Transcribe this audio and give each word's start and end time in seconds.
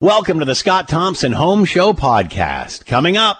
Welcome 0.00 0.38
to 0.38 0.44
the 0.44 0.54
Scott 0.54 0.88
Thompson 0.88 1.32
Home 1.32 1.64
Show 1.64 1.92
podcast. 1.92 2.86
Coming 2.86 3.16
up, 3.16 3.36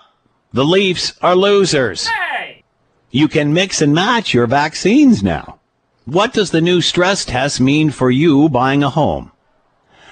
the 0.52 0.64
Leafs 0.64 1.16
are 1.22 1.36
losers. 1.36 2.08
Hey! 2.08 2.64
You 3.12 3.28
can 3.28 3.52
mix 3.52 3.80
and 3.80 3.94
match 3.94 4.34
your 4.34 4.48
vaccines 4.48 5.22
now. 5.22 5.60
What 6.04 6.32
does 6.32 6.50
the 6.50 6.60
new 6.60 6.80
stress 6.80 7.24
test 7.24 7.60
mean 7.60 7.90
for 7.90 8.10
you 8.10 8.48
buying 8.48 8.82
a 8.82 8.90
home? 8.90 9.30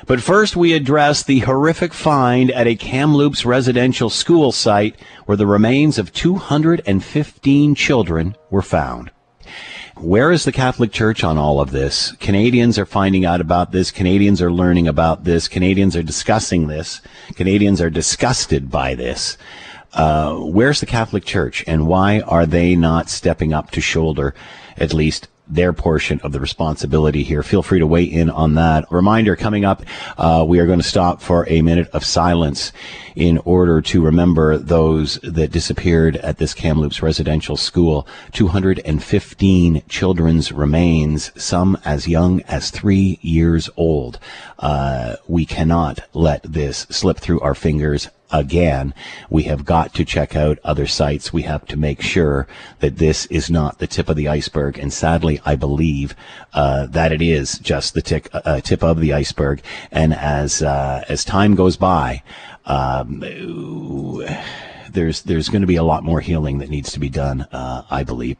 But 0.06 0.22
first, 0.22 0.54
we 0.54 0.72
address 0.72 1.24
the 1.24 1.40
horrific 1.40 1.92
find 1.92 2.52
at 2.52 2.68
a 2.68 2.76
Kamloops 2.76 3.44
residential 3.44 4.08
school 4.08 4.52
site 4.52 4.94
where 5.24 5.36
the 5.36 5.48
remains 5.48 5.98
of 5.98 6.12
215 6.12 7.74
children 7.74 8.36
were 8.50 8.62
found. 8.62 9.10
Where 9.96 10.30
is 10.30 10.44
the 10.44 10.52
Catholic 10.52 10.92
Church 10.92 11.24
on 11.24 11.38
all 11.38 11.60
of 11.60 11.70
this? 11.70 12.12
Canadians 12.12 12.78
are 12.78 12.86
finding 12.86 13.24
out 13.24 13.40
about 13.40 13.72
this. 13.72 13.90
Canadians 13.90 14.42
are 14.42 14.52
learning 14.52 14.88
about 14.88 15.24
this. 15.24 15.48
Canadians 15.48 15.96
are 15.96 16.02
discussing 16.02 16.66
this. 16.66 17.00
Canadians 17.34 17.80
are 17.80 17.90
disgusted 17.90 18.70
by 18.70 18.94
this. 18.94 19.38
Uh, 19.92 20.34
where's 20.34 20.80
the 20.80 20.86
Catholic 20.86 21.24
Church 21.24 21.64
and 21.66 21.86
why 21.86 22.20
are 22.20 22.44
they 22.44 22.76
not 22.76 23.08
stepping 23.08 23.52
up 23.52 23.70
to 23.70 23.80
shoulder 23.80 24.34
at 24.76 24.92
least 24.92 25.28
their 25.48 25.72
portion 25.72 26.20
of 26.22 26.32
the 26.32 26.40
responsibility 26.40 27.22
here. 27.22 27.42
Feel 27.42 27.62
free 27.62 27.78
to 27.78 27.86
weigh 27.86 28.04
in 28.04 28.30
on 28.30 28.54
that. 28.54 28.84
Reminder 28.90 29.36
coming 29.36 29.64
up, 29.64 29.82
uh, 30.18 30.44
we 30.46 30.58
are 30.58 30.66
going 30.66 30.80
to 30.80 30.86
stop 30.86 31.20
for 31.20 31.48
a 31.48 31.62
minute 31.62 31.88
of 31.92 32.04
silence 32.04 32.72
in 33.14 33.38
order 33.38 33.80
to 33.80 34.02
remember 34.02 34.58
those 34.58 35.18
that 35.22 35.52
disappeared 35.52 36.16
at 36.16 36.38
this 36.38 36.52
Kamloops 36.52 37.02
residential 37.02 37.56
school. 37.56 38.06
215 38.32 39.82
children's 39.88 40.52
remains, 40.52 41.32
some 41.40 41.78
as 41.84 42.08
young 42.08 42.42
as 42.42 42.70
three 42.70 43.18
years 43.22 43.70
old. 43.76 44.18
Uh, 44.58 45.16
we 45.26 45.46
cannot 45.46 46.00
let 46.12 46.42
this 46.42 46.86
slip 46.90 47.18
through 47.18 47.40
our 47.40 47.54
fingers 47.54 48.08
again. 48.30 48.94
We 49.30 49.44
have 49.44 49.64
got 49.64 49.94
to 49.94 50.04
check 50.04 50.36
out 50.36 50.58
other 50.64 50.86
sites. 50.86 51.32
We 51.32 51.42
have 51.42 51.66
to 51.66 51.76
make 51.76 52.02
sure 52.02 52.46
that 52.80 52.98
this 52.98 53.26
is 53.26 53.50
not 53.50 53.78
the 53.78 53.86
tip 53.86 54.08
of 54.08 54.16
the 54.16 54.28
iceberg. 54.28 54.78
And 54.78 54.92
sadly, 54.92 55.40
I 55.44 55.56
believe 55.56 56.14
uh, 56.52 56.86
that 56.86 57.12
it 57.12 57.22
is 57.22 57.58
just 57.58 57.94
the 57.94 58.02
tick, 58.02 58.28
uh, 58.32 58.60
tip 58.60 58.82
of 58.82 59.00
the 59.00 59.12
iceberg. 59.12 59.62
And 59.90 60.14
as 60.14 60.62
uh, 60.62 61.04
as 61.08 61.24
time 61.24 61.54
goes 61.54 61.76
by, 61.76 62.22
um, 62.66 63.20
there's 64.96 65.22
there's 65.22 65.48
going 65.48 65.60
to 65.60 65.68
be 65.68 65.76
a 65.76 65.84
lot 65.84 66.02
more 66.02 66.20
healing 66.20 66.58
that 66.58 66.68
needs 66.68 66.90
to 66.92 66.98
be 66.98 67.08
done, 67.08 67.42
uh, 67.52 67.84
I 67.88 68.02
believe. 68.02 68.36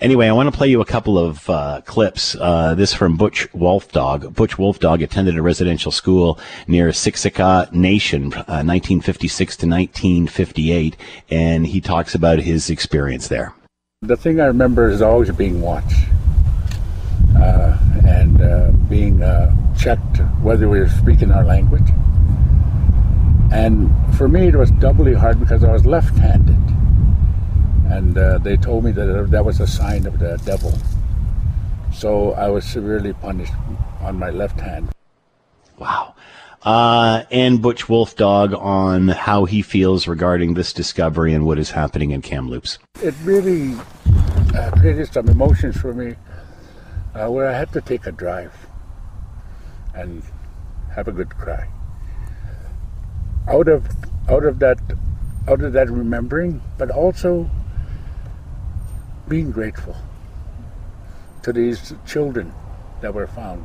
Anyway, 0.00 0.26
I 0.26 0.32
want 0.32 0.50
to 0.50 0.56
play 0.56 0.66
you 0.66 0.80
a 0.80 0.84
couple 0.84 1.16
of 1.18 1.48
uh, 1.48 1.82
clips. 1.84 2.34
Uh, 2.34 2.74
this 2.74 2.92
from 2.92 3.16
Butch 3.16 3.48
Wolfleg. 3.52 4.34
Butch 4.34 4.56
Wolfleg 4.56 5.04
attended 5.04 5.36
a 5.36 5.42
residential 5.42 5.92
school 5.92 6.40
near 6.66 6.88
Siksika 6.88 7.70
Nation, 7.72 8.30
1956 8.30 9.54
uh, 9.54 9.60
to 9.60 9.66
1958, 9.68 10.96
and 11.30 11.66
he 11.66 11.80
talks 11.80 12.14
about 12.14 12.40
his 12.40 12.70
experience 12.70 13.28
there. 13.28 13.54
The 14.02 14.16
thing 14.16 14.40
I 14.40 14.46
remember 14.46 14.88
is 14.88 15.02
always 15.02 15.30
being 15.32 15.60
watched 15.60 16.08
uh, 17.36 17.76
and 18.06 18.40
uh, 18.40 18.70
being 18.88 19.20
checked 19.76 20.18
whether 20.42 20.68
we 20.68 20.80
were 20.80 20.88
speaking 20.88 21.30
our 21.30 21.44
language 21.44 21.88
and 23.50 23.90
for 24.16 24.28
me, 24.28 24.48
it 24.48 24.56
was 24.56 24.70
doubly 24.72 25.14
hard 25.14 25.40
because 25.40 25.64
I 25.64 25.72
was 25.72 25.86
left 25.86 26.16
handed. 26.18 26.56
And 27.90 28.18
uh, 28.18 28.38
they 28.38 28.56
told 28.56 28.84
me 28.84 28.92
that 28.92 29.30
that 29.30 29.44
was 29.44 29.60
a 29.60 29.66
sign 29.66 30.06
of 30.06 30.18
the 30.18 30.36
devil. 30.44 30.72
So 31.94 32.32
I 32.32 32.48
was 32.48 32.64
severely 32.66 33.14
punished 33.14 33.54
on 34.00 34.18
my 34.18 34.30
left 34.30 34.60
hand. 34.60 34.90
Wow. 35.78 36.14
Uh, 36.62 37.22
and 37.30 37.62
Butch 37.62 37.86
Wolfleg 37.86 38.54
on 38.58 39.08
how 39.08 39.46
he 39.46 39.62
feels 39.62 40.06
regarding 40.06 40.54
this 40.54 40.72
discovery 40.72 41.32
and 41.32 41.46
what 41.46 41.58
is 41.58 41.70
happening 41.70 42.10
in 42.10 42.20
Kamloops. 42.20 42.78
It 43.02 43.14
really 43.22 43.74
uh, 44.54 44.70
created 44.72 45.10
some 45.10 45.28
emotions 45.28 45.76
for 45.80 45.94
me 45.94 46.16
uh, 47.14 47.30
where 47.30 47.48
I 47.48 47.56
had 47.56 47.72
to 47.72 47.80
take 47.80 48.06
a 48.06 48.12
drive 48.12 48.54
and 49.94 50.22
have 50.94 51.08
a 51.08 51.12
good 51.12 51.30
cry 51.30 51.68
out 53.48 53.68
of 53.68 53.86
out 54.28 54.44
of 54.44 54.58
that 54.58 54.78
out 55.48 55.62
of 55.62 55.72
that 55.72 55.90
remembering, 55.90 56.60
but 56.76 56.90
also 56.90 57.48
being 59.28 59.50
grateful 59.50 59.96
to 61.42 61.52
these 61.52 61.94
children 62.06 62.52
that 63.00 63.14
were 63.14 63.26
found. 63.26 63.64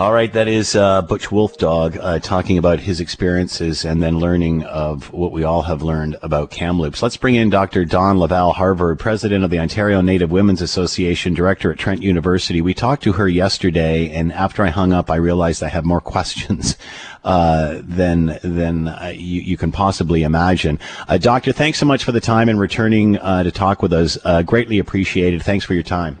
All 0.00 0.14
right, 0.14 0.32
that 0.32 0.48
is 0.48 0.74
uh, 0.74 1.02
Butch 1.02 1.28
Wolfleg 1.28 1.98
uh, 2.00 2.20
talking 2.20 2.56
about 2.56 2.80
his 2.80 3.00
experiences 3.00 3.84
and 3.84 4.02
then 4.02 4.18
learning 4.18 4.62
of 4.64 5.12
what 5.12 5.30
we 5.30 5.44
all 5.44 5.60
have 5.60 5.82
learned 5.82 6.16
about 6.22 6.50
Kamloops. 6.50 7.02
Let's 7.02 7.18
bring 7.18 7.34
in 7.34 7.50
Dr. 7.50 7.84
Dawn 7.84 8.16
Lavell-Harvard, 8.16 8.98
president 8.98 9.44
of 9.44 9.50
the 9.50 9.58
Ontario 9.58 10.00
Native 10.00 10.30
Women's 10.30 10.62
Association, 10.62 11.34
director 11.34 11.70
at 11.70 11.78
Trent 11.78 12.02
University. 12.02 12.62
We 12.62 12.72
talked 12.72 13.02
to 13.02 13.12
her 13.12 13.28
yesterday, 13.28 14.10
and 14.10 14.32
after 14.32 14.64
I 14.64 14.70
hung 14.70 14.94
up, 14.94 15.10
I 15.10 15.16
realized 15.16 15.62
I 15.62 15.68
have 15.68 15.84
more 15.84 16.00
questions 16.16 16.78
uh, 17.22 17.82
than 17.82 18.38
than 18.42 18.88
uh, 18.88 19.12
you, 19.14 19.42
you, 19.42 19.58
can 19.58 19.70
possibly 19.70 20.22
imagine. 20.22 20.78
Uh, 21.08 21.18
doctor, 21.18 21.52
thanks 21.52 21.78
so 21.78 21.84
much 21.84 22.04
for 22.04 22.12
the 22.12 22.20
time 22.20 22.48
and 22.48 22.58
returning 22.58 23.18
uh, 23.18 23.42
to 23.42 23.50
talk 23.50 23.82
with 23.82 23.92
us. 23.92 24.16
greatly 24.46 24.78
appreciated. 24.78 25.42
Thanks 25.42 25.66
for 25.66 25.74
your 25.74 25.82
time. 25.82 26.16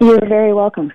You're 0.00 0.26
very 0.26 0.52
welcome. 0.52 0.92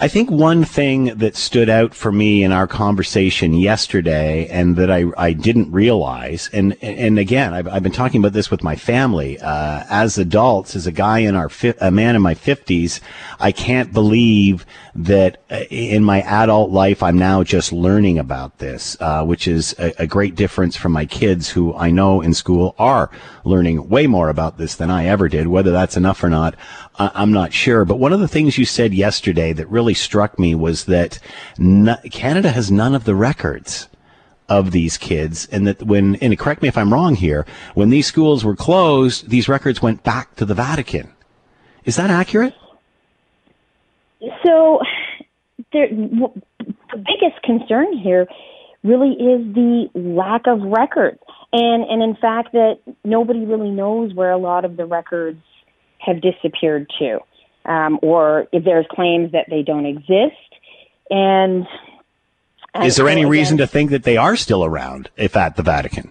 I 0.00 0.08
think 0.08 0.30
one 0.30 0.64
thing 0.64 1.16
that 1.18 1.36
stood 1.36 1.68
out 1.68 1.94
for 1.94 2.10
me 2.10 2.42
in 2.42 2.50
our 2.50 2.66
conversation 2.66 3.54
yesterday 3.54 4.48
and 4.48 4.76
that 4.76 4.90
I, 4.90 5.04
I 5.16 5.32
didn't 5.32 5.70
realize, 5.70 6.50
and, 6.52 6.76
and 6.82 7.18
again, 7.18 7.54
I've, 7.54 7.68
I've 7.68 7.82
been 7.82 7.92
talking 7.92 8.20
about 8.20 8.32
this 8.32 8.50
with 8.50 8.62
my 8.62 8.74
family, 8.74 9.38
uh, 9.40 9.84
as 9.88 10.18
adults, 10.18 10.74
as 10.74 10.86
a 10.86 10.92
guy 10.92 11.20
in 11.20 11.36
our, 11.36 11.48
fi- 11.48 11.74
a 11.80 11.90
man 11.90 12.16
in 12.16 12.22
my 12.22 12.34
fifties, 12.34 13.00
I 13.38 13.52
can't 13.52 13.92
believe 13.92 14.66
that 14.96 15.42
uh, 15.50 15.60
in 15.70 16.02
my 16.02 16.22
adult 16.22 16.70
life, 16.70 17.02
I'm 17.02 17.18
now 17.18 17.42
just 17.42 17.72
learning 17.72 18.18
about 18.18 18.58
this, 18.58 18.96
uh, 19.00 19.24
which 19.24 19.46
is 19.46 19.74
a, 19.78 19.92
a 20.02 20.06
great 20.06 20.34
difference 20.34 20.76
from 20.76 20.92
my 20.92 21.06
kids 21.06 21.50
who 21.50 21.74
I 21.74 21.90
know 21.90 22.20
in 22.20 22.34
school 22.34 22.74
are 22.78 23.10
learning 23.44 23.88
way 23.88 24.06
more 24.06 24.28
about 24.28 24.58
this 24.58 24.74
than 24.74 24.90
I 24.90 25.06
ever 25.06 25.28
did. 25.28 25.46
Whether 25.46 25.72
that's 25.72 25.96
enough 25.96 26.22
or 26.22 26.30
not, 26.30 26.54
I'm 26.96 27.32
not 27.32 27.52
sure. 27.52 27.84
But 27.84 27.98
one 27.98 28.12
of 28.12 28.20
the 28.20 28.28
things 28.28 28.56
you 28.56 28.64
said 28.64 28.94
yesterday 28.94 29.52
that 29.52 29.68
really 29.68 29.94
struck 29.94 30.38
me 30.38 30.54
was 30.54 30.84
that 30.84 31.18
Canada 32.10 32.50
has 32.50 32.70
none 32.70 32.94
of 32.94 33.04
the 33.04 33.14
records 33.14 33.88
of 34.48 34.72
these 34.72 34.98
kids 34.98 35.46
and 35.46 35.66
that 35.66 35.82
when 35.82 36.16
and 36.16 36.38
correct 36.38 36.60
me 36.60 36.68
if 36.68 36.76
I'm 36.76 36.92
wrong 36.92 37.14
here 37.14 37.46
when 37.72 37.88
these 37.88 38.06
schools 38.06 38.44
were 38.44 38.54
closed 38.54 39.30
these 39.30 39.48
records 39.48 39.80
went 39.80 40.02
back 40.02 40.36
to 40.36 40.44
the 40.44 40.52
Vatican 40.52 41.10
is 41.86 41.96
that 41.96 42.10
accurate 42.10 42.54
so 44.44 44.80
there, 45.72 45.88
the 45.88 46.42
biggest 46.92 47.42
concern 47.42 47.96
here 47.96 48.26
really 48.82 49.12
is 49.12 49.54
the 49.54 49.88
lack 49.94 50.46
of 50.46 50.60
records 50.60 51.20
and 51.54 51.82
and 51.84 52.02
in 52.02 52.14
fact 52.14 52.52
that 52.52 52.80
nobody 53.02 53.46
really 53.46 53.70
knows 53.70 54.12
where 54.12 54.30
a 54.30 54.38
lot 54.38 54.66
of 54.66 54.76
the 54.76 54.84
records 54.84 55.40
have 56.04 56.20
disappeared 56.20 56.90
too, 56.98 57.18
um, 57.64 57.98
or 58.02 58.46
if 58.52 58.64
there's 58.64 58.86
claims 58.90 59.32
that 59.32 59.46
they 59.48 59.62
don't 59.62 59.86
exist. 59.86 60.34
And, 61.10 61.66
is 62.82 62.96
there 62.96 63.08
any 63.08 63.24
reason 63.24 63.58
to 63.58 63.66
think 63.66 63.90
that 63.90 64.02
they 64.02 64.16
are 64.16 64.36
still 64.36 64.64
around, 64.64 65.10
if 65.16 65.36
at 65.36 65.56
the 65.56 65.62
Vatican? 65.62 66.10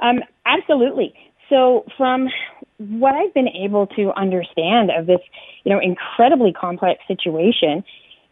Um, 0.00 0.20
absolutely. 0.46 1.14
So, 1.48 1.84
from 1.96 2.28
what 2.78 3.14
I've 3.14 3.34
been 3.34 3.48
able 3.48 3.86
to 3.88 4.12
understand 4.16 4.90
of 4.90 5.06
this, 5.06 5.20
you 5.64 5.72
know, 5.72 5.80
incredibly 5.80 6.52
complex 6.52 7.02
situation, 7.06 7.84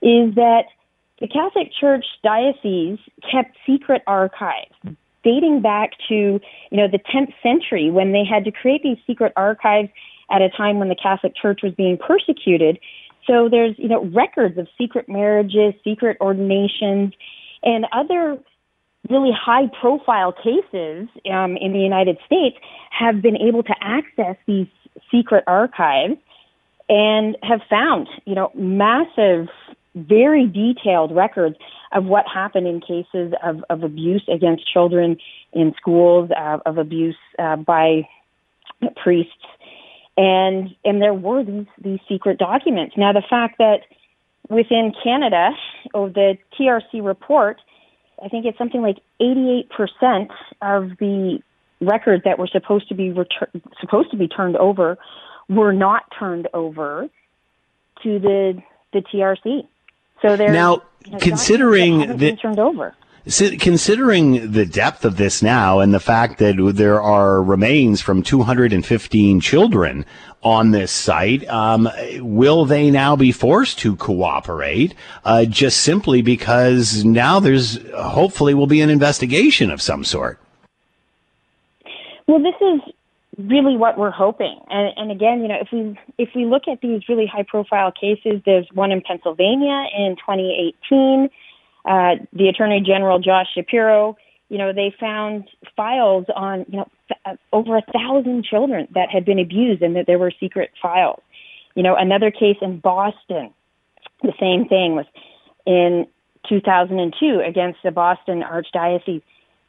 is 0.03 0.35
that 0.35 0.65
the 1.21 1.29
Catholic 1.29 1.71
Church 1.81 2.05
diocese 2.23 2.99
kept 3.31 3.57
secret 3.67 4.03
archives 4.07 4.75
dating 5.25 5.63
back 5.63 5.93
to, 6.09 6.15
you 6.15 6.41
know, 6.77 6.87
the 6.87 6.99
10th 6.99 7.33
century 7.43 7.91
when 7.91 8.13
they 8.13 8.25
had 8.25 8.45
to 8.45 8.53
create 8.53 8.83
these 8.83 8.99
secret 9.07 9.33
archives 9.37 9.89
at 10.31 10.43
a 10.43 10.49
time 10.51 10.79
when 10.79 10.89
the 10.89 10.97
Catholic 10.97 11.35
Church 11.41 11.61
was 11.63 11.73
being 11.75 11.99
persecuted. 11.99 12.79
So 13.27 13.49
there's, 13.49 13.75
you 13.79 13.89
know, 13.89 14.05
records 14.07 14.59
of 14.59 14.69
secret 14.77 15.09
marriages, 15.09 15.75
secret 15.83 16.19
ordinations, 16.21 17.15
and 17.63 17.87
other 17.93 18.39
really 19.09 19.33
high 19.33 19.67
profile 19.81 20.33
cases 20.33 21.09
um, 21.31 21.57
in 21.57 21.73
the 21.73 21.79
United 21.79 22.19
States 22.27 22.57
have 22.91 23.21
been 23.21 23.37
able 23.37 23.63
to 23.63 23.75
access 23.81 24.37
these 24.47 24.67
secret 25.11 25.45
archives 25.47 26.17
and 26.89 27.37
have 27.43 27.61
found, 27.69 28.09
you 28.25 28.35
know, 28.35 28.51
massive, 28.55 29.49
very 29.95 30.47
detailed 30.47 31.15
records 31.15 31.57
of 31.93 32.05
what 32.05 32.25
happened 32.33 32.67
in 32.67 32.81
cases 32.81 33.33
of, 33.43 33.65
of 33.71 33.83
abuse 33.83 34.25
against 34.33 34.71
children 34.71 35.17
in 35.53 35.75
schools, 35.77 36.31
uh, 36.37 36.59
of 36.67 36.79
abuse 36.79 37.17
uh, 37.39 37.57
by 37.57 38.09
priests, 39.03 39.33
and 40.17 40.75
and 40.85 41.01
there 41.01 41.15
were 41.15 41.45
these 41.45 41.67
these 41.81 42.01
secret 42.09 42.39
documents. 42.39 42.97
Now, 42.97 43.13
the 43.13 43.23
fact 43.29 43.59
that 43.59 43.81
within 44.49 44.93
Canada, 45.03 45.51
oh, 45.95 46.09
the 46.09 46.37
TRC 46.59 47.05
report, 47.05 47.61
I 48.23 48.29
think 48.29 48.47
it's 48.47 48.59
something 48.59 48.83
like 48.83 48.99
88% 49.21 50.29
of 50.63 50.91
the 50.99 51.41
records 51.81 52.25
that 52.25 52.39
were 52.39 52.47
supposed 52.47 52.89
to 52.89 52.95
be 52.95 53.11
retur- 53.11 53.61
supposed 53.81 54.11
to 54.11 54.17
be 54.17 54.29
turned 54.29 54.57
over 54.57 54.99
were 55.49 55.73
not 55.73 56.05
turned 56.19 56.49
over 56.55 57.09
to 58.03 58.19
the 58.19 58.63
the 58.93 59.01
TRC. 59.01 59.67
So 60.23 60.37
now 60.37 60.83
considering 61.21 62.17
the, 62.17 62.37
turned 62.37 62.59
over. 62.59 62.95
Considering 63.27 64.53
the 64.53 64.67
depth 64.67 65.05
of 65.05 65.17
this 65.17 65.43
now 65.43 65.81
and 65.81 65.95
the 65.95 66.01
fact 66.01 66.39
that 66.39 66.57
there 66.75 67.01
are 67.01 67.43
remains 67.43 68.01
from 68.01 68.23
215 68.23 69.41
children 69.41 70.05
on 70.43 70.73
this 70.73 70.93
site, 70.93 71.49
um, 71.49 71.89
will 72.19 72.67
they 72.67 72.91
now 72.91 73.17
be 73.17 73.33
forced 73.33 73.79
to 73.79 73.97
cooperate 73.97 74.95
uh, 75.25 75.47
just 75.47 75.81
simply 75.81 76.21
because 76.21 77.03
now 77.03 77.41
there's 77.41 77.79
hopefully 77.95 78.53
will 78.53 78.67
be 78.67 78.83
an 78.83 78.91
investigation 78.91 79.71
of 79.71 79.81
some 79.81 80.05
sort? 80.05 80.39
Well, 82.27 82.41
this 82.41 82.55
is 82.61 82.95
really 83.39 83.77
what 83.77 83.99
we're 83.99 84.11
hoping. 84.11 84.59
And, 84.69 84.93
and 84.97 85.11
again, 85.11 85.43
you 85.43 85.49
know, 85.49 85.59
if 85.61 85.69
we 85.73 85.99
if 86.19 86.31
we 86.35 86.45
look 86.45 86.69
at 86.71 86.81
these 86.81 87.03
really 87.09 87.27
high 87.27 87.45
profile 87.47 87.93
cases, 87.93 88.41
there's 88.45 88.67
one 88.73 88.93
in 88.93 89.01
Pennsylvania 89.01 89.87
in 89.97 90.17
2018 90.17 91.31
uh, 91.85 92.17
the 92.33 92.49
Attorney 92.49 92.81
General 92.81 93.19
Josh 93.19 93.47
Shapiro, 93.55 94.17
you 94.49 94.59
know, 94.59 94.73
they 94.73 94.95
found 94.99 95.49
files 95.77 96.25
on, 96.35 96.65
you 96.69 96.79
know, 96.79 96.89
th- 97.09 97.39
over 97.53 97.77
a 97.77 97.83
thousand 97.93 98.45
children 98.45 98.89
that 98.95 99.11
had 99.11 99.25
been 99.25 99.39
abused 99.39 99.83
and 99.83 99.97
that 99.97 100.07
there 100.07 100.19
were 100.19 100.33
secret 100.41 100.71
files. 100.81 101.21
You 101.75 101.83
know, 101.83 101.95
another 101.97 102.31
case 102.31 102.57
in 102.63 102.79
Boston, 102.79 103.53
the 104.23 104.33
same 104.41 104.67
thing 104.67 104.95
was 104.95 105.07
in 105.67 106.07
2002 106.49 107.43
against 107.47 107.81
the 107.83 107.91
Boston 107.91 108.43
Archdiocese. 108.43 109.23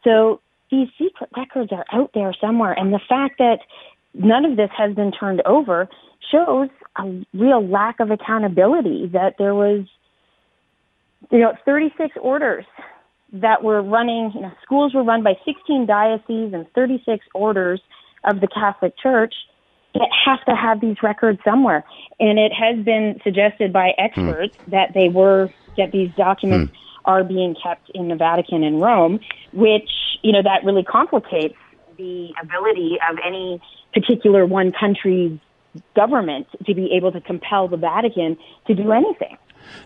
So 0.04 0.40
these 0.76 0.90
secret 0.98 1.30
records 1.36 1.72
are 1.72 1.86
out 1.92 2.12
there 2.14 2.34
somewhere, 2.40 2.74
and 2.74 2.94
the 2.94 3.00
fact 3.08 3.36
that 3.40 3.60
none 4.14 4.46
of 4.46 4.58
this 4.58 4.70
has 4.78 4.94
been 4.96 5.12
turned 5.12 5.42
over 5.46 5.88
shows 6.32 6.70
a 6.98 7.26
real 7.34 7.66
lack 7.66 8.00
of 8.00 8.12
accountability. 8.12 9.08
That 9.08 9.36
there 9.38 9.54
was 9.54 9.86
you 11.32 11.40
know, 11.40 11.54
36 11.66 12.16
orders 12.22 12.66
that 13.34 13.64
were 13.64 13.82
running, 13.82 14.32
you 14.34 14.42
know, 14.42 14.52
schools 14.64 14.94
were 14.94 15.04
run 15.04 15.24
by 15.24 15.34
16 15.46 15.86
dioceses 15.86 16.54
and 16.54 16.66
36 16.74 17.26
orders 17.34 17.82
of 18.24 18.40
the 18.40 18.48
Catholic 18.48 18.98
Church 18.98 19.34
that 19.94 20.10
have 20.26 20.44
to 20.46 20.56
have 20.56 20.82
these 20.82 20.98
records 21.02 21.40
somewhere. 21.44 21.84
And 22.20 22.38
it 22.38 22.52
has 22.54 22.84
been 22.84 23.20
suggested 23.24 23.74
by 23.74 23.94
experts 23.98 24.56
hmm. 24.58 24.72
that 24.72 24.94
they 24.94 25.10
were, 25.10 25.50
that 25.78 25.92
these 25.92 26.12
documents 26.16 26.72
hmm. 26.72 26.95
Are 27.06 27.24
being 27.24 27.56
kept 27.62 27.90
in 27.94 28.08
the 28.08 28.16
Vatican 28.16 28.64
in 28.64 28.80
Rome, 28.80 29.20
which, 29.54 29.90
you 30.24 30.32
know, 30.32 30.42
that 30.42 30.64
really 30.64 30.84
complicates 30.84 31.56
the 31.98 32.34
ability 32.42 32.98
of 33.10 33.18
any 33.26 33.62
particular 33.94 34.46
one 34.46 34.72
country's 34.72 35.40
government 35.96 36.48
to 36.66 36.74
be 36.74 36.92
able 36.94 37.12
to 37.12 37.22
compel 37.22 37.68
the 37.68 37.78
Vatican 37.78 38.38
to 38.68 38.76
do 38.76 38.92
anything. 38.92 39.38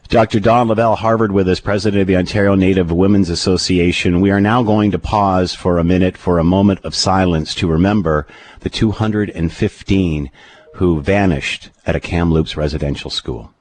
Dr. 0.08 0.40
Dawn 0.40 0.68
Lavell-Harvard 0.68 1.32
with 1.32 1.48
us, 1.48 1.60
president 1.60 2.02
of 2.02 2.08
the 2.08 2.18
Ontario 2.18 2.56
Native 2.56 2.92
Women's 2.92 3.30
Association. 3.30 4.22
We 4.22 4.32
are 4.32 4.42
now 4.42 4.64
going 4.64 4.92
to 4.92 5.00
pause 5.00 5.54
for 5.54 5.78
a 5.78 5.84
minute 5.84 6.18
for 6.18 6.40
a 6.40 6.44
moment 6.44 6.84
of 6.84 6.96
silence 6.96 7.56
to 7.56 7.68
remember 7.68 8.28
the 8.62 8.70
215 8.70 10.32
who 10.76 11.02
vanished 11.02 11.70
at 11.86 11.96
a 11.96 12.00
Kamloops 12.00 12.58
residential 12.58 13.10
school. 13.10 13.54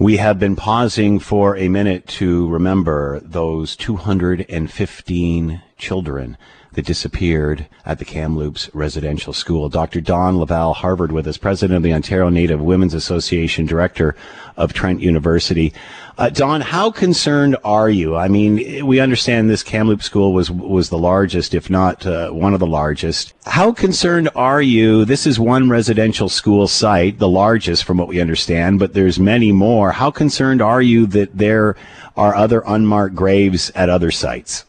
We 0.00 0.16
have 0.16 0.38
been 0.38 0.56
pausing 0.56 1.18
for 1.18 1.58
a 1.58 1.68
minute 1.68 2.06
to 2.20 2.48
remember 2.48 3.20
those 3.20 3.76
215 3.76 5.62
children 5.80 6.36
that 6.72 6.86
disappeared 6.86 7.66
at 7.84 7.98
the 7.98 8.04
Kamloops 8.04 8.70
Residential 8.72 9.32
School. 9.32 9.68
Dr. 9.68 10.00
Dawn 10.00 10.36
Lavell-Harvard 10.36 11.10
with 11.10 11.26
us, 11.26 11.36
president 11.36 11.78
of 11.78 11.82
the 11.82 11.92
Ontario 11.92 12.28
Native 12.28 12.60
Women's 12.60 12.94
Association, 12.94 13.66
director 13.66 14.14
of 14.56 14.72
Trent 14.72 15.00
University. 15.00 15.72
Uh, 16.16 16.28
Dawn, 16.28 16.60
how 16.60 16.90
concerned 16.90 17.56
are 17.64 17.90
you? 17.90 18.14
I 18.14 18.28
mean, 18.28 18.86
we 18.86 19.00
understand 19.00 19.50
this 19.50 19.62
Kamloops 19.62 20.04
school 20.04 20.32
was 20.32 20.50
was 20.50 20.90
the 20.90 20.98
largest, 20.98 21.54
if 21.54 21.70
not 21.70 22.06
uh, 22.06 22.30
one 22.30 22.54
of 22.54 22.60
the 22.60 22.66
largest. 22.66 23.32
How 23.46 23.72
concerned 23.72 24.28
are 24.36 24.62
you? 24.62 25.04
This 25.04 25.26
is 25.26 25.40
one 25.40 25.70
residential 25.70 26.28
school 26.28 26.68
site, 26.68 27.18
the 27.18 27.28
largest 27.28 27.84
from 27.84 27.98
what 27.98 28.08
we 28.08 28.20
understand, 28.20 28.78
but 28.78 28.92
there's 28.92 29.18
many 29.18 29.50
more. 29.50 29.92
How 29.92 30.10
concerned 30.10 30.60
are 30.60 30.82
you 30.82 31.06
that 31.06 31.36
there 31.36 31.74
are 32.16 32.34
other 32.34 32.62
unmarked 32.66 33.16
graves 33.16 33.70
at 33.74 33.88
other 33.88 34.10
sites? 34.10 34.66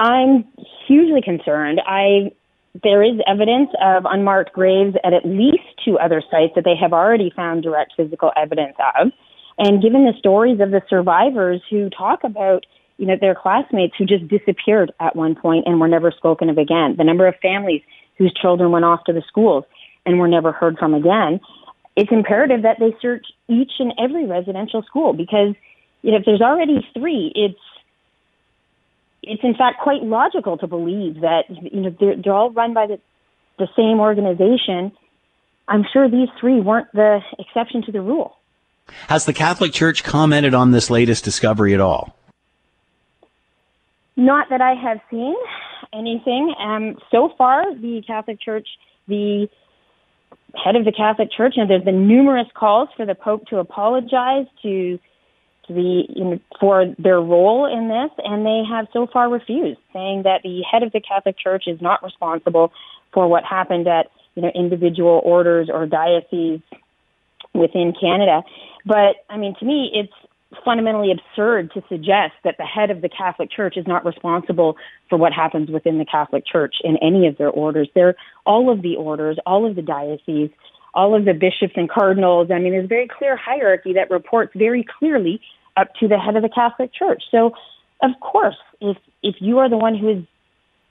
I'm 0.00 0.46
hugely 0.88 1.20
concerned. 1.22 1.80
I 1.86 2.32
there 2.82 3.02
is 3.02 3.20
evidence 3.26 3.68
of 3.82 4.04
unmarked 4.06 4.52
graves 4.52 4.96
at 5.04 5.12
at 5.12 5.26
least 5.26 5.64
two 5.84 5.98
other 5.98 6.22
sites 6.30 6.52
that 6.54 6.64
they 6.64 6.76
have 6.80 6.92
already 6.92 7.32
found 7.34 7.64
direct 7.64 7.94
physical 7.96 8.30
evidence 8.36 8.76
of. 8.96 9.08
And 9.58 9.82
given 9.82 10.04
the 10.04 10.14
stories 10.18 10.60
of 10.60 10.70
the 10.70 10.80
survivors 10.88 11.60
who 11.68 11.90
talk 11.90 12.20
about, 12.22 12.64
you 12.96 13.06
know, 13.06 13.16
their 13.20 13.34
classmates 13.34 13.94
who 13.98 14.06
just 14.06 14.26
disappeared 14.28 14.92
at 15.00 15.16
one 15.16 15.34
point 15.34 15.64
and 15.66 15.80
were 15.80 15.88
never 15.88 16.12
spoken 16.12 16.48
of 16.48 16.58
again, 16.58 16.94
the 16.96 17.04
number 17.04 17.26
of 17.26 17.34
families 17.42 17.82
whose 18.16 18.32
children 18.40 18.70
went 18.70 18.84
off 18.84 19.02
to 19.04 19.12
the 19.12 19.22
schools 19.26 19.64
and 20.06 20.18
were 20.18 20.28
never 20.28 20.52
heard 20.52 20.78
from 20.78 20.94
again, 20.94 21.40
it's 21.96 22.12
imperative 22.12 22.62
that 22.62 22.78
they 22.78 22.94
search 23.02 23.26
each 23.48 23.72
and 23.80 23.92
every 23.98 24.26
residential 24.26 24.82
school 24.82 25.12
because 25.12 25.54
you 26.02 26.12
know, 26.12 26.18
if 26.18 26.24
there's 26.24 26.40
already 26.40 26.86
three, 26.94 27.32
it's 27.34 27.58
it's 29.22 29.42
in 29.42 29.54
fact 29.54 29.80
quite 29.82 30.02
logical 30.02 30.56
to 30.58 30.66
believe 30.66 31.20
that 31.20 31.44
you 31.48 31.80
know 31.80 31.94
they're, 31.98 32.16
they're 32.22 32.34
all 32.34 32.50
run 32.50 32.74
by 32.74 32.86
the 32.86 32.98
the 33.58 33.68
same 33.76 34.00
organization. 34.00 34.92
I'm 35.68 35.84
sure 35.92 36.08
these 36.10 36.28
three 36.40 36.60
weren't 36.60 36.90
the 36.92 37.20
exception 37.38 37.82
to 37.82 37.92
the 37.92 38.00
rule. 38.00 38.36
Has 39.08 39.24
the 39.24 39.32
Catholic 39.32 39.72
Church 39.72 40.02
commented 40.02 40.54
on 40.54 40.72
this 40.72 40.90
latest 40.90 41.22
discovery 41.24 41.74
at 41.74 41.80
all? 41.80 42.16
Not 44.16 44.48
that 44.50 44.60
I 44.60 44.74
have 44.74 45.00
seen 45.10 45.36
anything. 45.92 46.54
Um, 46.58 46.96
so 47.10 47.32
far, 47.38 47.74
the 47.74 48.02
Catholic 48.06 48.40
Church, 48.40 48.66
the 49.06 49.48
head 50.54 50.76
of 50.76 50.84
the 50.84 50.92
Catholic 50.92 51.30
Church, 51.30 51.54
and 51.56 51.70
there's 51.70 51.84
been 51.84 52.08
numerous 52.08 52.48
calls 52.54 52.88
for 52.96 53.06
the 53.06 53.14
Pope 53.14 53.46
to 53.46 53.58
apologize 53.58 54.46
to 54.62 54.98
you 55.78 56.24
know, 56.24 56.40
for 56.58 56.86
their 56.98 57.20
role 57.20 57.66
in 57.66 57.88
this, 57.88 58.10
and 58.24 58.44
they 58.44 58.62
have 58.68 58.86
so 58.92 59.06
far 59.06 59.28
refused, 59.28 59.80
saying 59.92 60.22
that 60.24 60.40
the 60.42 60.62
head 60.70 60.82
of 60.82 60.92
the 60.92 61.00
Catholic 61.00 61.38
Church 61.38 61.64
is 61.66 61.80
not 61.80 62.02
responsible 62.02 62.72
for 63.12 63.28
what 63.28 63.44
happened 63.44 63.88
at 63.88 64.10
you 64.34 64.42
know 64.42 64.50
individual 64.54 65.20
orders 65.24 65.68
or 65.72 65.86
dioceses 65.86 66.60
within 67.54 67.92
Canada. 67.98 68.42
But 68.84 69.16
I 69.28 69.36
mean, 69.36 69.54
to 69.60 69.64
me, 69.64 69.90
it's 69.94 70.12
fundamentally 70.64 71.12
absurd 71.12 71.70
to 71.72 71.82
suggest 71.88 72.32
that 72.42 72.56
the 72.58 72.64
head 72.64 72.90
of 72.90 73.02
the 73.02 73.08
Catholic 73.08 73.50
Church 73.50 73.76
is 73.76 73.86
not 73.86 74.04
responsible 74.04 74.76
for 75.08 75.16
what 75.16 75.32
happens 75.32 75.70
within 75.70 75.98
the 75.98 76.04
Catholic 76.04 76.44
Church 76.44 76.74
in 76.82 76.96
any 76.96 77.28
of 77.28 77.38
their 77.38 77.50
orders. 77.50 77.88
They're 77.94 78.16
all 78.44 78.70
of 78.70 78.82
the 78.82 78.96
orders, 78.96 79.38
all 79.46 79.68
of 79.68 79.76
the 79.76 79.82
dioceses 79.82 80.50
all 80.94 81.14
of 81.14 81.24
the 81.24 81.32
bishops 81.32 81.74
and 81.76 81.88
cardinals. 81.88 82.50
I 82.50 82.58
mean, 82.58 82.72
there's 82.72 82.84
a 82.84 82.88
very 82.88 83.08
clear 83.08 83.36
hierarchy 83.36 83.92
that 83.94 84.10
reports 84.10 84.52
very 84.54 84.84
clearly 84.98 85.40
up 85.76 85.94
to 86.00 86.08
the 86.08 86.18
head 86.18 86.36
of 86.36 86.42
the 86.42 86.48
Catholic 86.48 86.92
Church. 86.92 87.22
So, 87.30 87.52
of 88.02 88.10
course, 88.20 88.56
if 88.80 88.96
if 89.22 89.36
you 89.40 89.58
are 89.58 89.68
the 89.68 89.76
one 89.76 89.96
who 89.96 90.08
is 90.08 90.24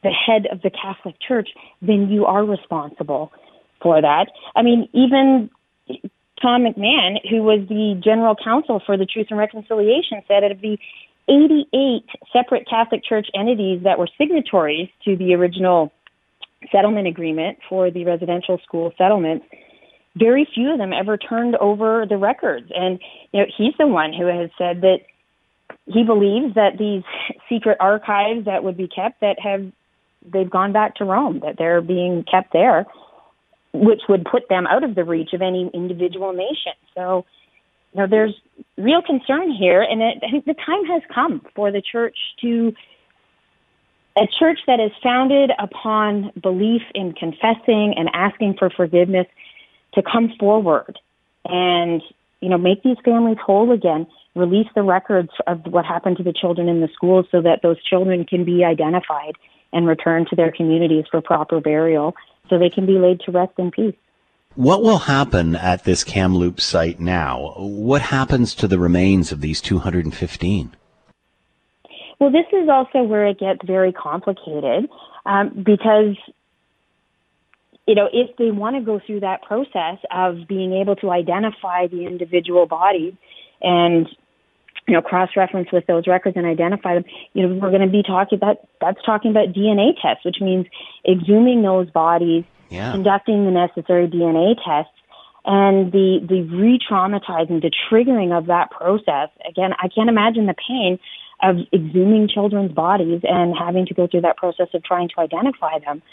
the 0.03 0.11
head 0.11 0.47
of 0.51 0.61
the 0.61 0.69
Catholic 0.69 1.15
Church, 1.25 1.49
then 1.81 2.09
you 2.09 2.25
are 2.25 2.45
responsible 2.45 3.31
for 3.81 4.01
that. 4.01 4.27
I 4.55 4.61
mean, 4.61 4.87
even 4.93 5.49
Tom 6.41 6.63
McMahon, 6.63 7.17
who 7.29 7.43
was 7.43 7.67
the 7.67 7.99
general 8.03 8.35
counsel 8.35 8.81
for 8.85 8.97
the 8.97 9.05
Truth 9.05 9.27
and 9.29 9.39
Reconciliation, 9.39 10.21
said 10.27 10.43
of 10.43 10.61
the 10.61 10.77
88 11.27 12.05
separate 12.33 12.67
Catholic 12.67 13.03
Church 13.03 13.27
entities 13.35 13.83
that 13.83 13.99
were 13.99 14.07
signatories 14.17 14.89
to 15.05 15.15
the 15.15 15.33
original 15.33 15.91
settlement 16.71 17.07
agreement 17.07 17.59
for 17.67 17.91
the 17.91 18.05
residential 18.05 18.59
school 18.65 18.93
settlements, 18.97 19.45
very 20.19 20.47
few 20.53 20.71
of 20.71 20.77
them 20.77 20.91
ever 20.93 21.17
turned 21.17 21.55
over 21.55 22.05
the 22.07 22.17
records. 22.17 22.71
And 22.75 22.99
you 23.31 23.41
know, 23.41 23.45
he's 23.57 23.73
the 23.79 23.87
one 23.87 24.13
who 24.13 24.25
has 24.25 24.49
said 24.57 24.81
that 24.81 24.99
he 25.85 26.03
believes 26.03 26.55
that 26.55 26.77
these 26.77 27.03
secret 27.49 27.77
archives 27.79 28.45
that 28.45 28.63
would 28.63 28.77
be 28.77 28.87
kept 28.87 29.21
that 29.21 29.39
have 29.39 29.71
they've 30.31 30.49
gone 30.49 30.73
back 30.73 30.95
to 30.95 31.05
Rome, 31.05 31.39
that 31.43 31.55
they're 31.57 31.81
being 31.81 32.25
kept 32.29 32.51
there, 32.51 32.85
which 33.73 34.01
would 34.09 34.25
put 34.25 34.49
them 34.49 34.67
out 34.67 34.83
of 34.83 34.95
the 34.95 35.03
reach 35.03 35.31
of 35.33 35.41
any 35.41 35.71
individual 35.73 36.33
nation. 36.33 36.73
So, 36.93 37.25
you 37.93 38.01
know, 38.01 38.07
there's 38.07 38.35
real 38.77 39.01
concern 39.01 39.51
here, 39.51 39.81
and 39.81 40.01
it, 40.01 40.17
I 40.27 40.29
think 40.29 40.45
the 40.45 40.53
time 40.53 40.85
has 40.85 41.01
come 41.13 41.41
for 41.55 41.71
the 41.71 41.81
church 41.81 42.17
to 42.41 42.73
a 44.17 44.27
church 44.37 44.59
that 44.67 44.81
is 44.81 44.91
founded 45.01 45.51
upon 45.57 46.31
belief 46.41 46.81
in 46.93 47.13
confessing 47.13 47.93
and 47.95 48.09
asking 48.13 48.55
for 48.59 48.69
forgiveness 48.69 49.27
to 49.93 50.01
come 50.01 50.31
forward 50.39 50.97
and 51.45 52.01
you 52.41 52.49
know 52.49 52.57
make 52.57 52.83
these 52.83 52.97
families 53.03 53.37
whole 53.43 53.71
again 53.71 54.07
release 54.35 54.67
the 54.75 54.83
records 54.83 55.31
of 55.47 55.65
what 55.65 55.85
happened 55.85 56.17
to 56.17 56.23
the 56.23 56.33
children 56.33 56.69
in 56.69 56.81
the 56.81 56.89
schools 56.93 57.25
so 57.31 57.41
that 57.41 57.61
those 57.61 57.81
children 57.83 58.25
can 58.25 58.45
be 58.45 58.63
identified 58.63 59.33
and 59.73 59.87
returned 59.87 60.27
to 60.27 60.35
their 60.35 60.51
communities 60.51 61.05
for 61.09 61.21
proper 61.21 61.59
burial 61.59 62.15
so 62.49 62.57
they 62.57 62.69
can 62.69 62.85
be 62.85 62.97
laid 62.97 63.19
to 63.21 63.31
rest 63.31 63.53
in 63.57 63.71
peace 63.71 63.95
what 64.55 64.81
will 64.81 64.97
happen 64.97 65.55
at 65.55 65.83
this 65.83 66.03
Kamloops 66.03 66.63
site 66.63 66.99
now? 66.99 67.53
What 67.57 68.01
happens 68.01 68.55
to 68.55 68.67
the 68.67 68.79
remains 68.79 69.31
of 69.31 69.41
these 69.41 69.61
215? 69.61 70.75
Well, 72.19 72.31
this 72.31 72.47
is 72.51 72.67
also 72.67 73.03
where 73.03 73.25
it 73.27 73.39
gets 73.39 73.59
very 73.63 73.93
complicated 73.93 74.89
um, 75.25 75.63
because, 75.65 76.17
you 77.89 77.95
know, 77.95 78.07
if 78.13 78.37
they 78.37 78.51
want 78.51 78.75
to 78.75 78.83
go 78.83 79.01
through 79.03 79.21
that 79.21 79.41
process 79.41 79.97
of 80.11 80.47
being 80.47 80.73
able 80.73 80.95
to 80.97 81.09
identify 81.09 81.87
the 81.87 82.05
individual 82.05 82.67
bodies 82.67 83.15
and, 83.63 84.07
you 84.87 84.93
know, 84.93 85.01
cross-reference 85.01 85.71
with 85.73 85.87
those 85.87 86.05
records 86.05 86.37
and 86.37 86.45
identify 86.45 86.93
them, 86.93 87.03
you 87.33 87.47
know, 87.47 87.55
we're 87.55 87.71
going 87.71 87.81
to 87.81 87.87
be 87.87 88.03
talking 88.03 88.37
about, 88.37 88.57
that's 88.79 89.03
talking 89.03 89.31
about 89.31 89.53
DNA 89.53 89.99
tests, 89.99 90.23
which 90.23 90.37
means 90.39 90.67
exhuming 91.03 91.63
those 91.63 91.89
bodies, 91.89 92.43
yeah. 92.69 92.91
conducting 92.91 93.45
the 93.45 93.51
necessary 93.51 94.07
DNA 94.07 94.53
tests, 94.63 94.93
and 95.45 95.91
the 95.91 96.19
the 96.29 96.43
re-traumatizing, 96.43 97.59
the 97.63 97.71
triggering 97.89 98.37
of 98.37 98.45
that 98.45 98.69
process. 98.69 99.29
Again, 99.49 99.71
I 99.81 99.87
can't 99.87 100.09
imagine 100.09 100.45
the 100.45 100.53
pain 100.53 100.99
of 101.41 101.55
exhuming 101.71 102.29
children's 102.29 102.71
bodies 102.71 103.21
and 103.23 103.55
having 103.57 103.87
to 103.87 103.95
go 103.95 104.05
through 104.05 104.21
that 104.21 104.37
process 104.37 104.67
of 104.75 104.83
trying 104.83 105.09
to 105.15 105.21
identify 105.21 105.79
them. 105.79 106.03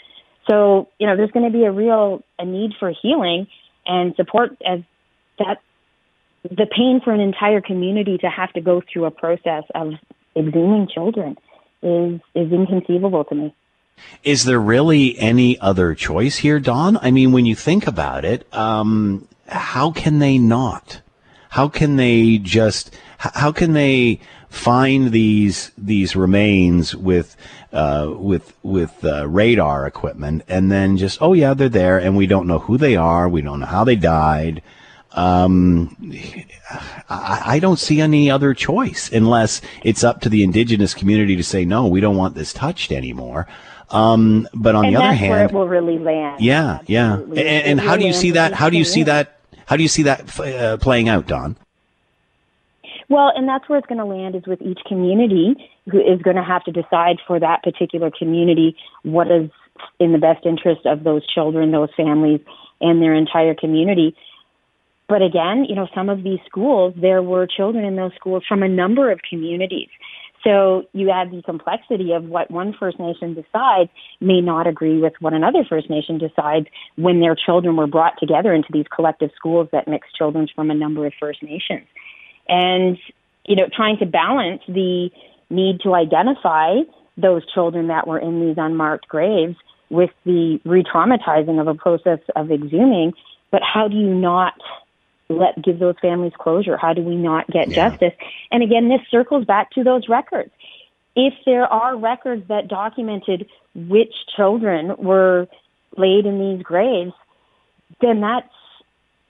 So, 0.47 0.89
you 0.99 1.07
know, 1.07 1.17
there's 1.17 1.31
going 1.31 1.51
to 1.51 1.57
be 1.57 1.65
a 1.65 1.71
real 1.71 2.23
a 2.39 2.45
need 2.45 2.71
for 2.79 2.93
healing 3.01 3.47
and 3.85 4.15
support 4.15 4.57
as 4.65 4.79
that 5.39 5.59
the 6.43 6.65
pain 6.65 7.01
for 7.03 7.11
an 7.11 7.19
entire 7.19 7.61
community 7.61 8.17
to 8.19 8.29
have 8.29 8.53
to 8.53 8.61
go 8.61 8.81
through 8.81 9.05
a 9.05 9.11
process 9.11 9.63
of 9.75 9.93
exhuming 10.35 10.89
children 10.89 11.37
is 11.81 12.21
is 12.35 12.51
inconceivable 12.51 13.23
to 13.25 13.35
me. 13.35 13.55
Is 14.23 14.43
there 14.43 14.59
really 14.59 15.17
any 15.17 15.59
other 15.59 15.95
choice 15.95 16.37
here, 16.37 16.59
Dawn? 16.59 16.97
I 17.01 17.11
mean, 17.11 17.31
when 17.31 17.45
you 17.45 17.55
think 17.55 17.87
about 17.87 18.25
it, 18.25 18.51
um, 18.53 19.27
how 19.47 19.91
can 19.91 20.19
they 20.19 20.37
not? 20.37 21.01
How 21.49 21.67
can 21.67 21.95
they 21.95 22.37
just? 22.37 22.95
How 23.17 23.51
can 23.51 23.73
they 23.73 24.19
find 24.49 25.11
these 25.11 25.71
these 25.77 26.15
remains 26.15 26.95
with 26.95 27.35
uh, 27.73 28.13
with 28.17 28.53
with 28.63 29.03
uh, 29.03 29.27
radar 29.27 29.85
equipment, 29.85 30.43
and 30.47 30.71
then 30.71 30.97
just 30.97 31.21
oh 31.21 31.33
yeah, 31.33 31.53
they're 31.53 31.69
there, 31.69 31.97
and 31.97 32.15
we 32.15 32.27
don't 32.27 32.47
know 32.47 32.59
who 32.59 32.77
they 32.77 32.95
are, 32.95 33.27
we 33.27 33.41
don't 33.41 33.59
know 33.59 33.65
how 33.65 33.83
they 33.83 33.95
died. 33.95 34.61
Um, 35.11 35.95
I, 37.09 37.41
I, 37.45 37.59
don't 37.59 37.79
see 37.79 38.01
any 38.01 38.29
other 38.29 38.53
choice 38.53 39.11
unless 39.11 39.61
it's 39.83 40.03
up 40.03 40.21
to 40.21 40.29
the 40.29 40.43
indigenous 40.43 40.93
community 40.93 41.35
to 41.37 41.43
say 41.43 41.65
no, 41.65 41.87
we 41.87 42.01
don't 42.01 42.17
want 42.17 42.35
this 42.35 42.53
touched 42.53 42.91
anymore. 42.91 43.47
Um, 43.89 44.47
but 44.53 44.75
on 44.75 44.85
and 44.85 44.95
the 44.95 44.99
other 44.99 45.15
hand, 45.15 45.31
where 45.31 45.45
it 45.45 45.53
will 45.53 45.67
really 45.67 45.97
land. 45.97 46.41
Yeah, 46.41 46.79
yeah. 46.85 47.15
And, 47.15 47.39
and 47.39 47.79
how 47.79 47.95
do 47.95 48.05
you 48.05 48.13
see 48.13 48.31
that? 48.31 48.53
How 48.53 48.69
do 48.69 48.77
you 48.77 48.83
see 48.83 49.03
that? 49.03 49.36
How 49.67 49.75
do 49.75 49.83
you 49.83 49.89
see 49.89 50.03
that 50.03 50.39
uh, 50.39 50.77
playing 50.77 51.09
out, 51.09 51.27
Dawn? 51.27 51.57
Well, 53.09 53.31
and 53.35 53.47
that's 53.47 53.67
where 53.69 53.77
it's 53.77 53.87
going 53.87 53.99
to 53.99 54.05
land 54.05 54.35
is 54.35 54.45
with 54.45 54.61
each 54.61 54.79
community 54.87 55.55
who 55.91 55.99
is 55.99 56.21
going 56.21 56.35
to 56.35 56.43
have 56.43 56.63
to 56.65 56.71
decide 56.71 57.17
for 57.25 57.39
that 57.39 57.63
particular 57.63 58.11
community 58.11 58.75
what 59.03 59.29
is 59.29 59.49
in 59.99 60.11
the 60.11 60.17
best 60.17 60.45
interest 60.45 60.85
of 60.85 61.03
those 61.03 61.25
children, 61.27 61.71
those 61.71 61.89
families, 61.95 62.41
and 62.81 63.01
their 63.01 63.13
entire 63.13 63.53
community. 63.53 64.15
But 65.07 65.21
again, 65.21 65.65
you 65.67 65.75
know, 65.75 65.87
some 65.95 66.09
of 66.09 66.23
these 66.23 66.39
schools, 66.45 66.93
there 66.97 67.21
were 67.21 67.47
children 67.47 67.85
in 67.85 67.95
those 67.95 68.13
schools 68.15 68.43
from 68.47 68.63
a 68.63 68.67
number 68.67 69.11
of 69.11 69.19
communities. 69.29 69.89
So 70.43 70.85
you 70.93 71.09
add 71.09 71.31
the 71.31 71.41
complexity 71.41 72.13
of 72.13 72.25
what 72.25 72.49
one 72.49 72.73
First 72.79 72.99
Nation 72.99 73.33
decides 73.33 73.89
may 74.21 74.39
not 74.39 74.67
agree 74.67 74.99
with 74.99 75.13
what 75.19 75.33
another 75.33 75.65
First 75.67 75.89
Nation 75.89 76.17
decides 76.17 76.67
when 76.95 77.19
their 77.19 77.35
children 77.35 77.75
were 77.75 77.87
brought 77.87 78.19
together 78.19 78.53
into 78.53 78.69
these 78.71 78.85
collective 78.93 79.31
schools 79.35 79.67
that 79.71 79.87
mix 79.87 80.07
children 80.17 80.47
from 80.55 80.71
a 80.71 80.75
number 80.75 81.05
of 81.05 81.13
First 81.19 81.43
Nations. 81.43 81.87
And 82.47 82.97
you 83.47 83.55
know 83.55 83.67
trying 83.73 83.97
to 83.97 84.05
balance 84.05 84.61
the 84.67 85.09
need 85.49 85.79
to 85.81 85.95
identify 85.95 86.75
those 87.17 87.41
children 87.53 87.87
that 87.87 88.05
were 88.05 88.19
in 88.19 88.45
these 88.45 88.55
unmarked 88.57 89.07
graves 89.07 89.55
with 89.89 90.11
the 90.25 90.59
re-traumatizing 90.65 91.59
of 91.59 91.67
a 91.67 91.73
process 91.73 92.19
of 92.35 92.51
exhuming 92.51 93.13
but 93.49 93.61
how 93.63 93.87
do 93.87 93.95
you 93.95 94.13
not 94.13 94.53
let 95.29 95.61
give 95.61 95.79
those 95.79 95.95
families 96.01 96.33
closure 96.37 96.77
how 96.77 96.93
do 96.93 97.01
we 97.01 97.15
not 97.15 97.47
get 97.47 97.67
yeah. 97.67 97.89
justice 97.89 98.13
and 98.51 98.63
again 98.63 98.87
this 98.87 99.01
circles 99.09 99.45
back 99.45 99.69
to 99.71 99.83
those 99.83 100.07
records 100.07 100.51
if 101.15 101.33
there 101.45 101.65
are 101.65 101.97
records 101.97 102.47
that 102.47 102.67
documented 102.67 103.47
which 103.75 104.13
children 104.35 104.95
were 104.97 105.47
laid 105.97 106.25
in 106.25 106.39
these 106.39 106.63
graves 106.63 107.13
then 108.01 108.21
that's 108.21 108.47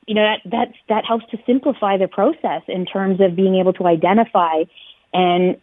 you 0.05 0.15
know 0.15 0.23
that 0.23 0.51
that 0.51 0.73
that 0.89 1.05
helps 1.05 1.25
to 1.31 1.37
simplify 1.45 1.97
the 1.97 2.07
process 2.07 2.61
in 2.67 2.85
terms 2.85 3.19
of 3.19 3.35
being 3.35 3.55
able 3.55 3.73
to 3.73 3.85
identify 3.87 4.63
and 5.13 5.57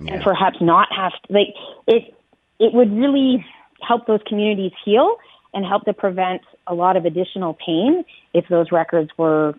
yeah. 0.00 0.14
and 0.14 0.22
perhaps 0.22 0.58
not 0.60 0.88
have 0.92 1.12
to, 1.12 1.32
like 1.32 1.54
it 1.86 2.14
it 2.58 2.72
would 2.74 2.92
really 2.92 3.44
help 3.80 4.06
those 4.06 4.20
communities 4.26 4.72
heal 4.84 5.16
and 5.54 5.64
help 5.64 5.84
to 5.84 5.92
prevent 5.92 6.42
a 6.66 6.74
lot 6.74 6.96
of 6.96 7.04
additional 7.04 7.54
pain 7.54 8.04
if 8.34 8.46
those 8.48 8.70
records 8.70 9.10
were 9.16 9.54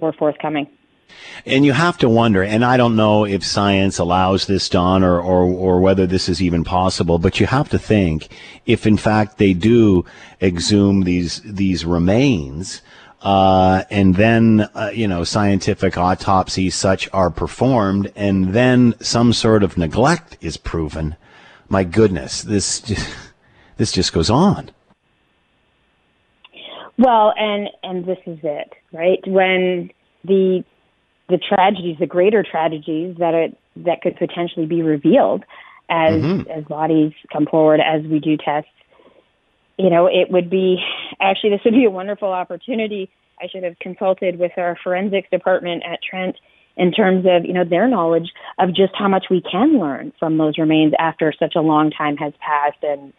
were 0.00 0.12
forthcoming. 0.12 0.68
And 1.46 1.64
you 1.64 1.72
have 1.72 1.98
to 1.98 2.08
wonder, 2.08 2.42
and 2.42 2.64
I 2.64 2.76
don't 2.76 2.96
know 2.96 3.24
if 3.24 3.44
science 3.44 3.98
allows 3.98 4.46
this 4.46 4.68
Dawn 4.68 5.04
or, 5.04 5.20
or, 5.20 5.44
or 5.44 5.80
whether 5.80 6.06
this 6.06 6.28
is 6.28 6.42
even 6.42 6.64
possible, 6.64 7.18
but 7.18 7.38
you 7.38 7.46
have 7.46 7.68
to 7.70 7.78
think 7.78 8.28
if 8.66 8.86
in 8.86 8.96
fact 8.96 9.38
they 9.38 9.52
do 9.52 10.04
exhume 10.40 11.02
these, 11.02 11.40
these 11.44 11.84
remains, 11.84 12.82
uh, 13.22 13.84
and 13.90 14.16
then, 14.16 14.68
uh, 14.74 14.90
you 14.92 15.08
know, 15.08 15.24
scientific 15.24 15.96
autopsies 15.96 16.74
such 16.74 17.08
are 17.12 17.30
performed, 17.30 18.12
and 18.14 18.52
then 18.52 18.94
some 19.00 19.32
sort 19.32 19.62
of 19.62 19.78
neglect 19.78 20.36
is 20.42 20.56
proven. 20.58 21.16
My 21.68 21.84
goodness, 21.84 22.42
this 22.42 22.80
just, 22.80 23.16
this 23.76 23.92
just 23.92 24.12
goes 24.12 24.28
on. 24.28 24.70
Well, 26.98 27.32
and 27.36 27.68
and 27.82 28.04
this 28.06 28.18
is 28.26 28.38
it, 28.42 28.72
right? 28.92 29.20
When 29.26 29.90
the 30.24 30.64
the 31.28 31.38
tragedies, 31.38 31.96
the 31.98 32.06
greater 32.06 32.44
tragedies 32.48 33.16
that 33.18 33.34
it 33.34 33.58
that 33.76 34.02
could 34.02 34.16
potentially 34.16 34.66
be 34.66 34.82
revealed 34.82 35.44
as 35.90 36.22
mm-hmm. 36.22 36.50
as 36.50 36.64
bodies 36.64 37.12
come 37.32 37.46
forward 37.46 37.80
as 37.80 38.02
we 38.06 38.20
do 38.20 38.36
tests 38.36 38.68
you 39.78 39.90
know, 39.90 40.06
it 40.06 40.30
would 40.30 40.50
be 40.50 40.78
actually 41.20 41.50
this 41.50 41.60
would 41.64 41.74
be 41.74 41.84
a 41.84 41.90
wonderful 41.90 42.30
opportunity. 42.30 43.10
I 43.40 43.48
should 43.48 43.64
have 43.64 43.78
consulted 43.80 44.38
with 44.38 44.52
our 44.56 44.76
forensics 44.82 45.28
department 45.30 45.82
at 45.84 46.00
Trent 46.08 46.36
in 46.76 46.92
terms 46.92 47.24
of, 47.28 47.44
you 47.44 47.52
know, 47.52 47.64
their 47.64 47.88
knowledge 47.88 48.30
of 48.58 48.70
just 48.70 48.92
how 48.96 49.08
much 49.08 49.26
we 49.30 49.40
can 49.40 49.78
learn 49.78 50.12
from 50.18 50.38
those 50.38 50.58
remains 50.58 50.92
after 50.98 51.32
such 51.38 51.54
a 51.56 51.60
long 51.60 51.90
time 51.90 52.16
has 52.16 52.32
passed 52.40 52.82
and 52.82 53.12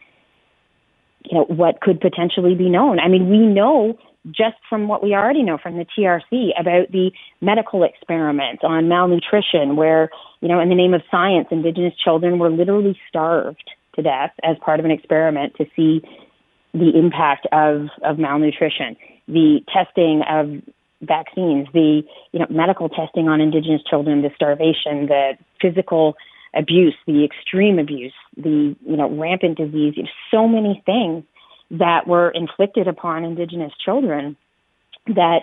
you 1.30 1.38
know, 1.38 1.46
what 1.46 1.82
could 1.82 2.00
potentially 2.00 2.56
be 2.56 2.70
known. 2.70 3.00
I 3.00 3.08
mean, 3.08 3.30
we 3.30 3.40
know 3.40 3.98
just 4.32 4.58
from 4.70 4.88
what 4.88 5.04
we 5.04 5.14
already 5.14 5.44
know 5.44 5.58
from 5.62 5.78
the 5.78 5.86
TRC 5.86 6.60
about 6.60 6.92
the 6.92 7.12
medical 7.42 7.84
experiments 7.84 8.64
on 8.64 8.88
malnutrition, 8.88 9.76
where, 9.76 10.10
you 10.42 10.48
know, 10.48 10.60
in 10.60 10.70
the 10.70 10.76
name 10.76 10.94
of 10.94 11.02
science, 11.12 11.48
Indigenous 11.52 11.94
children 12.04 12.40
were 12.40 12.50
literally 12.50 12.98
starved 13.08 13.64
to 13.96 14.02
death 14.02 14.32
as 14.44 14.58
part 14.64 14.80
of 14.80 14.86
an 14.86 14.92
experiment 14.92 15.54
to 15.58 15.66
see 15.76 16.02
the 16.74 16.92
impact 16.98 17.48
of, 17.52 17.88
of 18.04 18.18
malnutrition, 18.18 18.98
the 19.28 19.62
testing 19.72 20.24
of 20.28 20.62
vaccines, 21.02 21.68
the 21.74 22.02
you 22.32 22.40
know 22.40 22.48
medical 22.50 22.90
testing 22.90 23.28
on 23.28 23.42
Indigenous 23.42 23.82
children, 23.90 24.22
the 24.22 24.32
starvation, 24.36 25.08
the 25.08 25.34
physical 25.62 26.16
abuse, 26.56 26.96
the 27.06 27.26
extreme 27.26 27.80
abuse, 27.80 28.14
the 28.38 28.76
you 28.86 28.98
know 28.98 29.10
rampant 29.10 29.58
disease, 29.58 29.96
so 30.32 30.48
many 30.48 30.82
things 30.86 31.24
that 31.72 32.08
were 32.08 32.30
inflicted 32.30 32.88
upon 32.88 33.24
Indigenous 33.24 33.74
children 33.84 34.38
that 35.08 35.42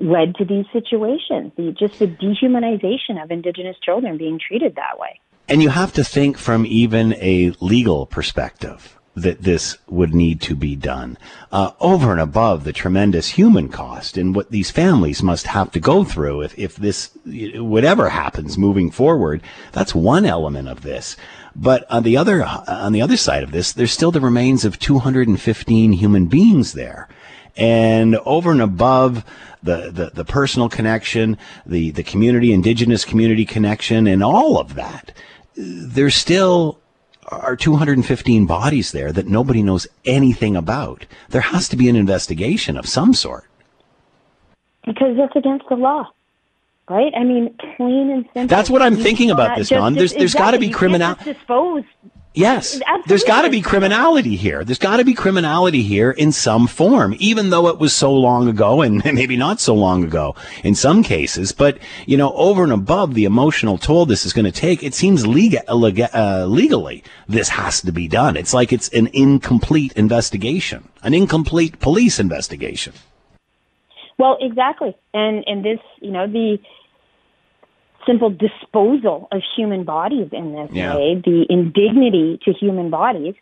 led 0.00 0.34
to 0.36 0.44
these 0.44 0.66
situations. 0.72 1.52
The, 1.56 1.74
just 1.78 1.98
the 1.98 2.06
dehumanization 2.06 3.22
of 3.22 3.30
Indigenous 3.30 3.76
children 3.82 4.16
being 4.16 4.38
treated 4.38 4.76
that 4.76 4.98
way. 4.98 5.20
And 5.48 5.62
you 5.62 5.70
have 5.70 5.92
to 5.94 6.04
think 6.04 6.36
from 6.36 6.66
even 6.66 7.14
a 7.14 7.52
legal 7.60 8.06
perspective 8.06 8.97
that 9.22 9.42
this 9.42 9.76
would 9.88 10.14
need 10.14 10.40
to 10.40 10.54
be 10.54 10.76
done. 10.76 11.18
Uh, 11.50 11.72
over 11.80 12.12
and 12.12 12.20
above 12.20 12.64
the 12.64 12.72
tremendous 12.72 13.30
human 13.30 13.68
cost 13.68 14.16
and 14.16 14.34
what 14.34 14.50
these 14.50 14.70
families 14.70 15.22
must 15.22 15.46
have 15.46 15.70
to 15.72 15.80
go 15.80 16.04
through 16.04 16.42
if, 16.42 16.58
if 16.58 16.76
this 16.76 17.10
whatever 17.24 18.08
happens 18.10 18.56
moving 18.56 18.90
forward 18.90 19.42
that's 19.72 19.94
one 19.94 20.24
element 20.24 20.68
of 20.68 20.82
this. 20.82 21.16
But 21.56 21.90
on 21.90 22.02
the 22.02 22.16
other 22.16 22.44
on 22.44 22.92
the 22.92 23.02
other 23.02 23.16
side 23.16 23.42
of 23.42 23.50
this 23.50 23.72
there's 23.72 23.92
still 23.92 24.12
the 24.12 24.20
remains 24.20 24.64
of 24.64 24.78
215 24.78 25.92
human 25.92 26.26
beings 26.26 26.72
there. 26.72 27.08
And 27.56 28.16
over 28.18 28.52
and 28.52 28.62
above 28.62 29.24
the, 29.62 29.90
the, 29.90 30.10
the 30.14 30.24
personal 30.24 30.68
connection, 30.68 31.36
the, 31.66 31.90
the 31.90 32.04
community, 32.04 32.52
indigenous 32.52 33.04
community 33.04 33.44
connection, 33.44 34.06
and 34.06 34.22
all 34.22 34.60
of 34.60 34.74
that, 34.76 35.12
there's 35.56 36.14
still 36.14 36.78
are 37.30 37.56
215 37.56 38.46
bodies 38.46 38.92
there 38.92 39.12
that 39.12 39.26
nobody 39.26 39.62
knows 39.62 39.86
anything 40.04 40.56
about. 40.56 41.06
There 41.30 41.40
has 41.40 41.68
to 41.68 41.76
be 41.76 41.88
an 41.88 41.96
investigation 41.96 42.76
of 42.76 42.86
some 42.86 43.14
sort. 43.14 43.44
Because 44.84 45.16
that's 45.16 45.36
against 45.36 45.68
the 45.68 45.76
law, 45.76 46.10
right? 46.88 47.12
I 47.14 47.24
mean, 47.24 47.54
plain 47.76 48.10
and 48.10 48.24
simple. 48.32 48.46
That's 48.46 48.70
what 48.70 48.80
I'm 48.80 48.96
thinking 48.96 49.30
about 49.30 49.58
this, 49.58 49.68
Dawn. 49.68 49.94
There's, 49.94 50.12
there's 50.12 50.34
exactly. 50.34 50.46
got 50.46 50.50
to 50.52 50.58
be 50.58 50.70
criminal. 50.70 51.14
Dispose 51.22 51.84
Yes. 52.34 52.74
Absolutely. 52.74 53.02
There's 53.08 53.24
got 53.24 53.42
to 53.42 53.50
be 53.50 53.60
criminality 53.60 54.36
here. 54.36 54.62
There's 54.62 54.78
got 54.78 54.98
to 54.98 55.04
be 55.04 55.14
criminality 55.14 55.82
here 55.82 56.10
in 56.10 56.30
some 56.30 56.66
form, 56.66 57.16
even 57.18 57.50
though 57.50 57.68
it 57.68 57.78
was 57.78 57.92
so 57.92 58.12
long 58.12 58.48
ago 58.48 58.82
and 58.82 59.02
maybe 59.04 59.36
not 59.36 59.60
so 59.60 59.74
long 59.74 60.04
ago 60.04 60.36
in 60.62 60.74
some 60.74 61.02
cases. 61.02 61.52
But, 61.52 61.78
you 62.06 62.16
know, 62.16 62.32
over 62.34 62.62
and 62.62 62.72
above 62.72 63.14
the 63.14 63.24
emotional 63.24 63.78
toll 63.78 64.06
this 64.06 64.24
is 64.24 64.32
going 64.32 64.44
to 64.44 64.52
take, 64.52 64.82
it 64.82 64.94
seems 64.94 65.26
legal, 65.26 65.60
uh, 65.68 66.46
legally 66.46 67.02
this 67.28 67.48
has 67.48 67.80
to 67.82 67.92
be 67.92 68.06
done. 68.08 68.36
It's 68.36 68.54
like 68.54 68.72
it's 68.72 68.88
an 68.90 69.08
incomplete 69.12 69.92
investigation, 69.94 70.88
an 71.02 71.14
incomplete 71.14 71.80
police 71.80 72.20
investigation. 72.20 72.92
Well, 74.18 74.36
exactly. 74.40 74.96
And, 75.14 75.44
and 75.46 75.64
this, 75.64 75.78
you 76.00 76.10
know, 76.10 76.26
the, 76.26 76.58
simple 78.08 78.30
disposal 78.30 79.28
of 79.30 79.42
human 79.54 79.84
bodies 79.84 80.28
in 80.32 80.54
this 80.54 80.70
yeah. 80.72 80.96
way, 80.96 81.20
the 81.22 81.44
indignity 81.50 82.40
to 82.44 82.52
human 82.52 82.88
bodies, 82.90 83.34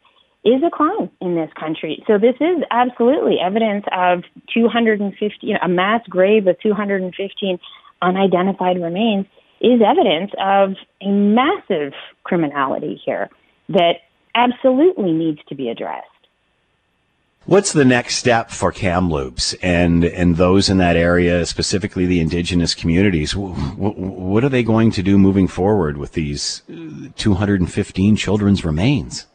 is 0.44 0.62
a 0.64 0.70
crime 0.70 1.10
in 1.20 1.34
this 1.34 1.50
country. 1.58 2.02
So 2.06 2.18
this 2.18 2.36
is 2.40 2.62
absolutely 2.70 3.38
evidence 3.44 3.84
of 3.92 4.22
250, 4.54 5.46
you 5.46 5.54
know, 5.54 5.60
a 5.62 5.68
mass 5.68 6.02
grave 6.08 6.46
of 6.46 6.60
215 6.60 7.58
unidentified 8.02 8.80
remains 8.80 9.26
is 9.60 9.80
evidence 9.84 10.30
of 10.38 10.74
a 11.02 11.08
massive 11.08 11.94
criminality 12.24 13.00
here 13.04 13.28
that 13.70 14.02
absolutely 14.34 15.12
needs 15.12 15.40
to 15.48 15.54
be 15.54 15.68
addressed. 15.68 16.06
What's 17.46 17.72
the 17.72 17.84
next 17.84 18.16
step 18.16 18.50
for 18.50 18.72
Kamloops 18.72 19.54
and 19.62 20.04
and 20.04 20.36
those 20.36 20.68
in 20.68 20.78
that 20.78 20.96
area, 20.96 21.46
specifically 21.46 22.04
the 22.04 22.18
indigenous 22.18 22.74
communities? 22.74 23.36
What 23.36 24.42
are 24.42 24.48
they 24.48 24.64
going 24.64 24.90
to 24.90 25.02
do 25.02 25.16
moving 25.16 25.46
forward 25.46 25.96
with 25.96 26.12
these 26.12 26.62
uh, 26.68 27.08
215 27.14 28.16
children's 28.16 28.64
remains? 28.64 29.26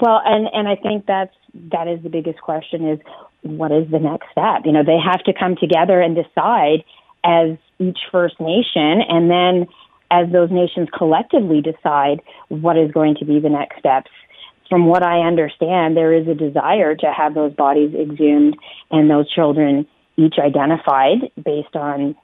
Well, 0.00 0.22
and 0.24 0.48
and 0.50 0.66
I 0.66 0.76
think 0.76 1.04
that's 1.04 1.34
that 1.72 1.88
is 1.88 2.02
the 2.02 2.08
biggest 2.08 2.40
question: 2.40 2.88
is 2.88 3.00
what 3.42 3.70
is 3.70 3.90
the 3.90 3.98
next 3.98 4.30
step? 4.32 4.62
You 4.64 4.72
know, 4.72 4.82
they 4.82 4.98
have 4.98 5.22
to 5.24 5.34
come 5.38 5.56
together 5.56 6.00
and 6.00 6.16
decide 6.16 6.84
as 7.22 7.58
each 7.78 7.98
First 8.10 8.40
Nation, 8.40 9.02
and 9.06 9.30
then 9.30 9.66
as 10.10 10.32
those 10.32 10.50
nations 10.50 10.88
collectively 10.96 11.60
decide 11.60 12.22
what 12.48 12.78
is 12.78 12.90
going 12.92 13.16
to 13.16 13.26
be 13.26 13.40
the 13.40 13.50
next 13.50 13.78
steps 13.78 14.10
from 14.68 14.86
what 14.86 15.02
I 15.02 15.20
understand, 15.20 15.96
there 15.96 16.12
is 16.12 16.26
a 16.28 16.34
desire 16.34 16.94
to 16.94 17.12
have 17.12 17.34
those 17.34 17.52
bodies 17.54 17.94
exhumed 17.94 18.56
and 18.90 19.10
those 19.10 19.30
children 19.30 19.86
each 20.16 20.34
identified 20.38 21.30
based 21.42 21.76
on 21.76 22.16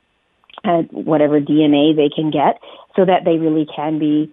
uh, 0.65 0.83
whatever 0.91 1.41
DNA 1.41 1.95
they 1.95 2.09
can 2.15 2.31
get, 2.31 2.61
so 2.97 3.05
that 3.05 3.25
they 3.25 3.37
really 3.37 3.67
can 3.75 3.99
be, 3.99 4.33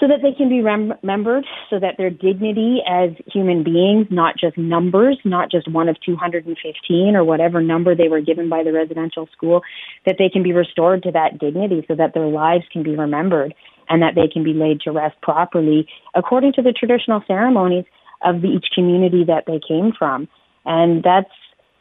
so 0.00 0.08
that 0.08 0.20
they 0.22 0.32
can 0.32 0.48
be 0.48 0.62
rem- 0.62 0.94
remembered, 1.02 1.44
so 1.68 1.78
that 1.78 1.96
their 1.98 2.10
dignity 2.10 2.78
as 2.88 3.10
human 3.26 3.62
beings, 3.62 4.06
not 4.10 4.36
just 4.38 4.56
numbers, 4.56 5.18
not 5.24 5.50
just 5.50 5.70
one 5.70 5.88
of 5.88 5.96
215 6.04 7.14
or 7.14 7.24
whatever 7.24 7.60
number 7.60 7.94
they 7.94 8.08
were 8.08 8.20
given 8.20 8.48
by 8.48 8.62
the 8.62 8.72
residential 8.72 9.28
school, 9.36 9.60
that 10.06 10.16
they 10.18 10.28
can 10.28 10.42
be 10.42 10.52
restored 10.52 11.02
to 11.02 11.12
that 11.12 11.38
dignity, 11.38 11.84
so 11.86 11.94
that 11.94 12.14
their 12.14 12.26
lives 12.26 12.64
can 12.72 12.82
be 12.82 12.96
remembered 12.96 13.54
and 13.88 14.02
that 14.02 14.14
they 14.14 14.28
can 14.28 14.42
be 14.42 14.52
laid 14.52 14.80
to 14.82 14.92
rest 14.92 15.20
properly 15.22 15.88
according 16.14 16.52
to 16.54 16.62
the 16.62 16.72
traditional 16.72 17.22
ceremonies 17.26 17.84
of 18.22 18.42
the, 18.42 18.48
each 18.48 18.66
community 18.74 19.24
that 19.24 19.44
they 19.46 19.60
came 19.66 19.92
from. 19.96 20.28
And 20.64 21.02
that's 21.02 21.30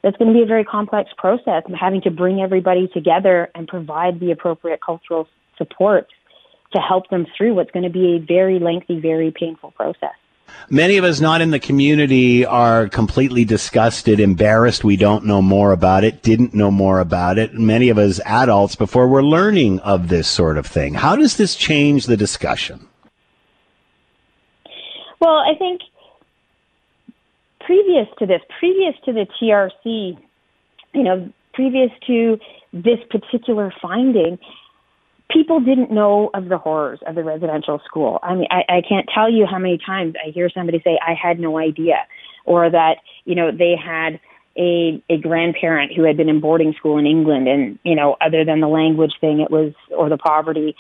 that's 0.04 0.16
going 0.18 0.32
to 0.32 0.38
be 0.38 0.44
a 0.44 0.48
very 0.48 0.64
complex 0.64 1.10
process, 1.18 1.64
having 1.78 2.02
to 2.02 2.12
bring 2.12 2.40
everybody 2.40 2.88
together 2.88 3.50
and 3.56 3.68
provide 3.68 4.20
the 4.20 4.32
appropriate 4.32 4.80
cultural 4.86 5.28
support 5.58 6.08
to 6.74 6.80
help 6.80 7.10
them 7.10 7.26
through 7.36 7.56
what's 7.56 7.72
going 7.72 7.84
to 7.84 7.90
be 7.90 8.16
a 8.16 8.20
very 8.20 8.60
lengthy, 8.60 9.00
very 9.00 9.32
painful 9.32 9.72
process. 9.72 10.14
Many 10.70 10.98
of 10.98 11.04
us 11.04 11.22
not 11.22 11.42
in 11.42 11.52
the 11.52 11.60
community 11.60 12.46
are 12.46 12.90
completely 12.90 13.46
disgusted, 13.46 14.20
embarrassed. 14.20 14.84
We 14.84 14.98
don't 14.98 15.26
know 15.26 15.42
more 15.42 15.72
about 15.72 16.04
it, 16.04 16.22
didn't 16.22 16.54
know 16.54 16.72
more 16.72 17.00
about 17.00 17.38
it. 17.38 17.54
Many 17.54 17.90
of 17.90 17.98
us 17.98 18.20
adults 18.26 18.76
before 18.76 19.08
we're 19.08 19.24
learning 19.24 19.80
of 19.80 20.10
this 20.10 20.28
sort 20.28 20.58
of 20.58 20.66
thing. 20.66 20.94
How 20.94 21.16
does 21.16 21.38
this 21.38 21.56
change 21.56 22.06
the 22.06 22.18
discussion? 22.18 22.88
Well, 25.20 25.38
I 25.38 25.56
think 25.58 25.82
previous 27.62 28.08
to 28.20 28.26
this, 28.26 28.42
previous 28.60 28.96
to 29.06 29.14
the 29.14 29.26
TRC, 29.42 30.18
you 30.94 31.04
know, 31.04 31.32
previous 31.54 31.92
to 32.08 32.40
this 32.74 33.00
particular 33.10 33.74
finding, 33.82 34.38
people 35.30 35.60
didn't 35.60 35.92
know 35.92 36.30
of 36.34 36.50
the 36.50 36.58
horrors 36.58 37.00
of 37.06 37.16
the 37.16 37.24
residential 37.24 37.82
school. 37.86 38.20
I 38.24 38.36
mean, 38.36 38.48
I, 38.50 38.78
I 38.78 38.82
can't 38.88 39.08
tell 39.14 39.30
you 39.30 39.46
how 39.46 39.60
many 39.60 39.78
times 39.78 40.16
I 40.26 40.32
hear 40.32 40.50
somebody 40.50 40.82
say, 40.84 41.00
I 41.06 41.14
had 41.14 41.40
no 41.40 41.58
idea, 41.58 42.06
or 42.46 42.70
that, 42.70 42.98
you 43.26 43.36
know, 43.36 43.52
they 43.52 43.76
had 43.76 44.20
a, 44.58 45.02
a 45.10 45.18
grandparent 45.18 45.94
who 45.94 46.04
had 46.04 46.18
been 46.18 46.30
in 46.30 46.40
boarding 46.40 46.74
school 46.74 46.98
in 46.98 47.06
England 47.06 47.48
and, 47.48 47.78
you 47.84 47.96
know, 47.96 48.16
other 48.22 48.46
than 48.46 48.62
the 48.62 48.68
language 48.68 49.14
thing, 49.20 49.40
it 49.42 49.52
was, 49.52 49.74
or 49.96 50.10
the 50.10 50.18
poverty, 50.18 50.76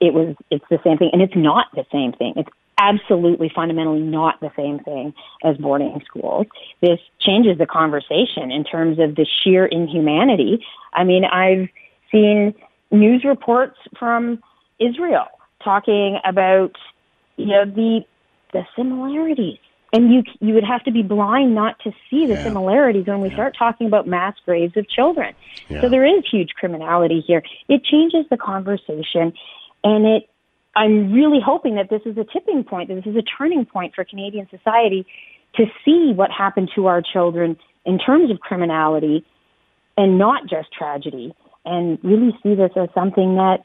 it 0.00 0.14
was, 0.14 0.36
it's 0.50 0.64
the 0.70 0.78
same 0.84 0.96
thing. 0.96 1.10
And 1.12 1.20
it's 1.20 1.36
not 1.36 1.66
the 1.74 1.84
same 1.92 2.12
thing. 2.12 2.34
It's 2.36 2.48
absolutely 2.78 3.52
fundamentally 3.54 4.00
not 4.00 4.40
the 4.40 4.50
same 4.56 4.78
thing 4.78 5.12
as 5.44 5.56
boarding 5.58 6.00
schools. 6.06 6.46
This 6.80 6.98
changes 7.20 7.58
the 7.58 7.66
conversation 7.66 8.50
in 8.50 8.64
terms 8.64 8.98
of 8.98 9.16
the 9.16 9.26
sheer 9.42 9.66
inhumanity. 9.66 10.64
I 10.94 11.04
mean, 11.04 11.24
I've 11.26 11.68
seen 12.10 12.54
news 12.90 13.24
reports 13.24 13.76
from 13.98 14.42
Israel 14.78 15.26
talking 15.62 16.18
about 16.24 16.72
you 17.36 17.46
know 17.46 17.64
the 17.64 18.00
the 18.52 18.62
similarities 18.76 19.58
and 19.92 20.12
you 20.12 20.22
you 20.40 20.54
would 20.54 20.64
have 20.64 20.84
to 20.84 20.92
be 20.92 21.02
blind 21.02 21.54
not 21.54 21.78
to 21.80 21.90
see 22.08 22.26
the 22.26 22.34
yeah. 22.34 22.42
similarities 22.42 23.06
when 23.06 23.20
we 23.20 23.28
yeah. 23.28 23.34
start 23.34 23.56
talking 23.58 23.86
about 23.86 24.06
mass 24.06 24.34
graves 24.44 24.76
of 24.76 24.88
children. 24.88 25.34
Yeah. 25.68 25.80
So 25.80 25.88
there 25.88 26.04
is 26.04 26.24
huge 26.30 26.50
criminality 26.58 27.22
here. 27.26 27.42
It 27.68 27.84
changes 27.84 28.26
the 28.30 28.36
conversation, 28.36 29.32
and 29.84 30.06
it. 30.06 30.28
I'm 30.76 31.12
really 31.12 31.40
hoping 31.44 31.74
that 31.74 31.90
this 31.90 32.02
is 32.04 32.16
a 32.16 32.24
tipping 32.24 32.62
point. 32.62 32.88
That 32.88 32.94
this 32.94 33.06
is 33.06 33.16
a 33.16 33.22
turning 33.22 33.66
point 33.66 33.94
for 33.94 34.04
Canadian 34.04 34.48
society 34.50 35.04
to 35.56 35.66
see 35.84 36.12
what 36.14 36.30
happened 36.30 36.70
to 36.76 36.86
our 36.86 37.02
children 37.02 37.56
in 37.84 37.98
terms 37.98 38.30
of 38.30 38.38
criminality, 38.38 39.24
and 39.96 40.18
not 40.18 40.48
just 40.48 40.72
tragedy 40.72 41.34
and 41.64 41.98
really 42.02 42.36
see 42.42 42.54
this 42.54 42.70
as 42.76 42.88
something 42.94 43.36
that 43.36 43.64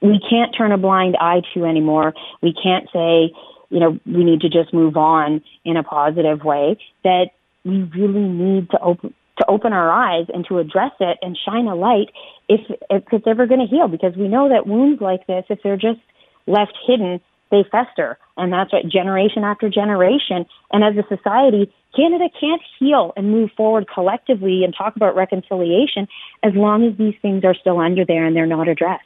we 0.00 0.20
can't 0.30 0.54
turn 0.56 0.72
a 0.72 0.78
blind 0.78 1.16
eye 1.20 1.42
to 1.54 1.64
anymore. 1.64 2.14
We 2.42 2.54
can't 2.54 2.86
say, 2.92 3.32
you 3.70 3.80
know, 3.80 3.98
we 4.06 4.24
need 4.24 4.40
to 4.42 4.48
just 4.48 4.72
move 4.72 4.96
on 4.96 5.42
in 5.64 5.76
a 5.76 5.82
positive 5.82 6.44
way, 6.44 6.76
that 7.02 7.30
we 7.64 7.82
really 7.82 8.28
need 8.28 8.70
to 8.70 8.80
open 8.80 9.14
to 9.38 9.46
open 9.48 9.72
our 9.72 9.90
eyes 9.90 10.26
and 10.32 10.46
to 10.46 10.58
address 10.58 10.92
it 11.00 11.18
and 11.20 11.36
shine 11.44 11.66
a 11.66 11.74
light 11.74 12.10
if, 12.48 12.60
if 12.88 13.02
it's 13.10 13.26
ever 13.26 13.46
going 13.46 13.58
to 13.60 13.66
heal 13.66 13.88
because 13.88 14.14
we 14.16 14.28
know 14.28 14.48
that 14.48 14.64
wounds 14.64 15.00
like 15.00 15.26
this 15.26 15.44
if 15.50 15.58
they're 15.64 15.76
just 15.76 15.98
left 16.46 16.78
hidden 16.86 17.20
they 17.50 17.64
fester 17.70 18.18
and 18.36 18.52
that's 18.52 18.72
what 18.72 18.86
generation 18.88 19.44
after 19.44 19.68
generation 19.68 20.46
and 20.72 20.84
as 20.84 20.94
a 20.96 21.06
society 21.14 21.72
canada 21.94 22.28
can't 22.40 22.62
heal 22.78 23.12
and 23.16 23.30
move 23.30 23.50
forward 23.56 23.86
collectively 23.92 24.64
and 24.64 24.74
talk 24.76 24.96
about 24.96 25.14
reconciliation 25.14 26.08
as 26.42 26.52
long 26.54 26.84
as 26.84 26.96
these 26.98 27.14
things 27.22 27.44
are 27.44 27.54
still 27.54 27.78
under 27.78 28.04
there 28.04 28.24
and 28.24 28.34
they're 28.34 28.46
not 28.46 28.68
addressed 28.68 29.04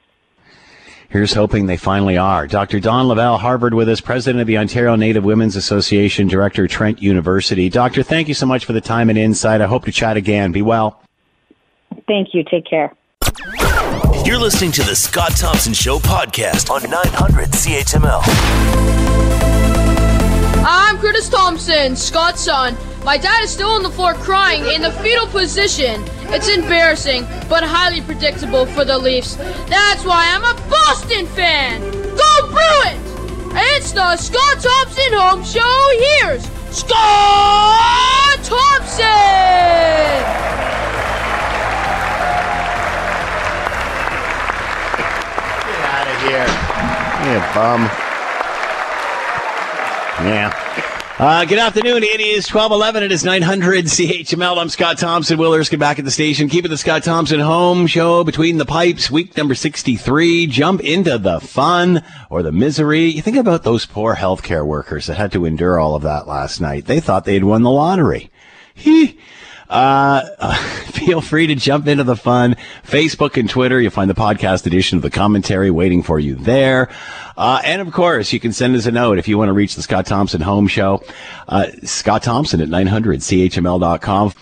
Here's 1.11 1.33
hoping 1.33 1.65
they 1.65 1.79
finally 1.79 2.19
are. 2.19 2.47
Dr. 2.47 2.81
Dawn 2.81 3.07
Lavell, 3.07 3.39
Harvard 3.39 3.73
with 3.73 3.89
us, 3.89 3.99
president 3.99 4.43
of 4.43 4.47
the 4.47 4.59
Ontario 4.59 4.95
Native 4.95 5.25
Women's 5.25 5.57
Association, 5.57 6.29
director, 6.29 6.69
Trent 6.69 7.01
University. 7.01 7.71
Doctor, 7.71 8.03
thank 8.03 8.29
you 8.29 8.35
so 8.35 8.45
much 8.45 8.67
for 8.67 8.75
the 8.75 8.83
time 8.83 9.09
and 9.09 9.19
insight. 9.19 9.63
I 9.63 9.67
hope 9.69 9.87
to 9.87 9.93
chat 9.93 10.19
again. 10.19 10.53
Be 10.53 10.61
well. 10.61 11.01
Thank 12.07 12.35
you. 12.35 12.45
Take 12.45 12.67
care. 12.67 12.93
You're 14.29 14.39
listening 14.39 14.73
to 14.73 14.83
the 14.83 14.95
Scott 14.95 15.35
Thompson 15.39 15.73
Show 15.73 15.99
podcast 15.99 16.69
on 16.69 16.83
900 16.83 17.49
CHML. 17.49 18.21
I'm 20.67 20.99
Curtis 20.99 21.31
Thompson, 21.31 21.97
Scott's 21.97 22.43
son. 22.43 22.77
My 23.05 23.17
dad 23.17 23.43
is 23.43 23.49
still 23.49 23.71
on 23.71 23.83
the 23.83 23.89
floor 23.89 24.13
crying 24.13 24.67
in 24.67 24.83
the 24.83 24.93
fetal 24.93 25.27
position. 25.29 26.05
It's 26.25 26.51
embarrassing, 26.51 27.23
but 27.49 27.65
highly 27.65 28.03
predictable 28.03 28.67
for 28.67 28.85
the 28.85 28.99
Leafs. 28.99 29.37
That's 29.71 30.05
why 30.05 30.27
I'm 30.29 30.45
a 30.45 30.53
Boston 30.69 31.25
fan. 31.29 31.81
Go 31.81 32.51
Bruins! 32.53 33.55
It's 33.57 33.93
the 33.93 34.15
Scott 34.19 34.61
Thompson 34.61 35.13
Home 35.15 35.43
Show. 35.43 35.89
Here's 36.21 36.45
Scott 36.77 38.45
Thompson! 38.45 39.89
Here. 46.21 46.47
Yeah, 47.27 47.55
bum. 47.55 47.83
Yeah. 50.27 50.53
Uh, 51.19 51.45
good 51.45 51.59
afternoon. 51.59 52.05
It 52.05 52.21
is 52.21 52.49
1211. 52.49 53.03
It 53.03 53.13
is 53.13 53.25
900 53.25 53.87
CHML. 53.87 54.59
I'm 54.59 54.69
Scott 54.69 54.99
Thompson. 54.99 55.39
Will 55.39 55.53
Erskine 55.53 55.79
back 55.79 55.99
at 55.99 56.05
the 56.05 56.11
station. 56.11 56.49
Keeping 56.49 56.71
the 56.71 56.77
Scott 56.77 57.03
Thompson 57.03 57.41
home 57.41 57.87
show 57.87 58.23
between 58.23 58.59
the 58.59 58.65
pipes. 58.65 59.11
Week 59.11 59.37
number 59.37 59.55
63. 59.55 60.47
Jump 60.47 60.81
into 60.81 61.19
the 61.19 61.41
fun 61.41 62.05
or 62.31 62.43
the 62.43 62.53
misery. 62.53 63.07
You 63.07 63.23
think 63.23 63.37
about 63.37 63.65
those 63.65 63.85
poor 63.85 64.15
healthcare 64.15 64.65
workers 64.65 65.07
that 65.07 65.17
had 65.17 65.33
to 65.33 65.45
endure 65.45 65.79
all 65.81 65.95
of 65.97 66.03
that 66.03 66.29
last 66.29 66.61
night. 66.61 66.87
They 66.87 67.01
thought 67.01 67.25
they'd 67.25 67.45
won 67.45 67.63
the 67.63 67.71
lottery. 67.71 68.31
He. 68.75 69.19
Uh, 69.69 70.55
feel 70.87 71.21
free 71.21 71.47
to 71.47 71.55
jump 71.55 71.87
into 71.87 72.05
the 72.05 72.17
fun. 72.17 72.57
Facebook 72.85 73.37
and 73.37 73.49
Twitter. 73.49 73.81
You'll 73.81 73.91
find 73.91 74.11
the 74.11 74.15
podcast 74.15 74.67
edition 74.67 74.97
of 74.97 75.03
the 75.03 75.11
commentary 75.11 75.71
waiting 75.71 76.03
for 76.03 76.19
you 76.19 76.35
there. 76.35 76.89
Uh, 77.37 77.61
and 77.65 77.81
of 77.81 77.93
course, 77.93 78.33
you 78.33 78.41
can 78.41 78.53
send 78.53 78.75
us 78.75 78.87
a 78.87 78.91
note 78.91 79.19
if 79.19 79.29
you 79.29 79.39
want 79.39 79.49
to 79.49 79.53
reach 79.53 79.75
the 79.77 79.83
Scott 79.83 80.07
Thompson 80.07 80.41
Home 80.41 80.67
Show. 80.67 81.03
Uh, 81.47 81.67
Scott 81.85 82.23
Thompson 82.23 82.61
at 82.61 82.69
900chml.com. 82.69 84.33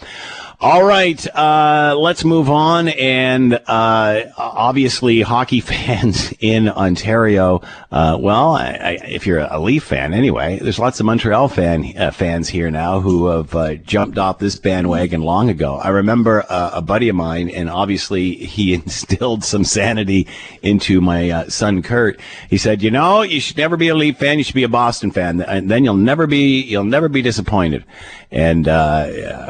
All 0.59 0.83
right, 0.83 1.27
uh, 1.37 1.95
let's 1.99 2.25
move 2.25 2.49
on. 2.49 2.89
And 2.89 3.61
uh, 3.67 4.23
obviously, 4.39 5.21
hockey 5.21 5.61
fans 5.61 6.33
in 6.41 6.71
Ontario. 6.71 7.61
Uh, 7.93 8.17
well, 8.19 8.55
I, 8.55 8.65
I, 8.65 8.91
if 9.07 9.27
you're 9.27 9.41
a 9.41 9.59
Leaf 9.59 9.85
fan, 9.85 10.15
anyway, 10.15 10.59
there's 10.59 10.79
lots 10.79 10.99
of 10.99 11.05
Montreal 11.05 11.49
fan 11.49 11.93
uh, 11.99 12.11
fans 12.11 12.49
here 12.49 12.71
now 12.71 13.01
who 13.01 13.27
have 13.27 13.55
uh, 13.55 13.75
jumped 13.75 14.17
off 14.17 14.39
this 14.39 14.57
bandwagon 14.59 15.21
long 15.21 15.51
ago. 15.51 15.77
I 15.77 15.91
remember 15.91 16.43
uh, 16.49 16.71
a 16.73 16.81
buddy 16.81 17.11
of 17.11 17.17
mine, 17.17 17.51
and 17.51 17.69
obviously 17.69 18.35
he 18.35 18.73
instilled 18.83 19.45
some 19.45 19.63
sanity 19.63 20.27
into 20.63 21.03
my 21.03 21.45
son 21.49 21.83
Kurt. 21.83 22.19
He 22.49 22.57
said, 22.57 22.83
"You 22.83 22.91
know, 22.91 23.21
you 23.21 23.41
should 23.41 23.59
never 23.59 23.77
be 23.77 23.89
a 23.89 23.95
Leaf 23.95 24.17
fan. 24.17 24.39
You 24.39 24.45
should 24.45 24.55
be 24.55 24.63
a 24.63 24.71
Boston 24.71 25.11
fan, 25.11 25.43
and 25.43 25.71
then 25.71 25.85
you'll 25.85 25.97
never 25.97 26.27
be 26.27 26.63
you'll 26.63 26.85
never 26.85 27.11
be 27.11 27.21
disappointed." 27.21 27.85
And 28.31 28.67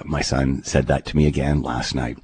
my 0.05 0.23
son 0.23 0.63
said 0.65 0.87
that 0.87 1.05
to 1.07 1.17
me 1.17 1.27
again 1.27 1.63
last 1.63 1.95
night. 1.95 2.19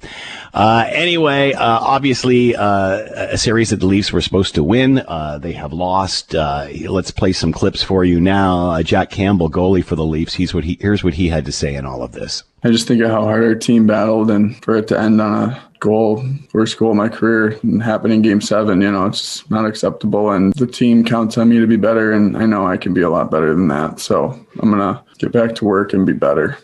Uh, 0.53 0.85
anyway, 0.89 1.53
uh, 1.53 1.79
obviously, 1.79 2.55
uh, 2.55 2.97
a 3.31 3.37
series 3.37 3.69
that 3.71 3.77
the 3.77 3.85
Leafs 3.85 4.11
were 4.11 4.21
supposed 4.21 4.55
to 4.55 4.63
win. 4.63 4.99
Uh, 4.99 5.37
they 5.37 5.53
have 5.53 5.73
lost. 5.73 6.35
Uh, 6.35 6.67
let's 6.89 7.11
play 7.11 7.33
some 7.33 7.51
clips 7.51 7.83
for 7.83 8.03
you 8.03 8.19
now. 8.19 8.71
Uh, 8.71 8.83
Jack 8.83 9.09
Campbell, 9.09 9.49
goalie 9.49 9.83
for 9.83 9.95
the 9.95 10.05
Leafs. 10.05 10.35
He's 10.35 10.53
what 10.53 10.63
he 10.63 10.77
here's 10.79 11.03
what 11.03 11.15
he 11.15 11.29
had 11.29 11.45
to 11.45 11.51
say 11.51 11.75
in 11.75 11.85
all 11.85 12.03
of 12.03 12.11
this. 12.11 12.43
I 12.63 12.69
just 12.69 12.87
think 12.87 13.01
of 13.01 13.09
how 13.09 13.23
hard 13.23 13.43
our 13.43 13.55
team 13.55 13.87
battled, 13.87 14.31
and 14.31 14.55
for 14.63 14.77
it 14.77 14.87
to 14.89 14.99
end 14.99 15.19
on 15.19 15.49
a 15.49 15.63
goal, 15.79 16.25
first 16.49 16.77
goal 16.77 16.91
of 16.91 16.97
my 16.97 17.09
career, 17.09 17.59
and 17.61 17.83
happen 17.83 18.11
in 18.11 18.21
Game 18.21 18.39
Seven, 18.39 18.81
you 18.81 18.91
know, 18.91 19.05
it's 19.05 19.49
not 19.49 19.65
acceptable. 19.65 20.31
And 20.31 20.53
the 20.53 20.67
team 20.67 21.03
counts 21.03 21.37
on 21.37 21.49
me 21.49 21.59
to 21.59 21.67
be 21.67 21.75
better, 21.75 22.13
and 22.13 22.37
I 22.37 22.45
know 22.45 22.65
I 22.65 22.77
can 22.77 22.93
be 22.93 23.01
a 23.01 23.09
lot 23.09 23.31
better 23.31 23.53
than 23.53 23.67
that. 23.67 23.99
So 23.99 24.39
I'm 24.59 24.69
gonna 24.69 25.03
get 25.17 25.31
back 25.31 25.55
to 25.55 25.65
work 25.65 25.93
and 25.93 26.05
be 26.05 26.13
better 26.13 26.57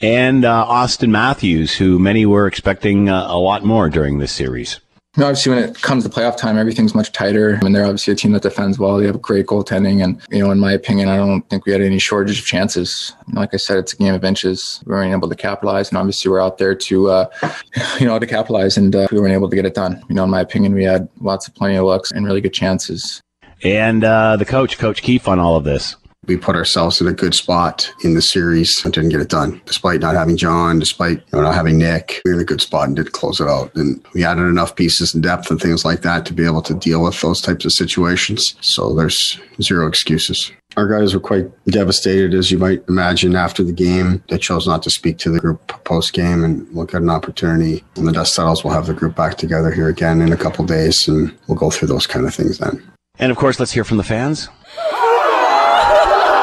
and 0.00 0.44
uh, 0.44 0.66
Auston 0.68 1.10
Matthews, 1.10 1.74
who 1.74 1.98
many 1.98 2.24
were 2.26 2.46
expecting 2.46 3.08
uh, 3.08 3.26
a 3.28 3.38
lot 3.38 3.64
more 3.64 3.88
during 3.88 4.18
this 4.18 4.32
series. 4.32 4.80
Obviously, 5.20 5.52
when 5.52 5.64
it 5.64 5.82
comes 5.82 6.04
to 6.04 6.10
playoff 6.10 6.36
time, 6.36 6.56
everything's 6.56 6.94
much 6.94 7.10
tighter. 7.10 7.58
I 7.60 7.64
mean, 7.64 7.72
they're 7.72 7.84
obviously 7.84 8.12
a 8.12 8.16
team 8.16 8.32
that 8.32 8.42
defends 8.42 8.78
well. 8.78 8.98
They 8.98 9.06
have 9.06 9.20
great 9.20 9.46
goaltending, 9.46 10.02
and 10.02 10.20
you 10.30 10.38
know, 10.38 10.52
in 10.52 10.60
my 10.60 10.72
opinion, 10.72 11.08
I 11.08 11.16
don't 11.16 11.42
think 11.50 11.66
we 11.66 11.72
had 11.72 11.80
any 11.80 11.98
shortage 11.98 12.38
of 12.38 12.46
chances. 12.46 13.12
like 13.32 13.52
I 13.52 13.56
said, 13.56 13.78
it's 13.78 13.92
a 13.92 13.96
game 13.96 14.14
of 14.14 14.24
inches. 14.24 14.80
We 14.86 14.90
weren't 14.90 15.12
able 15.12 15.28
to 15.28 15.34
capitalize, 15.34 15.88
and 15.88 15.98
obviously, 15.98 16.30
we're 16.30 16.40
out 16.40 16.58
there 16.58 16.74
to, 16.74 17.10
uh, 17.10 17.26
you 18.00 18.06
know, 18.06 18.16
to 18.18 18.26
capitalize, 18.26 18.76
and 18.76 18.94
uh, 18.94 19.08
we 19.10 19.18
weren't 19.18 19.34
able 19.34 19.50
to 19.50 19.56
get 19.56 19.66
it 19.66 19.74
done. 19.74 20.00
You 20.08 20.14
know, 20.14 20.22
in 20.22 20.30
my 20.30 20.40
opinion, 20.40 20.72
we 20.72 20.84
had 20.84 21.08
lots 21.20 21.48
of 21.48 21.54
plenty 21.56 21.74
of 21.74 21.84
looks 21.84 22.12
and 22.12 22.24
really 22.24 22.40
good 22.40 22.54
chances. 22.54 23.20
And 23.64 24.04
uh, 24.04 24.36
the 24.36 24.44
coach, 24.44 24.78
Coach 24.78 25.02
Keefe, 25.02 25.26
on 25.26 25.40
all 25.40 25.56
of 25.56 25.64
this 25.64 25.96
we 26.28 26.36
put 26.36 26.54
ourselves 26.54 27.00
in 27.00 27.08
a 27.08 27.12
good 27.12 27.34
spot 27.34 27.90
in 28.04 28.14
the 28.14 28.22
series 28.22 28.72
and 28.84 28.92
didn't 28.92 29.10
get 29.10 29.20
it 29.20 29.28
done. 29.28 29.60
Despite 29.64 30.00
not 30.00 30.14
having 30.14 30.36
John, 30.36 30.78
despite 30.78 31.18
you 31.18 31.24
know, 31.32 31.42
not 31.42 31.54
having 31.54 31.78
Nick, 31.78 32.20
we 32.24 32.30
were 32.30 32.36
in 32.36 32.42
a 32.42 32.44
good 32.44 32.60
spot 32.60 32.86
and 32.86 32.96
did 32.96 33.12
close 33.12 33.40
it 33.40 33.48
out. 33.48 33.74
And 33.74 34.04
we 34.14 34.24
added 34.24 34.42
enough 34.42 34.76
pieces 34.76 35.14
and 35.14 35.22
depth 35.22 35.50
and 35.50 35.60
things 35.60 35.84
like 35.84 36.02
that 36.02 36.26
to 36.26 36.32
be 36.32 36.44
able 36.44 36.62
to 36.62 36.74
deal 36.74 37.02
with 37.02 37.20
those 37.20 37.40
types 37.40 37.64
of 37.64 37.72
situations. 37.72 38.54
So 38.60 38.94
there's 38.94 39.40
zero 39.60 39.88
excuses. 39.88 40.52
Our 40.76 40.86
guys 40.86 41.14
were 41.14 41.20
quite 41.20 41.46
devastated, 41.64 42.34
as 42.34 42.50
you 42.50 42.58
might 42.58 42.84
imagine, 42.88 43.34
after 43.34 43.64
the 43.64 43.72
game. 43.72 44.22
They 44.28 44.38
chose 44.38 44.66
not 44.66 44.82
to 44.82 44.90
speak 44.90 45.18
to 45.18 45.30
the 45.30 45.40
group 45.40 45.66
post 45.84 46.12
game, 46.12 46.44
and 46.44 46.68
look 46.72 46.94
at 46.94 47.02
an 47.02 47.10
opportunity. 47.10 47.82
When 47.94 48.06
the 48.06 48.12
dust 48.12 48.34
settles, 48.34 48.62
we'll 48.62 48.74
have 48.74 48.86
the 48.86 48.94
group 48.94 49.16
back 49.16 49.38
together 49.38 49.72
here 49.72 49.88
again 49.88 50.20
in 50.20 50.32
a 50.32 50.36
couple 50.36 50.64
days, 50.66 51.08
and 51.08 51.34
we'll 51.48 51.58
go 51.58 51.70
through 51.70 51.88
those 51.88 52.06
kind 52.06 52.26
of 52.26 52.34
things 52.34 52.58
then. 52.58 52.82
And 53.18 53.32
of 53.32 53.38
course, 53.38 53.58
let's 53.58 53.72
hear 53.72 53.82
from 53.82 53.96
the 53.96 54.04
fans. 54.04 54.48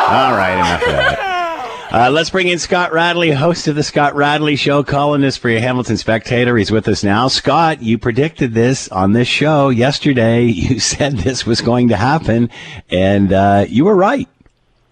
All 0.08 0.34
right, 0.34 0.54
enough 0.54 0.82
of 0.84 0.88
that. 0.88 1.90
Uh, 1.92 2.10
let's 2.12 2.30
bring 2.30 2.48
in 2.48 2.60
Scott 2.60 2.94
Radley, 2.94 3.32
host 3.32 3.68
of 3.68 3.76
the 3.76 3.82
Scott 3.82 4.16
Radley 4.16 4.56
Show, 4.56 4.84
columnist 4.84 5.40
for 5.40 5.50
your 5.50 5.62
Hamilton 5.62 5.98
Spectator. 5.98 6.56
He's 6.58 6.70
with 6.70 6.88
us 6.88 7.04
now. 7.04 7.28
Scott, 7.28 7.82
you 7.82 7.98
predicted 7.98 8.54
this 8.54 8.88
on 8.90 9.14
this 9.14 9.28
show 9.28 9.70
yesterday. 9.70 10.46
You 10.66 10.80
said 10.80 11.14
this 11.14 11.48
was 11.48 11.62
going 11.62 11.88
to 11.88 11.96
happen, 11.96 12.52
and 12.92 13.34
uh, 13.34 13.66
you 13.68 13.86
were 13.86 13.96
right. 13.96 14.30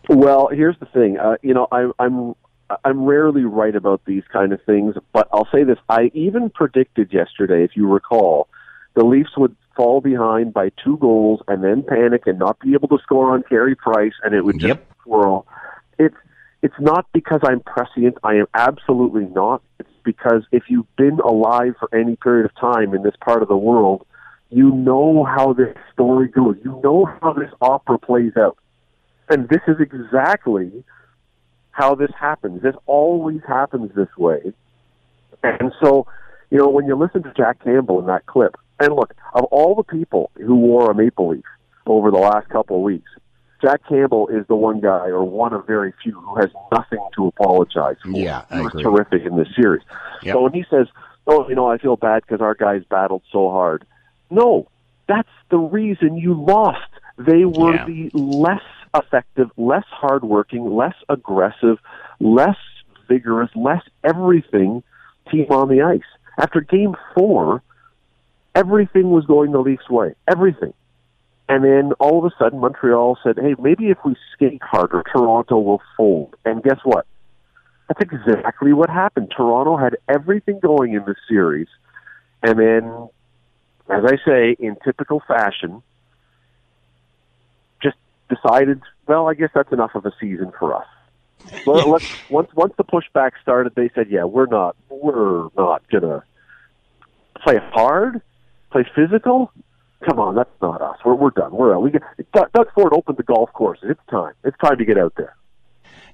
Well, 0.10 0.48
here's 0.48 0.80
the 0.80 0.88
thing. 0.88 1.20
Uh, 1.20 1.36
you 1.44 1.54
know, 1.54 1.68
I, 1.72 1.92
I'm 2.00 2.34
I'm 2.84 3.06
rarely 3.06 3.44
right 3.44 3.76
about 3.76 4.02
these 4.06 4.24
kind 4.32 4.52
of 4.52 4.64
things, 4.64 4.96
but 5.12 5.28
I'll 5.32 5.48
say 5.52 5.64
this: 5.64 5.78
I 5.90 6.10
even 6.16 6.50
predicted 6.50 7.14
yesterday, 7.14 7.64
if 7.64 7.78
you 7.78 7.88
recall, 7.88 8.48
the 8.96 9.04
Leafs 9.04 9.36
would 9.38 9.56
fall 9.76 10.02
behind 10.02 10.54
by 10.54 10.70
two 10.84 10.98
goals 10.98 11.42
and 11.48 11.64
then 11.64 11.84
panic 11.84 12.28
and 12.28 12.38
not 12.38 12.60
be 12.60 12.74
able 12.74 12.88
to 12.90 13.00
score 13.02 13.34
on 13.34 13.44
Carey 13.44 13.76
Price, 13.76 14.14
and 14.24 14.34
it 14.36 14.46
would 14.46 14.60
just 14.60 14.80
Yep. 14.80 14.88
swirl. 15.04 15.46
It's 15.98 16.16
it's 16.62 16.80
not 16.80 17.06
because 17.12 17.42
I'm 17.44 17.60
prescient. 17.60 18.18
I 18.24 18.36
am 18.36 18.46
absolutely 18.54 19.26
not. 19.26 19.62
It's 19.80 19.90
because 20.06 20.46
if 20.54 20.64
you've 20.70 20.94
been 20.96 21.20
alive 21.20 21.76
for 21.78 21.94
any 21.94 22.16
period 22.16 22.46
of 22.46 22.56
time 22.56 22.94
in 22.94 23.04
this 23.04 23.16
part 23.20 23.42
of 23.42 23.50
the 23.50 23.58
world, 23.58 24.06
you 24.50 24.72
know 24.72 25.26
how 25.26 25.52
this 25.54 25.76
story 25.92 26.30
goes. 26.30 26.56
You 26.64 26.80
know 26.84 27.06
how 27.22 27.34
this 27.34 27.50
opera 27.60 27.98
plays 28.00 28.38
out, 28.38 28.58
and 29.30 29.50
this 29.50 29.62
is 29.68 29.78
exactly 29.82 30.84
how 31.72 31.96
this 31.96 32.12
happens. 32.18 32.62
This 32.62 32.76
always 32.86 33.42
happens 33.48 33.92
this 33.96 34.16
way, 34.18 34.54
and 35.44 35.74
so 35.82 36.06
you 36.50 36.60
know 36.60 36.70
when 36.70 36.86
you 36.86 36.96
listen 36.96 37.24
to 37.24 37.34
Jack 37.36 37.64
Campbell 37.64 38.00
in 38.00 38.06
that 38.06 38.26
clip, 38.28 38.56
and 38.84 38.96
look, 38.96 39.14
of 39.34 39.46
all 39.46 39.76
the 39.76 39.84
people 39.84 40.32
who 40.36 40.56
wore 40.56 40.92
a 40.92 40.96
maple 40.96 41.30
leaf 41.30 41.44
over 41.86 42.12
the 42.12 42.18
last 42.18 42.50
couple 42.50 42.78
of 42.78 42.82
weeks, 42.84 43.10
Jack 43.62 43.82
Campbell 43.88 44.28
is 44.28 44.46
the 44.48 44.56
one 44.56 44.82
guy, 44.82 45.08
or 45.08 45.24
one 45.24 45.54
of 45.54 45.66
very 45.66 45.94
few, 46.04 46.20
who 46.20 46.36
has 46.36 46.50
nothing 46.72 47.00
to 47.16 47.28
apologize 47.28 47.96
for. 48.04 48.10
Yeah, 48.10 48.44
I 48.50 48.58
he 48.58 48.62
was 48.64 48.74
agree. 48.74 48.84
terrific 48.84 49.22
in 49.26 49.38
this 49.38 49.48
series. 49.56 49.84
Yep. 50.24 50.34
So 50.34 50.42
when 50.42 50.54
he 50.54 50.66
says, 50.70 50.88
"Oh, 51.28 51.48
you 51.48 51.56
know, 51.56 51.70
I 51.72 51.78
feel 51.78 51.96
bad 51.96 52.24
because 52.28 52.42
our 52.42 52.56
guys 52.56 52.84
battled 52.90 53.24
so 53.32 53.50
hard," 53.52 53.86
no, 54.30 54.68
that's 55.08 55.30
the 55.50 55.58
reason 55.60 56.18
you 56.18 56.34
lost. 56.34 56.80
They 57.18 57.46
were 57.46 57.76
Yeah. 57.76 57.86
the 57.86 58.10
less 58.14 58.62
effective, 58.96 59.50
less 59.56 59.86
hardworking, 59.90 60.76
less 60.76 60.96
aggressive, 61.08 61.78
less 62.20 62.58
vigorous, 63.08 63.50
less 63.56 63.84
everything 64.04 64.84
team 65.32 65.46
on 65.52 65.70
the 65.70 65.82
ice. 65.82 66.02
After 66.38 66.60
game 66.62 66.96
four, 67.16 67.62
everything 68.56 69.10
was 69.10 69.26
going 69.26 69.52
the 69.52 69.60
Leafs' 69.60 69.90
way. 69.90 70.16
Everything. 70.28 70.74
And 71.50 71.64
then 71.64 71.94
all 72.00 72.20
of 72.20 72.32
a 72.32 72.36
sudden, 72.38 72.60
Montreal 72.60 73.18
said, 73.24 73.38
hey, 73.38 73.56
maybe 73.60 73.90
if 73.90 73.98
we 74.06 74.16
skate 74.34 74.62
harder, 74.64 75.04
Toronto 75.12 75.60
will 75.60 75.82
fold. 75.98 76.36
And 76.46 76.64
guess 76.64 76.80
what? 76.84 77.06
That's 77.88 78.02
exactly 78.02 78.72
what 78.74 78.90
happened. 78.90 79.34
Toronto 79.36 79.76
had 79.76 79.98
everything 80.08 80.60
going 80.60 80.94
in 80.94 81.04
the 81.04 81.16
series. 81.28 81.68
And 82.42 82.58
then, 82.58 83.10
as 83.90 84.04
I 84.06 84.18
say, 84.26 84.56
in 84.58 84.78
typical 84.84 85.22
fashion, 85.28 85.84
just 87.82 87.98
decided, 88.30 88.82
well, 89.06 89.28
I 89.28 89.34
guess 89.34 89.50
that's 89.54 89.72
enough 89.74 89.96
of 89.96 90.06
a 90.06 90.14
season 90.20 90.54
for 90.58 90.76
us. 90.76 90.88
So 91.66 91.74
let's, 91.74 92.06
once 92.30 92.54
once 92.56 92.74
the 92.78 92.86
pushback 92.86 93.32
started, 93.42 93.76
they 93.76 93.90
said, 93.94 94.10
"Yeah, 94.10 94.24
we're 94.24 94.46
not 94.46 94.78
we're 94.90 95.50
not 95.58 95.84
gonna 95.90 96.24
play 97.42 97.60
hard, 97.74 98.22
play 98.74 98.86
physical. 98.96 99.52
Come 100.06 100.20
on, 100.20 100.36
that's 100.36 100.50
not 100.62 100.82
us. 100.82 100.98
We're 101.06 101.16
we're 101.16 101.30
done. 101.30 101.52
We're 101.54 101.74
out. 101.74 101.82
We 101.82 101.92
get 101.92 102.02
Doug 102.34 102.68
Ford 102.74 102.92
opened 102.94 103.18
the 103.18 103.24
golf 103.24 103.54
courses. 103.54 103.86
It's 103.90 104.02
time. 104.10 104.34
It's 104.44 104.58
time 104.58 104.78
to 104.78 104.86
get 104.86 104.98
out 104.98 105.14
there." 105.16 105.34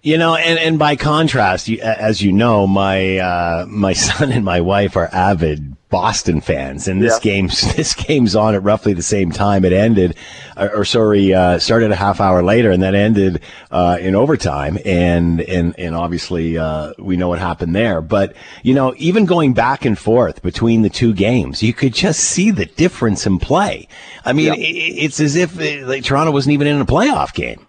You 0.01 0.17
know, 0.17 0.35
and, 0.35 0.57
and 0.57 0.79
by 0.79 0.95
contrast, 0.95 1.67
you, 1.67 1.79
as 1.81 2.21
you 2.21 2.31
know, 2.31 2.65
my 2.67 3.17
uh, 3.17 3.65
my 3.67 3.93
son 3.93 4.31
and 4.31 4.45
my 4.45 4.62
wife 4.62 4.95
are 4.95 5.09
avid 5.12 5.75
Boston 5.89 6.39
fans, 6.39 6.88
and 6.88 7.01
this 7.01 7.15
yeah. 7.15 7.31
game's 7.31 7.62
this 7.75 7.95
game's 7.95 8.35
on 8.35 8.53
at 8.53 8.63
roughly 8.63 8.93
the 8.93 9.01
same 9.01 9.31
time. 9.31 9.65
It 9.65 9.73
ended, 9.73 10.15
or, 10.55 10.77
or 10.77 10.85
sorry, 10.85 11.33
uh, 11.33 11.57
started 11.59 11.91
a 11.91 11.95
half 11.95 12.21
hour 12.21 12.43
later, 12.43 12.69
and 12.71 12.81
then 12.81 12.93
ended 12.93 13.41
uh, 13.71 13.97
in 13.99 14.15
overtime. 14.15 14.77
And 14.85 15.41
and 15.41 15.77
and 15.79 15.95
obviously, 15.95 16.57
uh, 16.57 16.93
we 16.99 17.17
know 17.17 17.27
what 17.27 17.39
happened 17.39 17.75
there. 17.75 18.01
But 18.01 18.35
you 18.63 18.75
know, 18.75 18.93
even 18.97 19.25
going 19.25 19.53
back 19.53 19.83
and 19.83 19.97
forth 19.97 20.43
between 20.43 20.83
the 20.83 20.89
two 20.89 21.13
games, 21.13 21.63
you 21.63 21.73
could 21.73 21.93
just 21.93 22.19
see 22.19 22.51
the 22.51 22.67
difference 22.67 23.25
in 23.25 23.39
play. 23.39 23.88
I 24.23 24.33
mean, 24.33 24.47
yeah. 24.47 24.53
it, 24.53 24.62
it's 24.62 25.19
as 25.19 25.35
if 25.35 25.59
uh, 25.59 25.88
like, 25.88 26.03
Toronto 26.03 26.31
wasn't 26.31 26.53
even 26.53 26.67
in 26.67 26.79
a 26.79 26.85
playoff 26.85 27.33
game. 27.33 27.65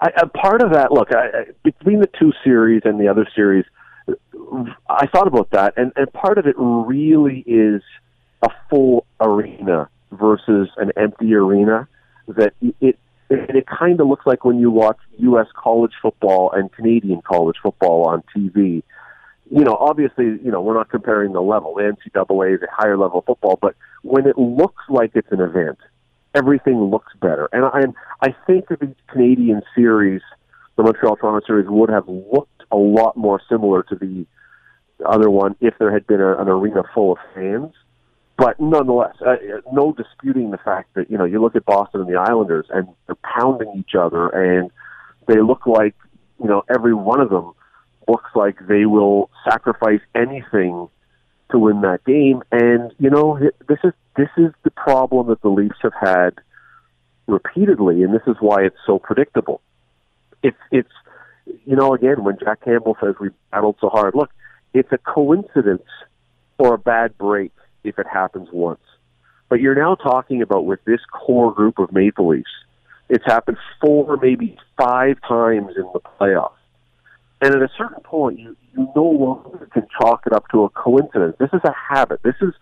I, 0.00 0.10
a 0.22 0.26
part 0.26 0.62
of 0.62 0.72
that, 0.72 0.92
look, 0.92 1.08
I, 1.12 1.52
between 1.62 2.00
the 2.00 2.08
two 2.18 2.32
series 2.42 2.82
and 2.84 2.98
the 2.98 3.08
other 3.08 3.28
series, 3.34 3.64
I 4.88 5.06
thought 5.06 5.26
about 5.26 5.50
that, 5.50 5.74
and, 5.76 5.92
and 5.96 6.12
part 6.12 6.38
of 6.38 6.46
it 6.46 6.54
really 6.58 7.44
is 7.46 7.82
a 8.42 8.48
full 8.68 9.06
arena 9.20 9.88
versus 10.10 10.68
an 10.76 10.92
empty 10.96 11.34
arena. 11.34 11.86
That 12.28 12.54
it 12.60 12.98
it, 13.30 13.50
it 13.50 13.66
kind 13.66 14.00
of 14.00 14.08
looks 14.08 14.26
like 14.26 14.44
when 14.44 14.58
you 14.58 14.70
watch 14.70 14.98
U.S. 15.18 15.46
college 15.54 15.92
football 16.02 16.50
and 16.52 16.72
Canadian 16.72 17.22
college 17.22 17.56
football 17.62 18.08
on 18.08 18.22
TV. 18.36 18.82
You 19.52 19.64
know, 19.64 19.76
obviously, 19.78 20.24
you 20.24 20.50
know, 20.50 20.60
we're 20.60 20.74
not 20.74 20.90
comparing 20.90 21.32
the 21.32 21.40
level. 21.40 21.74
The 21.74 21.82
NCAA 21.82 22.56
is 22.56 22.62
a 22.62 22.70
higher 22.70 22.96
level 22.96 23.22
football, 23.22 23.58
but 23.60 23.74
when 24.02 24.26
it 24.26 24.38
looks 24.38 24.82
like 24.88 25.12
it's 25.14 25.30
an 25.30 25.40
event, 25.40 25.78
everything 26.34 26.80
looks 26.90 27.12
better. 27.20 27.48
And 27.52 27.64
I, 27.64 28.28
I 28.28 28.34
think 28.46 28.68
that 28.68 28.80
the 28.80 28.94
Canadian 29.08 29.62
series, 29.74 30.22
the 30.76 30.82
Montreal 30.82 31.16
Toronto 31.16 31.44
series, 31.46 31.66
would 31.68 31.90
have 31.90 32.08
looked 32.08 32.62
a 32.70 32.76
lot 32.76 33.16
more 33.16 33.40
similar 33.48 33.82
to 33.84 33.94
the 33.94 34.26
other 35.04 35.30
one 35.30 35.56
if 35.60 35.74
there 35.78 35.92
had 35.92 36.06
been 36.06 36.20
a, 36.20 36.36
an 36.36 36.48
arena 36.48 36.82
full 36.94 37.12
of 37.12 37.18
fans. 37.34 37.72
But 38.36 38.58
nonetheless, 38.58 39.16
uh, 39.26 39.36
no 39.72 39.92
disputing 39.92 40.50
the 40.50 40.58
fact 40.58 40.94
that 40.94 41.10
you 41.10 41.18
know 41.18 41.24
you 41.24 41.42
look 41.42 41.56
at 41.56 41.64
Boston 41.66 42.00
and 42.00 42.08
the 42.08 42.18
Islanders, 42.18 42.66
and 42.70 42.88
they're 43.06 43.16
pounding 43.16 43.70
each 43.78 43.94
other, 43.94 44.28
and 44.28 44.70
they 45.26 45.42
look 45.42 45.66
like 45.66 45.94
you 46.40 46.48
know 46.48 46.62
every 46.74 46.94
one 46.94 47.20
of 47.20 47.28
them 47.28 47.52
looks 48.08 48.30
like 48.34 48.56
they 48.66 48.86
will 48.86 49.28
sacrifice 49.46 50.00
anything 50.14 50.88
to 51.50 51.58
win 51.58 51.80
that 51.82 52.04
game. 52.04 52.42
And 52.50 52.92
you 52.98 53.10
know, 53.10 53.38
this 53.68 53.78
is 53.84 53.92
this 54.16 54.28
is 54.36 54.52
the 54.62 54.70
problem 54.70 55.28
that 55.28 55.42
the 55.42 55.48
Leafs 55.48 55.78
have 55.82 55.94
had 56.00 56.34
repeatedly, 57.26 58.02
and 58.02 58.14
this 58.14 58.26
is 58.26 58.36
why 58.40 58.62
it's 58.62 58.76
so 58.86 58.98
predictable. 58.98 59.60
It's 60.42 60.58
it's 60.70 60.92
you 61.64 61.76
know 61.76 61.94
again 61.94 62.24
when 62.24 62.38
Jack 62.38 62.64
Campbell 62.64 62.96
says 63.00 63.14
we 63.20 63.30
battled 63.50 63.76
so 63.80 63.88
hard. 63.88 64.14
Look, 64.14 64.30
it's 64.74 64.92
a 64.92 64.98
coincidence 64.98 65.88
or 66.58 66.74
a 66.74 66.78
bad 66.78 67.16
break 67.16 67.52
if 67.84 67.98
it 67.98 68.06
happens 68.06 68.48
once. 68.52 68.80
But 69.48 69.60
you're 69.60 69.74
now 69.74 69.96
talking 69.96 70.42
about 70.42 70.64
with 70.64 70.84
this 70.84 71.00
core 71.10 71.52
group 71.52 71.78
of 71.78 71.92
Maple 71.92 72.28
Leafs, 72.28 72.50
it's 73.08 73.24
happened 73.26 73.56
four, 73.80 74.16
maybe 74.22 74.56
five 74.78 75.16
times 75.26 75.72
in 75.76 75.84
the 75.92 76.00
playoffs. 76.00 76.52
And 77.42 77.54
at 77.54 77.62
a 77.62 77.70
certain 77.76 78.02
point, 78.02 78.38
you, 78.38 78.56
you 78.76 78.88
no 78.94 79.04
longer 79.04 79.68
can 79.72 79.86
chalk 79.98 80.24
it 80.26 80.32
up 80.32 80.48
to 80.50 80.64
a 80.64 80.68
coincidence. 80.70 81.36
This 81.38 81.50
is 81.52 81.60
a 81.64 81.72
habit. 81.72 82.22
This 82.22 82.34
is 82.40 82.52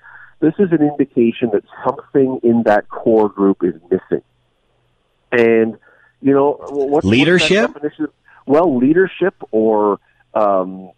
this 0.41 0.55
is 0.59 0.71
an 0.71 0.83
indication 0.83 1.51
that 1.53 1.65
something 1.85 2.39
in 2.45 2.63
that 2.65 2.89
core 2.89 3.29
group 3.29 3.65
is 3.65 3.75
missing. 3.91 4.23
And 5.33 5.79
you 6.23 6.33
know, 6.33 6.59
what's 6.71 7.05
leadership? 7.05 7.77
What's 7.81 7.97
well, 8.47 8.77
leadership 8.79 9.35
or 9.51 10.01
um, 10.33 10.91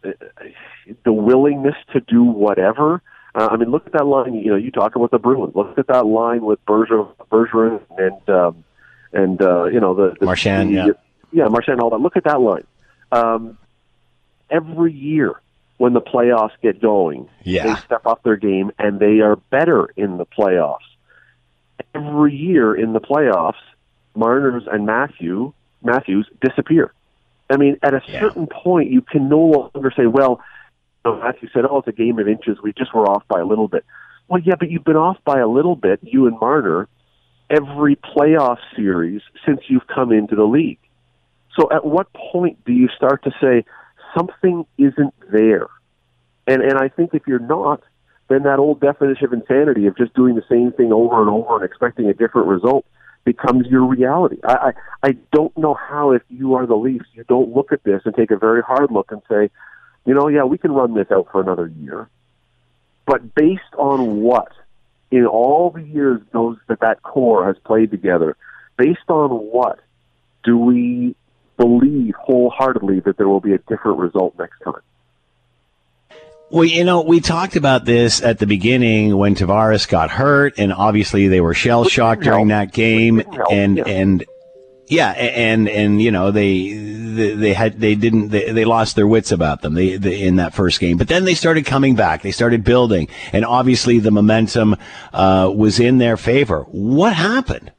the 1.04 1.12
willingness 1.12 1.74
to 1.92 2.00
do 2.00 2.22
whatever. 2.22 3.02
Uh, 3.34 3.48
I 3.50 3.56
mean, 3.56 3.70
look 3.70 3.86
at 3.86 3.92
that 3.92 4.06
line. 4.06 4.34
You 4.34 4.52
know, 4.52 4.56
you 4.56 4.70
talk 4.70 4.96
about 4.96 5.10
the 5.10 5.18
Bruins. 5.18 5.54
Look 5.54 5.78
at 5.78 5.86
that 5.86 6.06
line 6.06 6.42
with 6.42 6.64
Berger, 6.66 7.04
Bergeron 7.30 7.80
and 7.96 8.28
um, 8.28 8.64
and 9.12 9.40
uh, 9.40 9.64
you 9.64 9.80
know 9.80 9.94
the, 9.94 10.16
the 10.18 10.26
Marchand. 10.26 10.72
yeah, 10.72 10.88
yeah, 11.32 11.46
Marchand. 11.46 11.80
All 11.80 11.90
that. 11.90 12.00
Look 12.00 12.16
at 12.16 12.24
that 12.24 12.40
line. 12.40 12.64
Um, 13.12 13.58
every 14.50 14.92
year 14.92 15.40
when 15.78 15.94
the 15.94 16.00
playoffs 16.00 16.52
get 16.62 16.80
going, 16.80 17.28
yeah. 17.42 17.74
they 17.74 17.80
step 17.80 18.06
up 18.06 18.22
their 18.22 18.36
game 18.36 18.70
and 18.78 19.00
they 19.00 19.20
are 19.20 19.36
better 19.36 19.86
in 19.96 20.18
the 20.18 20.26
playoffs. 20.26 20.78
Every 21.94 22.34
year 22.34 22.74
in 22.74 22.92
the 22.92 23.00
playoffs, 23.00 23.54
Marner's 24.14 24.64
and 24.70 24.86
Matthew 24.86 25.52
Matthews 25.82 26.28
disappear. 26.40 26.92
I 27.48 27.56
mean, 27.56 27.78
at 27.82 27.94
a 27.94 28.02
yeah. 28.06 28.20
certain 28.20 28.46
point, 28.46 28.90
you 28.90 29.00
can 29.00 29.28
no 29.28 29.38
longer 29.38 29.90
say, 29.96 30.06
"Well, 30.06 30.42
you 31.04 31.10
know, 31.10 31.20
Matthew 31.20 31.48
said, 31.52 31.64
oh, 31.68 31.78
it's 31.78 31.88
a 31.88 31.92
game 31.92 32.18
of 32.18 32.28
inches. 32.28 32.58
We 32.62 32.72
just 32.72 32.94
were 32.94 33.08
off 33.08 33.26
by 33.28 33.40
a 33.40 33.44
little 33.44 33.66
bit." 33.66 33.84
Well, 34.28 34.40
yeah, 34.40 34.54
but 34.58 34.70
you've 34.70 34.84
been 34.84 34.96
off 34.96 35.16
by 35.24 35.40
a 35.40 35.48
little 35.48 35.74
bit, 35.74 35.98
you 36.02 36.26
and 36.26 36.38
Marner, 36.38 36.88
every 37.48 37.96
playoff 37.96 38.58
series 38.76 39.22
since 39.44 39.60
you've 39.66 39.86
come 39.86 40.12
into 40.12 40.36
the 40.36 40.44
league. 40.44 40.78
So, 41.58 41.68
at 41.72 41.84
what 41.84 42.12
point 42.12 42.64
do 42.64 42.72
you 42.72 42.88
start 42.96 43.24
to 43.24 43.32
say, 43.40 43.64
something 44.16 44.66
isn't 44.78 45.14
there. 45.30 45.68
And 46.46 46.62
and 46.62 46.78
I 46.78 46.88
think 46.88 47.14
if 47.14 47.26
you're 47.26 47.38
not, 47.38 47.82
then 48.28 48.44
that 48.44 48.58
old 48.58 48.80
definition 48.80 49.24
of 49.26 49.32
insanity 49.32 49.86
of 49.86 49.96
just 49.96 50.14
doing 50.14 50.34
the 50.34 50.44
same 50.48 50.72
thing 50.72 50.92
over 50.92 51.20
and 51.20 51.30
over 51.30 51.56
and 51.56 51.64
expecting 51.64 52.06
a 52.06 52.14
different 52.14 52.48
result 52.48 52.86
becomes 53.24 53.66
your 53.66 53.84
reality. 53.84 54.38
I, 54.44 54.54
I 55.02 55.08
I 55.08 55.16
don't 55.32 55.56
know 55.56 55.74
how 55.74 56.12
if 56.12 56.22
you 56.28 56.54
are 56.54 56.66
the 56.66 56.76
Leafs, 56.76 57.06
you 57.12 57.24
don't 57.28 57.54
look 57.54 57.72
at 57.72 57.82
this 57.84 58.02
and 58.04 58.14
take 58.14 58.30
a 58.30 58.36
very 58.36 58.62
hard 58.62 58.90
look 58.90 59.12
and 59.12 59.22
say, 59.28 59.50
you 60.06 60.14
know, 60.14 60.28
yeah, 60.28 60.44
we 60.44 60.58
can 60.58 60.72
run 60.72 60.94
this 60.94 61.10
out 61.10 61.28
for 61.30 61.40
another 61.40 61.66
year. 61.66 62.08
But 63.06 63.34
based 63.34 63.74
on 63.76 64.20
what? 64.20 64.52
In 65.10 65.26
all 65.26 65.70
the 65.70 65.82
years 65.82 66.20
those 66.32 66.56
that 66.68 66.80
that 66.80 67.02
core 67.02 67.44
has 67.46 67.56
played 67.64 67.90
together, 67.90 68.36
based 68.76 69.08
on 69.08 69.30
what 69.30 69.80
do 70.44 70.56
we 70.56 71.16
believe 71.60 72.14
wholeheartedly 72.18 73.00
that 73.00 73.18
there 73.18 73.28
will 73.28 73.40
be 73.40 73.52
a 73.52 73.58
different 73.58 73.98
result 73.98 74.34
next 74.38 74.58
time. 74.60 74.80
Well, 76.50 76.64
you 76.64 76.84
know, 76.84 77.02
we 77.02 77.20
talked 77.20 77.54
about 77.54 77.84
this 77.84 78.22
at 78.22 78.38
the 78.38 78.46
beginning 78.46 79.16
when 79.16 79.36
Tavares 79.36 79.86
got 79.88 80.10
hurt, 80.10 80.54
and 80.58 80.72
obviously 80.72 81.28
they 81.28 81.40
were 81.40 81.54
shell 81.54 81.84
shocked 81.84 82.22
during 82.22 82.48
that 82.48 82.72
game, 82.72 83.22
and 83.50 83.76
yeah. 83.76 83.84
and 83.86 84.24
yeah, 84.88 85.10
and 85.10 85.68
and 85.68 86.02
you 86.02 86.10
know 86.10 86.32
they 86.32 86.72
they 86.72 87.52
had 87.52 87.78
they 87.78 87.94
didn't 87.94 88.30
they, 88.30 88.50
they 88.50 88.64
lost 88.64 88.96
their 88.96 89.06
wits 89.06 89.30
about 89.30 89.62
them 89.62 89.74
they, 89.74 89.96
they, 89.96 90.22
in 90.22 90.36
that 90.36 90.52
first 90.52 90.80
game, 90.80 90.96
but 90.96 91.06
then 91.06 91.24
they 91.24 91.34
started 91.34 91.66
coming 91.66 91.94
back, 91.94 92.22
they 92.22 92.32
started 92.32 92.64
building, 92.64 93.06
and 93.32 93.44
obviously 93.44 94.00
the 94.00 94.10
momentum 94.10 94.76
uh, 95.12 95.52
was 95.54 95.78
in 95.78 95.98
their 95.98 96.16
favor. 96.16 96.62
What 96.70 97.14
happened? 97.14 97.70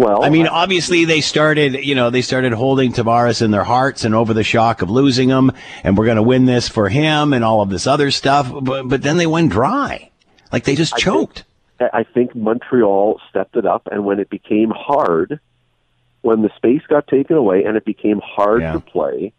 Well, 0.00 0.24
I 0.24 0.30
mean, 0.30 0.46
obviously 0.46 1.04
they 1.04 1.20
started, 1.20 1.84
you 1.84 1.94
know, 1.94 2.08
they 2.08 2.22
started 2.22 2.54
holding 2.54 2.94
Tavares 2.94 3.42
in 3.42 3.50
their 3.50 3.64
hearts 3.64 4.02
and 4.02 4.14
over 4.14 4.32
the 4.32 4.42
shock 4.42 4.80
of 4.80 4.88
losing 4.88 5.28
him, 5.28 5.52
and 5.84 5.98
we're 5.98 6.06
going 6.06 6.16
to 6.16 6.22
win 6.22 6.46
this 6.46 6.70
for 6.70 6.88
him 6.88 7.34
and 7.34 7.44
all 7.44 7.60
of 7.60 7.68
this 7.68 7.86
other 7.86 8.10
stuff. 8.10 8.50
But 8.62 8.88
but 8.88 9.02
then 9.02 9.18
they 9.18 9.26
went 9.26 9.52
dry, 9.52 10.10
like 10.54 10.64
they 10.64 10.74
just 10.74 10.96
choked. 10.96 11.44
I 11.78 11.84
think, 11.84 11.90
I 11.92 12.04
think 12.14 12.34
Montreal 12.34 13.20
stepped 13.28 13.56
it 13.56 13.66
up, 13.66 13.88
and 13.92 14.06
when 14.06 14.20
it 14.20 14.30
became 14.30 14.70
hard, 14.70 15.38
when 16.22 16.40
the 16.40 16.50
space 16.56 16.82
got 16.88 17.06
taken 17.06 17.36
away 17.36 17.64
and 17.64 17.76
it 17.76 17.84
became 17.84 18.22
hard 18.24 18.62
yeah. 18.62 18.72
to 18.72 18.80
play, 18.80 19.34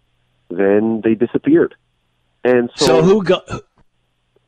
then 0.51 1.01
they 1.03 1.15
disappeared. 1.15 1.73
And 2.43 2.69
so, 2.75 2.85
so 2.85 3.01
who 3.01 3.23
got 3.23 3.49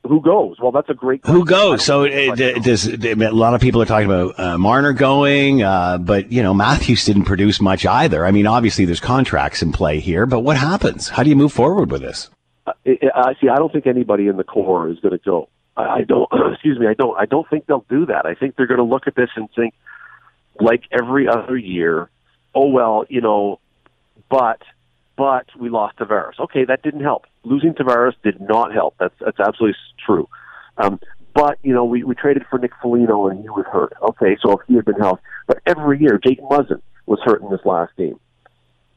who 0.03 0.21
goes? 0.21 0.57
Well, 0.59 0.71
that's 0.71 0.89
a 0.89 0.93
great. 0.93 1.21
Question. 1.21 1.39
Who 1.39 1.45
goes? 1.45 1.83
So 1.83 2.03
it, 2.03 2.63
does 2.63 2.87
a 2.87 3.15
lot 3.15 3.53
of 3.53 3.61
people 3.61 3.81
are 3.81 3.85
talking 3.85 4.05
about 4.05 4.39
uh, 4.39 4.57
Marner 4.57 4.93
going, 4.93 5.63
uh, 5.63 5.97
but 5.97 6.31
you 6.31 6.43
know 6.43 6.53
Matthews 6.53 7.05
didn't 7.05 7.23
produce 7.23 7.61
much 7.61 7.85
either. 7.85 8.25
I 8.25 8.31
mean, 8.31 8.45
obviously 8.45 8.85
there's 8.85 8.99
contracts 8.99 9.61
in 9.61 9.71
play 9.71 9.99
here, 9.99 10.25
but 10.25 10.41
what 10.41 10.57
happens? 10.57 11.09
How 11.09 11.23
do 11.23 11.29
you 11.29 11.35
move 11.35 11.53
forward 11.53 11.89
with 11.89 12.01
this? 12.01 12.29
Uh, 12.67 12.73
I 13.15 13.33
see. 13.39 13.47
I 13.47 13.55
don't 13.55 13.71
think 13.71 13.87
anybody 13.87 14.27
in 14.27 14.35
the 14.35 14.43
core 14.43 14.89
is 14.89 14.99
going 14.99 15.17
to 15.17 15.23
go. 15.23 15.49
I, 15.77 15.83
I 15.83 16.01
don't. 16.01 16.29
excuse 16.53 16.77
me. 16.77 16.87
I 16.87 16.93
don't. 16.93 17.17
I 17.17 17.25
don't 17.25 17.49
think 17.49 17.65
they'll 17.67 17.85
do 17.89 18.05
that. 18.07 18.25
I 18.25 18.35
think 18.35 18.57
they're 18.57 18.67
going 18.67 18.79
to 18.79 18.83
look 18.83 19.07
at 19.07 19.15
this 19.15 19.29
and 19.37 19.47
think, 19.55 19.73
like 20.59 20.83
every 20.91 21.29
other 21.29 21.55
year, 21.55 22.09
oh 22.53 22.67
well, 22.67 23.05
you 23.07 23.21
know, 23.21 23.61
but 24.29 24.61
but 25.15 25.45
we 25.59 25.69
lost 25.69 25.97
Tavares. 25.97 26.39
Okay, 26.39 26.65
that 26.65 26.81
didn't 26.81 27.01
help. 27.01 27.25
Losing 27.43 27.73
Tavares 27.73 28.13
did 28.23 28.41
not 28.41 28.73
help. 28.73 28.95
That's 28.99 29.15
that's 29.19 29.39
absolutely 29.39 29.75
true. 30.05 30.27
Um, 30.77 30.99
but 31.33 31.57
you 31.63 31.73
know, 31.73 31.85
we 31.85 32.03
we 32.03 32.15
traded 32.15 32.43
for 32.49 32.59
Nick 32.59 32.71
Foligno 32.81 33.27
and 33.27 33.41
he 33.41 33.49
was 33.49 33.65
hurt. 33.71 33.93
Okay, 34.01 34.37
so 34.41 34.53
if 34.53 34.59
he 34.67 34.75
had 34.75 34.85
been 34.85 34.99
healthy, 34.99 35.21
but 35.47 35.59
every 35.65 35.99
year 35.99 36.19
Jake 36.23 36.41
Muzzin 36.41 36.81
was 37.05 37.19
hurt 37.23 37.41
in 37.41 37.49
this 37.49 37.65
last 37.65 37.95
game. 37.97 38.19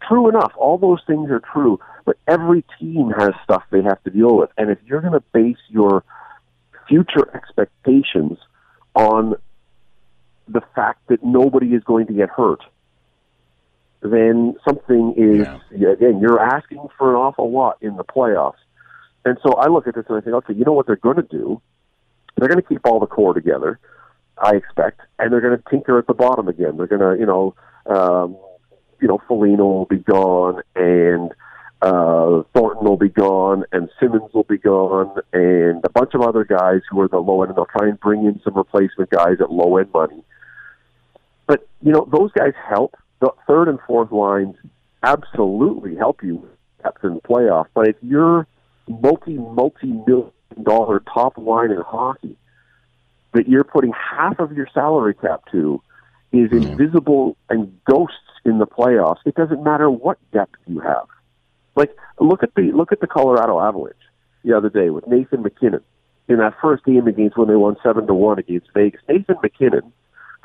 True 0.07 0.29
enough, 0.29 0.53
all 0.57 0.79
those 0.79 1.01
things 1.07 1.31
are 1.31 1.41
true, 1.41 1.81
but 2.05 2.17
every 2.29 2.65
team 2.79 3.11
has 3.19 3.31
stuff 3.43 3.65
they 3.71 3.83
have 3.83 4.03
to 4.05 4.11
deal 4.11 4.37
with. 4.37 4.51
And 4.57 4.71
if 4.71 4.79
you're 4.87 5.01
going 5.01 5.15
to 5.15 5.25
base 5.33 5.57
your 5.69 6.05
future 6.87 7.35
expectations 7.35 8.39
on 8.95 9.35
the 10.49 10.63
fact 10.75 11.01
that 11.09 11.25
nobody 11.25 11.69
is 11.69 11.83
going 11.83 12.07
to 12.07 12.13
get 12.13 12.29
hurt, 12.29 12.61
then 14.13 14.57
something 14.67 15.15
is 15.17 15.47
yeah. 15.71 15.93
again 15.93 16.21
you're 16.21 16.41
asking 16.41 16.87
for 16.99 17.11
an 17.11 17.17
awful 17.17 17.51
lot 17.51 17.79
in 17.81 17.97
the 17.97 18.05
playoffs. 18.05 18.59
And 19.25 19.39
so 19.43 19.55
I 19.55 19.67
look 19.67 19.89
at 19.89 19.95
this 19.95 20.05
and 20.09 20.19
I 20.19 20.21
think, 20.21 20.35
okay, 20.37 20.55
you 20.55 20.65
know 20.65 20.73
what 20.73 20.87
they're 20.87 20.97
going 20.97 21.17
to 21.17 21.23
do? 21.23 21.61
They're 22.37 22.49
going 22.49 22.63
to 22.63 22.69
keep 22.69 22.83
all 22.85 23.01
the 23.01 23.07
core 23.07 23.35
together, 23.35 23.81
I 24.39 24.55
expect, 24.55 25.01
and 25.19 25.33
they're 25.33 25.41
going 25.41 25.57
to 25.57 25.65
tinker 25.69 25.99
at 25.99 26.07
the 26.07 26.15
bottom 26.15 26.47
again. 26.49 26.77
They're 26.77 26.87
going 26.87 27.01
to, 27.01 27.19
you 27.19 27.27
know, 27.27 27.55
um, 27.87 28.37
you 29.01 29.09
know, 29.09 29.21
Foligno 29.27 29.65
will 29.65 29.87
be 29.87 29.99
gone, 29.99 30.63
and 30.75 31.33
uh, 31.83 32.43
Thornton 32.55 32.85
will 32.85 32.97
be 32.97 33.09
gone, 33.09 33.65
and 33.73 33.89
Simmonds 34.01 34.33
will 34.33 34.45
be 34.45 34.59
gone, 34.59 35.21
and 35.33 35.85
a 35.85 35.91
bunch 35.91 36.15
of 36.15 36.23
other 36.23 36.45
guys 36.45 36.83
who 36.91 37.01
are 37.01 37.09
the 37.09 37.19
low 37.19 37.43
end, 37.43 37.51
and 37.51 37.57
they'll 37.57 37.67
try 37.67 37.89
and 37.89 37.99
bring 38.01 38.25
in 38.25 38.41
some 38.45 38.55
replacement 38.55 39.11
guys 39.11 39.37
at 39.41 39.51
low 39.51 39.77
end 39.77 39.93
money. 39.93 40.23
But 41.47 41.67
you 41.83 41.93
know, 41.93 42.09
those 42.11 42.33
guys 42.33 42.53
help 42.69 42.97
the 43.21 43.31
third 43.47 43.69
and 43.69 43.79
fourth 43.87 44.13
lines 44.13 44.57
absolutely 45.03 45.97
help 45.97 46.23
you 46.23 46.49
depth 46.83 47.05
in 47.05 47.15
the 47.15 47.21
playoff. 47.21 47.67
But 47.75 47.89
if 47.89 47.97
you're 48.03 48.47
multi 48.89 49.35
multi 49.35 49.87
million 49.87 50.33
dollar 50.63 51.01
top 51.01 51.37
line 51.37 51.71
in 51.71 51.81
hockey 51.81 52.37
that 53.35 53.49
you're 53.49 53.65
putting 53.65 53.93
half 53.93 54.39
of 54.39 54.53
your 54.53 54.67
salary 54.73 55.15
cap 55.15 55.43
to 55.53 55.83
is 56.33 56.51
invisible 56.53 57.37
and 57.49 57.79
ghosts 57.85 58.17
in 58.45 58.59
the 58.59 58.67
playoffs. 58.67 59.19
It 59.25 59.35
doesn't 59.35 59.63
matter 59.63 59.91
what 59.91 60.19
depth 60.33 60.57
you 60.67 60.81
have. 60.81 61.07
Like 61.75 61.95
look 62.21 62.43
at 62.43 62.55
the 62.55 62.73
look 62.73 62.93
at 62.93 63.01
the 63.01 63.07
Colorado 63.07 63.61
Avalanche 63.61 63.97
the 64.45 64.57
other 64.57 64.71
day 64.71 64.91
with 64.91 65.07
Nathan 65.07 65.43
MacKinnon 65.43 65.83
in 66.29 66.39
that 66.39 66.55
first 66.61 66.85
game 66.85 67.07
against 67.07 67.37
when 67.37 67.49
they 67.49 67.57
won 67.57 67.77
seven 67.83 68.07
to 68.07 68.15
one 68.15 68.39
against 68.39 68.69
Vegas. 68.75 69.01
Nathan 69.09 69.37
MacKinnon 69.43 69.93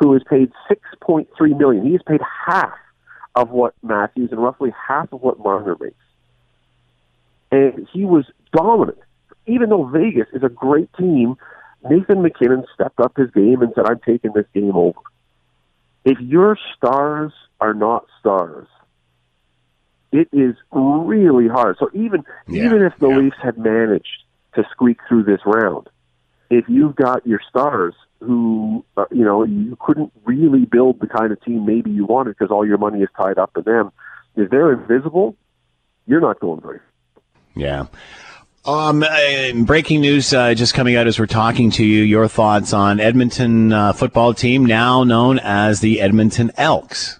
who 0.01 0.15
is 0.15 0.23
paid 0.27 0.51
six 0.67 0.81
point 0.99 1.29
three 1.37 1.53
million. 1.53 1.85
He 1.85 1.93
is 1.93 2.01
paid 2.05 2.21
half 2.47 2.73
of 3.35 3.51
what 3.51 3.75
Matthews 3.83 4.31
and 4.31 4.41
roughly 4.41 4.73
half 4.87 5.13
of 5.13 5.21
what 5.21 5.39
Marner 5.39 5.77
makes. 5.79 5.95
And 7.51 7.87
he 7.93 8.03
was 8.03 8.25
dominant. 8.51 8.97
Even 9.45 9.69
though 9.69 9.85
Vegas 9.85 10.27
is 10.33 10.43
a 10.43 10.49
great 10.49 10.91
team, 10.93 11.35
Nathan 11.87 12.23
MacKinnon 12.23 12.65
stepped 12.73 12.99
up 12.99 13.15
his 13.15 13.29
game 13.31 13.61
and 13.61 13.71
said, 13.75 13.85
I'm 13.85 13.99
taking 13.99 14.31
this 14.33 14.45
game 14.53 14.75
over. 14.75 14.99
If 16.03 16.19
your 16.19 16.57
stars 16.75 17.31
are 17.59 17.75
not 17.75 18.05
stars, 18.19 18.67
it 20.11 20.29
is 20.33 20.55
really 20.71 21.47
hard. 21.47 21.77
So 21.79 21.89
even 21.93 22.23
yeah, 22.47 22.65
even 22.65 22.81
if 22.81 22.93
the 22.99 23.09
yeah. 23.09 23.17
Leafs 23.17 23.37
had 23.41 23.57
managed 23.57 24.23
to 24.55 24.63
squeak 24.71 24.97
through 25.07 25.23
this 25.23 25.41
round, 25.45 25.87
if 26.49 26.65
you've 26.67 26.95
got 26.95 27.25
your 27.27 27.39
stars 27.47 27.93
who, 28.21 28.85
uh, 28.95 29.05
you 29.11 29.25
know, 29.25 29.43
you 29.43 29.77
couldn't 29.79 30.11
really 30.25 30.65
build 30.65 30.99
the 30.99 31.07
kind 31.07 31.31
of 31.31 31.43
team 31.43 31.65
maybe 31.65 31.91
you 31.91 32.05
wanted 32.05 32.37
because 32.37 32.51
all 32.51 32.65
your 32.65 32.77
money 32.77 33.01
is 33.01 33.09
tied 33.17 33.37
up 33.37 33.51
in 33.57 33.63
them. 33.63 33.91
If 34.35 34.49
they're 34.49 34.71
invisible, 34.71 35.35
you're 36.07 36.21
not 36.21 36.39
going 36.39 36.61
very. 36.61 36.79
Yeah. 37.55 37.87
Um, 38.63 39.03
breaking 39.65 40.01
news 40.01 40.33
uh, 40.33 40.53
just 40.53 40.75
coming 40.75 40.95
out 40.95 41.07
as 41.07 41.19
we're 41.19 41.25
talking 41.25 41.71
to 41.71 41.83
you. 41.83 42.03
Your 42.03 42.27
thoughts 42.27 42.73
on 42.73 42.99
Edmonton 42.99 43.73
uh, 43.73 43.93
football 43.93 44.35
team, 44.35 44.65
now 44.65 45.03
known 45.03 45.39
as 45.39 45.79
the 45.79 45.99
Edmonton 45.99 46.51
Elks. 46.57 47.19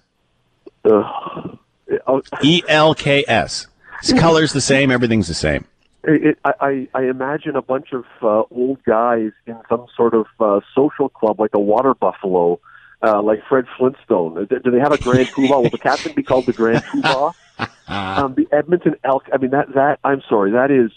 E 2.44 2.64
L 2.68 2.94
K 2.94 3.26
S. 3.28 3.68
Colors 4.18 4.54
the 4.54 4.62
same. 4.62 4.92
Everything's 4.92 5.28
the 5.28 5.34
same. 5.34 5.66
It, 6.04 6.40
I, 6.44 6.88
I 6.96 7.04
imagine 7.04 7.56
a 7.56 7.62
bunch 7.62 7.94
of 7.94 8.06
uh, 8.24 8.44
old 8.50 8.84
guys 8.84 9.32
in 9.46 9.58
some 9.70 9.86
sort 9.96 10.16
of 10.16 10.26
uh, 10.40 10.62
social 10.74 11.10
club, 11.10 11.40
like 11.40 11.54
a 11.54 11.60
water 11.60 11.94
buffalo, 11.94 12.60
uh, 13.04 13.22
like 13.22 13.44
Fred 13.48 13.66
Flintstone. 13.78 14.48
Do 14.48 14.72
they 14.72 14.80
have 14.80 14.92
a 14.92 14.98
Grand 14.98 15.28
Poobah? 15.36 15.64
Will 15.64 15.70
the 15.70 15.78
captain 15.78 16.14
be 16.14 16.24
called 16.24 16.48
the 16.48 16.54
Grand 16.54 16.84
Poobah? 16.84 17.34
um, 17.88 18.34
the 18.34 18.48
Edmonton 18.52 18.96
Elk. 19.04 19.26
I 19.32 19.38
mean, 19.38 19.52
that 19.52 19.74
that 19.76 20.00
I'm 20.04 20.22
sorry, 20.28 20.52
that 20.52 20.72
is 20.72 20.92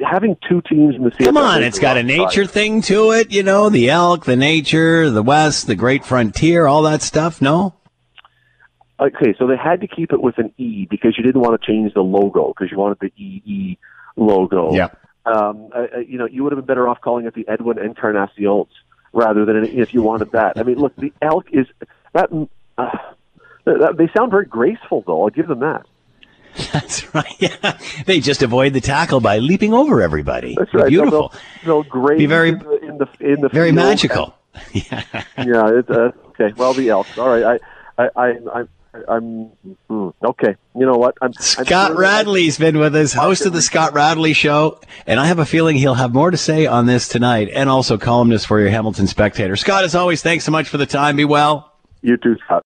having 0.00 0.36
two 0.48 0.62
teams 0.62 0.94
in 0.94 1.02
the 1.02 1.10
CFL. 1.10 1.24
Come 1.24 1.36
on, 1.36 1.62
it's 1.62 1.78
got 1.78 1.96
a 1.96 2.02
nature 2.02 2.46
thing 2.46 2.82
to 2.82 3.12
it. 3.12 3.32
You 3.32 3.42
know, 3.42 3.68
the 3.68 3.90
elk, 3.90 4.24
the 4.24 4.36
nature, 4.36 5.10
the 5.10 5.22
West, 5.22 5.66
the 5.66 5.74
Great 5.74 6.04
Frontier, 6.04 6.66
all 6.66 6.82
that 6.82 7.02
stuff. 7.02 7.42
No. 7.42 7.74
Okay, 9.02 9.34
so 9.36 9.48
they 9.48 9.56
had 9.56 9.80
to 9.80 9.88
keep 9.88 10.12
it 10.12 10.22
with 10.22 10.38
an 10.38 10.52
E 10.58 10.86
because 10.88 11.16
you 11.18 11.24
didn't 11.24 11.40
want 11.40 11.60
to 11.60 11.66
change 11.66 11.92
the 11.92 12.02
logo 12.02 12.48
because 12.48 12.70
you 12.70 12.78
wanted 12.78 12.98
the 13.00 13.12
EE 13.20 13.78
logo. 14.16 14.72
Yeah. 14.72 14.90
Um, 15.26 15.70
uh, 15.74 15.98
you 16.06 16.18
know, 16.18 16.26
you 16.26 16.44
would 16.44 16.52
have 16.52 16.58
been 16.58 16.66
better 16.66 16.88
off 16.88 17.00
calling 17.00 17.26
it 17.26 17.34
the 17.34 17.46
Edwin 17.48 17.78
Encarnaciones 17.78 18.68
rather 19.12 19.44
than 19.44 19.64
if 19.64 19.92
you 19.92 20.02
wanted 20.02 20.32
that. 20.32 20.56
I 20.56 20.62
mean, 20.62 20.78
look, 20.78 20.94
the 20.96 21.12
elk 21.20 21.46
is 21.52 21.66
that. 22.12 22.30
Uh, 22.78 22.88
they 23.64 24.08
sound 24.16 24.30
very 24.30 24.46
graceful, 24.46 25.02
though. 25.06 25.22
I'll 25.22 25.30
give 25.30 25.48
them 25.48 25.60
that. 25.60 25.86
That's 26.72 27.14
right. 27.14 27.34
Yeah, 27.38 27.78
they 28.06 28.20
just 28.20 28.42
avoid 28.42 28.72
the 28.72 28.80
tackle 28.80 29.20
by 29.20 29.38
leaping 29.38 29.72
over 29.72 30.00
everybody. 30.00 30.54
That's 30.56 30.74
right. 30.74 30.88
Beautiful. 30.88 31.32
They'll, 31.64 31.82
they'll 31.82 32.16
Be 32.18 32.26
very 32.26 32.50
in 32.50 32.58
the 32.58 32.78
in 32.78 32.98
the, 32.98 33.08
in 33.20 33.40
the 33.40 33.48
very 33.48 33.72
magical. 33.72 34.36
And, 34.54 34.64
yeah. 34.74 35.04
yeah. 35.38 35.78
It's, 35.78 35.90
uh, 35.90 36.10
okay. 36.28 36.52
Well, 36.56 36.74
the 36.74 36.90
elk. 36.90 37.06
All 37.16 37.28
right. 37.28 37.60
I, 37.98 38.04
I, 38.04 38.08
I, 38.16 38.60
I 38.60 38.64
I'm 39.08 39.50
mm, 39.88 40.12
okay. 40.22 40.56
You 40.74 40.86
know 40.86 40.96
what? 40.96 41.16
I'm 41.22 41.32
Scott 41.34 41.92
I'm 41.92 41.96
Radley's 41.96 42.58
been 42.58 42.78
with 42.78 42.94
us, 42.94 43.14
host 43.14 43.46
of 43.46 43.52
the 43.52 43.62
Scott 43.62 43.94
Radley 43.94 44.34
Show, 44.34 44.80
and 45.06 45.18
I 45.18 45.26
have 45.26 45.38
a 45.38 45.46
feeling 45.46 45.76
he'll 45.76 45.94
have 45.94 46.12
more 46.12 46.30
to 46.30 46.36
say 46.36 46.66
on 46.66 46.86
this 46.86 47.08
tonight, 47.08 47.48
and 47.54 47.70
also 47.70 47.96
columnist 47.96 48.46
for 48.46 48.60
your 48.60 48.68
Hamilton 48.68 49.06
Spectator. 49.06 49.56
Scott, 49.56 49.84
as 49.84 49.94
always, 49.94 50.22
thanks 50.22 50.44
so 50.44 50.52
much 50.52 50.68
for 50.68 50.76
the 50.76 50.86
time. 50.86 51.16
Be 51.16 51.24
well. 51.24 51.72
You 52.02 52.16
too, 52.16 52.36
Scott. 52.44 52.64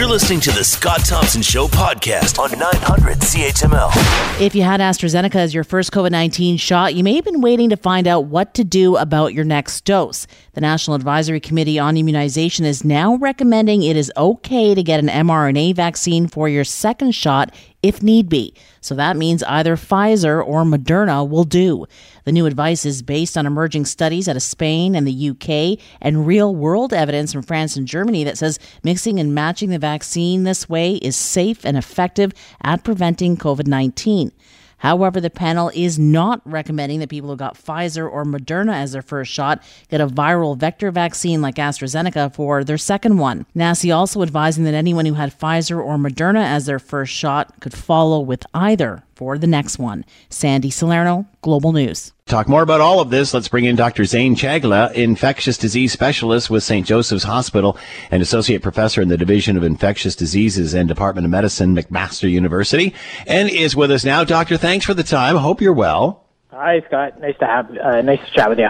You're 0.00 0.08
listening 0.08 0.40
to 0.40 0.50
the 0.50 0.64
Scott 0.64 1.04
Thompson 1.04 1.42
Show 1.42 1.68
podcast 1.68 2.38
on 2.38 2.58
900 2.58 3.18
CHML. 3.18 4.40
If 4.40 4.54
you 4.54 4.62
had 4.62 4.80
AstraZeneca 4.80 5.34
as 5.34 5.52
your 5.52 5.62
first 5.62 5.92
COVID 5.92 6.10
19 6.10 6.56
shot, 6.56 6.94
you 6.94 7.04
may 7.04 7.16
have 7.16 7.24
been 7.26 7.42
waiting 7.42 7.68
to 7.68 7.76
find 7.76 8.06
out 8.06 8.24
what 8.24 8.54
to 8.54 8.64
do 8.64 8.96
about 8.96 9.34
your 9.34 9.44
next 9.44 9.84
dose. 9.84 10.26
The 10.54 10.62
National 10.62 10.94
Advisory 10.96 11.38
Committee 11.38 11.78
on 11.78 11.98
Immunization 11.98 12.64
is 12.64 12.82
now 12.82 13.16
recommending 13.16 13.82
it 13.82 13.94
is 13.94 14.10
okay 14.16 14.74
to 14.74 14.82
get 14.82 15.00
an 15.00 15.08
mRNA 15.08 15.74
vaccine 15.74 16.28
for 16.28 16.48
your 16.48 16.64
second 16.64 17.12
shot 17.12 17.54
if 17.82 18.02
need 18.02 18.30
be. 18.30 18.54
So 18.80 18.94
that 18.94 19.18
means 19.18 19.42
either 19.42 19.76
Pfizer 19.76 20.42
or 20.42 20.64
Moderna 20.64 21.28
will 21.28 21.44
do. 21.44 21.86
The 22.30 22.34
new 22.34 22.46
advice 22.46 22.86
is 22.86 23.02
based 23.02 23.36
on 23.36 23.44
emerging 23.44 23.86
studies 23.86 24.28
out 24.28 24.36
of 24.36 24.42
Spain 24.44 24.94
and 24.94 25.04
the 25.04 25.30
UK 25.30 25.84
and 26.00 26.28
real 26.28 26.54
world 26.54 26.92
evidence 26.92 27.32
from 27.32 27.42
France 27.42 27.74
and 27.74 27.88
Germany 27.88 28.22
that 28.22 28.38
says 28.38 28.60
mixing 28.84 29.18
and 29.18 29.34
matching 29.34 29.70
the 29.70 29.80
vaccine 29.80 30.44
this 30.44 30.68
way 30.68 30.94
is 30.94 31.16
safe 31.16 31.66
and 31.66 31.76
effective 31.76 32.30
at 32.62 32.84
preventing 32.84 33.36
COVID 33.36 33.66
19. 33.66 34.30
However, 34.78 35.20
the 35.20 35.28
panel 35.28 35.72
is 35.74 35.98
not 35.98 36.40
recommending 36.44 37.00
that 37.00 37.10
people 37.10 37.30
who 37.30 37.36
got 37.36 37.58
Pfizer 37.58 38.08
or 38.08 38.24
Moderna 38.24 38.74
as 38.74 38.92
their 38.92 39.02
first 39.02 39.32
shot 39.32 39.60
get 39.88 40.00
a 40.00 40.06
viral 40.06 40.56
vector 40.56 40.92
vaccine 40.92 41.42
like 41.42 41.56
AstraZeneca 41.56 42.32
for 42.32 42.62
their 42.62 42.78
second 42.78 43.18
one. 43.18 43.44
NACI 43.56 43.92
also 43.92 44.22
advising 44.22 44.62
that 44.64 44.74
anyone 44.74 45.04
who 45.04 45.14
had 45.14 45.36
Pfizer 45.36 45.84
or 45.84 45.96
Moderna 45.96 46.44
as 46.44 46.66
their 46.66 46.78
first 46.78 47.12
shot 47.12 47.58
could 47.58 47.74
follow 47.74 48.20
with 48.20 48.46
either 48.54 49.02
for 49.20 49.36
the 49.36 49.46
next 49.46 49.78
one. 49.78 50.02
Sandy 50.30 50.70
Salerno, 50.70 51.26
Global 51.42 51.72
News. 51.72 52.14
Talk 52.24 52.48
more 52.48 52.62
about 52.62 52.80
all 52.80 53.00
of 53.00 53.10
this. 53.10 53.34
Let's 53.34 53.48
bring 53.48 53.66
in 53.66 53.76
Dr. 53.76 54.06
Zane 54.06 54.34
Chagla, 54.34 54.90
infectious 54.94 55.58
disease 55.58 55.92
specialist 55.92 56.48
with 56.48 56.62
St. 56.62 56.86
Joseph's 56.86 57.24
Hospital 57.24 57.76
and 58.10 58.22
associate 58.22 58.62
professor 58.62 59.02
in 59.02 59.08
the 59.08 59.18
Division 59.18 59.58
of 59.58 59.62
Infectious 59.62 60.16
Diseases 60.16 60.72
and 60.72 60.88
Department 60.88 61.26
of 61.26 61.30
Medicine, 61.30 61.76
McMaster 61.76 62.30
University, 62.30 62.94
and 63.26 63.50
is 63.50 63.76
with 63.76 63.90
us 63.90 64.06
now. 64.06 64.24
Doctor, 64.24 64.56
thanks 64.56 64.86
for 64.86 64.94
the 64.94 65.02
time. 65.02 65.36
Hope 65.36 65.60
you're 65.60 65.74
well. 65.74 66.24
Hi, 66.50 66.80
Scott. 66.86 67.20
Nice 67.20 67.36
to 67.40 67.46
have, 67.46 67.76
uh, 67.76 68.00
nice 68.00 68.20
to 68.20 68.34
chat 68.34 68.48
with 68.48 68.58
you. 68.58 68.68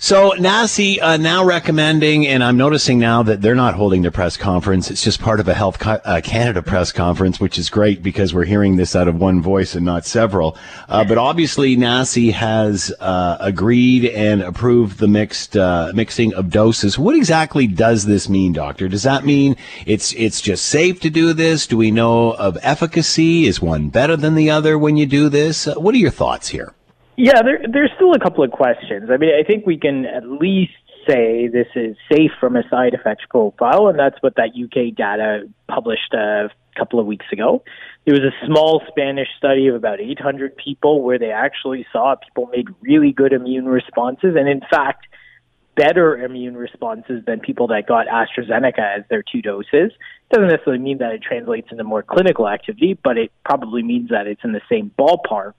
So 0.00 0.30
NACI 0.30 1.02
uh, 1.02 1.16
now 1.16 1.44
recommending, 1.44 2.24
and 2.24 2.44
I'm 2.44 2.56
noticing 2.56 3.00
now 3.00 3.24
that 3.24 3.42
they're 3.42 3.56
not 3.56 3.74
holding 3.74 4.02
their 4.02 4.12
press 4.12 4.36
conference. 4.36 4.92
It's 4.92 5.02
just 5.02 5.20
part 5.20 5.40
of 5.40 5.48
a 5.48 5.54
Health 5.54 5.84
uh, 5.84 6.20
Canada 6.22 6.62
press 6.62 6.92
conference, 6.92 7.40
which 7.40 7.58
is 7.58 7.68
great 7.68 8.00
because 8.00 8.32
we're 8.32 8.44
hearing 8.44 8.76
this 8.76 8.94
out 8.94 9.08
of 9.08 9.16
one 9.16 9.42
voice 9.42 9.74
and 9.74 9.84
not 9.84 10.06
several. 10.06 10.56
Uh, 10.88 11.02
but 11.02 11.18
obviously, 11.18 11.76
NACI 11.76 12.32
has 12.32 12.94
uh, 13.00 13.38
agreed 13.40 14.04
and 14.04 14.40
approved 14.40 15.00
the 15.00 15.08
mixed 15.08 15.56
uh, 15.56 15.90
mixing 15.92 16.32
of 16.32 16.48
doses. 16.48 16.96
What 16.96 17.16
exactly 17.16 17.66
does 17.66 18.06
this 18.06 18.28
mean, 18.28 18.52
Doctor? 18.52 18.86
Does 18.86 19.02
that 19.02 19.24
mean 19.24 19.56
it's 19.84 20.12
it's 20.12 20.40
just 20.40 20.66
safe 20.66 21.00
to 21.00 21.10
do 21.10 21.32
this? 21.32 21.66
Do 21.66 21.76
we 21.76 21.90
know 21.90 22.34
of 22.34 22.56
efficacy? 22.62 23.46
Is 23.46 23.60
one 23.60 23.88
better 23.88 24.16
than 24.16 24.36
the 24.36 24.48
other 24.48 24.78
when 24.78 24.96
you 24.96 25.06
do 25.06 25.28
this? 25.28 25.66
Uh, 25.66 25.74
what 25.74 25.92
are 25.92 25.98
your 25.98 26.12
thoughts 26.12 26.50
here? 26.50 26.72
Yeah, 27.20 27.42
there, 27.42 27.58
there's 27.68 27.90
still 27.96 28.12
a 28.12 28.20
couple 28.20 28.44
of 28.44 28.52
questions. 28.52 29.10
I 29.10 29.16
mean, 29.16 29.30
I 29.34 29.42
think 29.42 29.66
we 29.66 29.76
can 29.76 30.06
at 30.06 30.24
least 30.24 30.70
say 31.04 31.48
this 31.48 31.66
is 31.74 31.96
safe 32.12 32.30
from 32.38 32.54
a 32.54 32.62
side 32.70 32.94
effects 32.94 33.24
profile, 33.28 33.88
and 33.88 33.98
that's 33.98 34.14
what 34.20 34.36
that 34.36 34.50
UK 34.54 34.94
data 34.94 35.48
published 35.66 36.14
a 36.14 36.48
couple 36.76 37.00
of 37.00 37.06
weeks 37.06 37.26
ago. 37.32 37.64
There 38.06 38.14
was 38.14 38.22
a 38.22 38.46
small 38.46 38.82
Spanish 38.86 39.26
study 39.36 39.66
of 39.66 39.74
about 39.74 39.98
800 39.98 40.56
people 40.56 41.02
where 41.02 41.18
they 41.18 41.32
actually 41.32 41.84
saw 41.92 42.14
people 42.14 42.46
made 42.52 42.68
really 42.82 43.10
good 43.10 43.32
immune 43.32 43.66
responses, 43.66 44.36
and 44.38 44.48
in 44.48 44.60
fact, 44.70 45.08
better 45.74 46.24
immune 46.24 46.56
responses 46.56 47.24
than 47.26 47.40
people 47.40 47.66
that 47.66 47.88
got 47.88 48.06
AstraZeneca 48.06 48.98
as 48.98 49.04
their 49.10 49.24
two 49.24 49.42
doses. 49.42 49.90
Doesn't 50.30 50.50
necessarily 50.50 50.82
mean 50.84 50.98
that 50.98 51.10
it 51.14 51.22
translates 51.22 51.66
into 51.72 51.82
more 51.82 52.04
clinical 52.04 52.46
activity, 52.46 52.96
but 53.02 53.18
it 53.18 53.32
probably 53.44 53.82
means 53.82 54.10
that 54.10 54.28
it's 54.28 54.44
in 54.44 54.52
the 54.52 54.60
same 54.70 54.92
ballpark. 54.96 55.54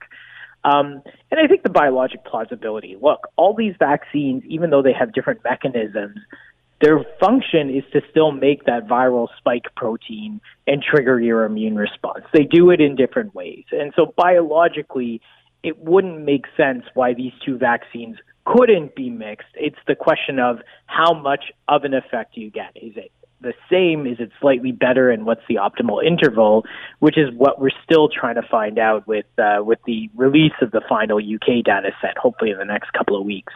Um, 0.64 1.02
and 1.30 1.40
I 1.42 1.46
think 1.46 1.62
the 1.62 1.70
biologic 1.70 2.24
plausibility. 2.24 2.96
Look, 3.00 3.28
all 3.36 3.54
these 3.54 3.74
vaccines, 3.78 4.42
even 4.46 4.70
though 4.70 4.82
they 4.82 4.92
have 4.92 5.12
different 5.12 5.42
mechanisms, 5.42 6.18
their 6.80 7.04
function 7.18 7.70
is 7.70 7.84
to 7.92 8.00
still 8.10 8.32
make 8.32 8.64
that 8.64 8.86
viral 8.86 9.28
spike 9.38 9.66
protein 9.76 10.40
and 10.66 10.82
trigger 10.82 11.20
your 11.20 11.44
immune 11.44 11.76
response. 11.76 12.24
They 12.32 12.44
do 12.44 12.70
it 12.70 12.80
in 12.80 12.96
different 12.96 13.34
ways. 13.34 13.64
And 13.70 13.92
so 13.94 14.14
biologically, 14.16 15.20
it 15.62 15.78
wouldn't 15.78 16.22
make 16.22 16.44
sense 16.56 16.84
why 16.94 17.12
these 17.12 17.32
two 17.44 17.58
vaccines 17.58 18.16
couldn't 18.46 18.94
be 18.94 19.10
mixed. 19.10 19.48
It's 19.54 19.76
the 19.86 19.94
question 19.94 20.38
of 20.38 20.60
how 20.86 21.12
much 21.12 21.52
of 21.68 21.84
an 21.84 21.92
effect 21.92 22.36
you 22.36 22.50
get. 22.50 22.72
Is 22.74 22.96
it 22.96 23.12
the 23.40 23.54
same? 23.70 24.06
Is 24.06 24.18
it 24.20 24.30
slightly 24.40 24.72
better? 24.72 25.10
And 25.10 25.24
what's 25.24 25.42
the 25.48 25.56
optimal 25.56 26.04
interval? 26.04 26.64
Which 26.98 27.18
is 27.18 27.32
what 27.34 27.60
we're 27.60 27.70
still 27.84 28.08
trying 28.08 28.36
to 28.36 28.42
find 28.42 28.78
out 28.78 29.06
with 29.06 29.26
uh, 29.38 29.62
with 29.62 29.78
the 29.86 30.10
release 30.14 30.52
of 30.60 30.70
the 30.70 30.82
final 30.88 31.18
UK 31.18 31.64
data 31.64 31.90
set, 32.00 32.18
hopefully 32.18 32.50
in 32.50 32.58
the 32.58 32.64
next 32.64 32.92
couple 32.92 33.18
of 33.18 33.24
weeks. 33.24 33.52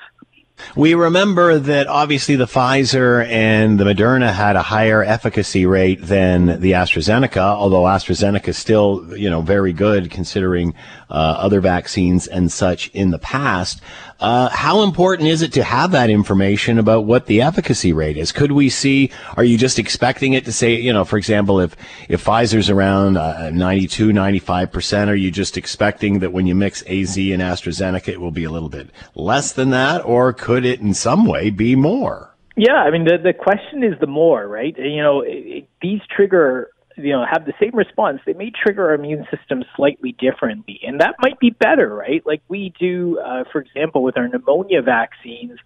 We 0.77 0.95
remember 0.95 1.59
that 1.59 1.89
obviously 1.89 2.37
the 2.37 2.47
Pfizer 2.47 3.25
and 3.27 3.79
the 3.79 3.85
Moderna 3.85 4.33
had 4.33 4.57
a 4.57 4.63
higher 4.63 5.03
efficacy 5.03 5.67
rate 5.67 6.01
than 6.01 6.61
the 6.61 6.73
AstraZeneca, 6.73 7.39
although 7.39 7.83
AstraZeneca 7.83 8.49
is 8.49 8.59
still, 8.59 9.17
you 9.17 9.31
know, 9.31 9.41
very 9.41 9.73
good 9.73 10.11
considering 10.11 10.75
other 11.17 11.61
vaccines 11.61 12.27
and 12.27 12.51
such 12.51 12.89
in 12.89 13.11
the 13.11 13.19
past. 13.19 13.81
Uh, 14.21 14.49
how 14.51 14.83
important 14.83 15.29
is 15.29 15.43
it 15.43 15.53
to 15.53 15.63
have 15.63 15.91
that 15.91 16.11
information 16.11 16.79
about 16.79 17.05
what 17.05 17.27
the 17.27 17.43
efficacy 17.43 17.93
rate 17.93 18.17
is? 18.17 18.33
Could 18.33 18.53
we 18.53 18.69
see, 18.69 19.11
are 19.37 19.45
you 19.45 19.59
just 19.59 19.79
expecting 19.79 20.33
it 20.33 20.45
to 20.45 20.53
say, 20.53 20.75
you 20.75 20.93
know, 20.93 21.05
for 21.05 21.19
example, 21.19 21.61
if, 21.61 21.77
if 22.09 22.25
Pfizer's 22.25 22.71
around 22.71 23.17
uh, 23.17 23.51
92, 23.51 24.11
95%, 24.11 25.09
are 25.09 25.15
you 25.15 25.31
just 25.31 25.57
expecting 25.57 26.21
that 26.21 26.33
when 26.33 26.47
you 26.47 26.55
mix 26.55 26.83
AZ 26.83 27.17
and 27.17 27.43
AstraZeneca, 27.43 28.09
it 28.09 28.21
will 28.21 28.31
be 28.31 28.45
a 28.45 28.51
little 28.51 28.69
bit 28.69 28.91
less 29.15 29.53
than 29.53 29.71
that? 29.71 30.05
Or 30.05 30.33
could 30.33 30.65
it 30.65 30.81
in 30.81 30.95
some 30.95 31.27
way 31.27 31.51
be 31.51 31.77
more? 31.77 32.35
Yeah, 32.57 32.75
I 32.75 32.91
mean, 32.91 33.05
the, 33.05 33.19
the 33.19 33.33
question 33.33 33.83
is 33.83 33.99
the 34.01 34.07
more, 34.07 34.47
right? 34.47 34.77
You 34.79 35.03
know, 35.03 35.23
it, 35.27 35.69
these 35.83 36.01
trigger 36.15 36.71
you 36.97 37.13
know 37.13 37.25
have 37.31 37.45
the 37.45 37.53
same 37.61 37.75
response. 37.75 38.21
They 38.27 38.33
may 38.33 38.51
trigger 38.51 38.89
our 38.89 38.95
immune 38.95 39.27
system 39.35 39.65
slightly 39.77 40.13
differently 40.13 40.81
and 40.87 41.01
that 41.01 41.17
might 41.21 41.39
be 41.39 41.51
better 41.51 41.95
right? 41.95 42.25
Like 42.25 42.43
we 42.49 42.73
do 42.79 43.19
uh, 43.19 43.45
for 43.51 43.61
example 43.61 44.03
with 44.03 44.17
our 44.17 44.29
pneumonia 44.29 44.83
vaccines 44.83 45.59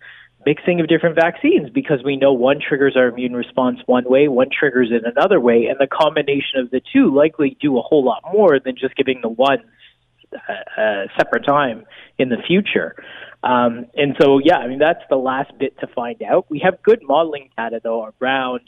mixing 0.46 0.80
of 0.80 0.88
different 0.88 1.16
vaccines 1.16 1.68
because 1.70 2.02
we 2.04 2.16
know 2.16 2.32
one 2.32 2.58
triggers 2.66 2.96
our 2.96 3.08
immune 3.08 3.34
response 3.34 3.78
one 3.86 4.04
way 4.08 4.28
one 4.28 4.48
triggers 4.56 4.90
it 4.90 5.02
another 5.04 5.40
way 5.40 5.66
and 5.66 5.78
the 5.78 5.86
combination 5.86 6.60
of 6.60 6.70
the 6.70 6.80
two 6.92 7.14
likely 7.14 7.56
do 7.60 7.78
a 7.78 7.82
whole 7.82 8.04
lot 8.04 8.22
more 8.32 8.58
than 8.58 8.76
just 8.76 8.94
giving 8.96 9.20
the 9.20 9.28
one 9.28 9.58
uh, 10.32 10.80
uh, 10.80 11.06
separate 11.16 11.44
time 11.46 11.84
in 12.18 12.28
the 12.28 12.36
future. 12.46 12.94
Um, 13.42 13.86
and 13.94 14.16
so 14.20 14.40
yeah 14.42 14.56
i 14.56 14.66
mean 14.66 14.78
that's 14.80 15.02
the 15.08 15.16
last 15.16 15.56
bit 15.58 15.78
to 15.80 15.86
find 15.86 16.22
out. 16.22 16.46
We 16.50 16.60
have 16.64 16.82
good 16.82 17.02
modeling 17.02 17.50
data 17.56 17.80
though 17.82 18.12
around 18.20 18.60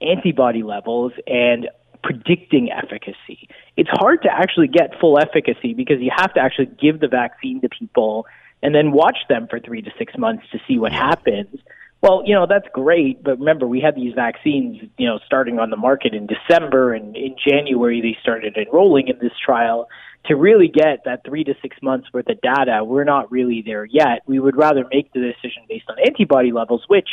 antibody 0.00 0.62
levels 0.62 1.12
and 1.26 1.68
predicting 2.06 2.70
efficacy. 2.70 3.48
It's 3.76 3.90
hard 3.92 4.22
to 4.22 4.28
actually 4.32 4.68
get 4.68 4.98
full 5.00 5.18
efficacy 5.18 5.74
because 5.74 5.96
you 6.00 6.12
have 6.16 6.32
to 6.34 6.40
actually 6.40 6.66
give 6.80 7.00
the 7.00 7.08
vaccine 7.08 7.60
to 7.62 7.68
people 7.68 8.26
and 8.62 8.72
then 8.72 8.92
watch 8.92 9.18
them 9.28 9.48
for 9.50 9.58
three 9.58 9.82
to 9.82 9.90
six 9.98 10.16
months 10.16 10.44
to 10.52 10.58
see 10.68 10.78
what 10.78 10.92
happens. 10.92 11.58
Well, 12.02 12.22
you 12.24 12.34
know, 12.34 12.46
that's 12.48 12.68
great, 12.72 13.24
but 13.24 13.40
remember, 13.40 13.66
we 13.66 13.80
had 13.80 13.96
these 13.96 14.14
vaccines, 14.14 14.76
you 14.96 15.08
know, 15.08 15.18
starting 15.26 15.58
on 15.58 15.70
the 15.70 15.76
market 15.76 16.14
in 16.14 16.28
December, 16.28 16.94
and 16.94 17.16
in 17.16 17.34
January 17.44 18.00
they 18.00 18.16
started 18.22 18.56
enrolling 18.56 19.08
in 19.08 19.18
this 19.18 19.32
trial. 19.44 19.88
To 20.26 20.36
really 20.36 20.68
get 20.68 21.04
that 21.06 21.24
three 21.24 21.42
to 21.44 21.54
six 21.60 21.76
months 21.82 22.06
worth 22.12 22.28
of 22.28 22.40
data, 22.40 22.84
we're 22.84 23.04
not 23.04 23.32
really 23.32 23.62
there 23.66 23.84
yet. 23.84 24.22
We 24.26 24.38
would 24.38 24.56
rather 24.56 24.84
make 24.92 25.12
the 25.12 25.20
decision 25.20 25.64
based 25.68 25.86
on 25.88 25.96
antibody 26.04 26.52
levels, 26.52 26.84
which 26.86 27.08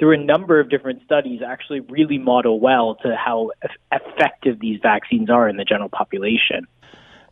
through 0.00 0.14
a 0.14 0.24
number 0.24 0.58
of 0.58 0.70
different 0.70 1.02
studies, 1.04 1.42
actually 1.46 1.80
really 1.80 2.18
model 2.18 2.58
well 2.58 2.96
to 3.02 3.14
how 3.14 3.50
effective 3.92 4.58
these 4.58 4.80
vaccines 4.82 5.30
are 5.30 5.48
in 5.48 5.56
the 5.58 5.64
general 5.64 5.90
population. 5.90 6.66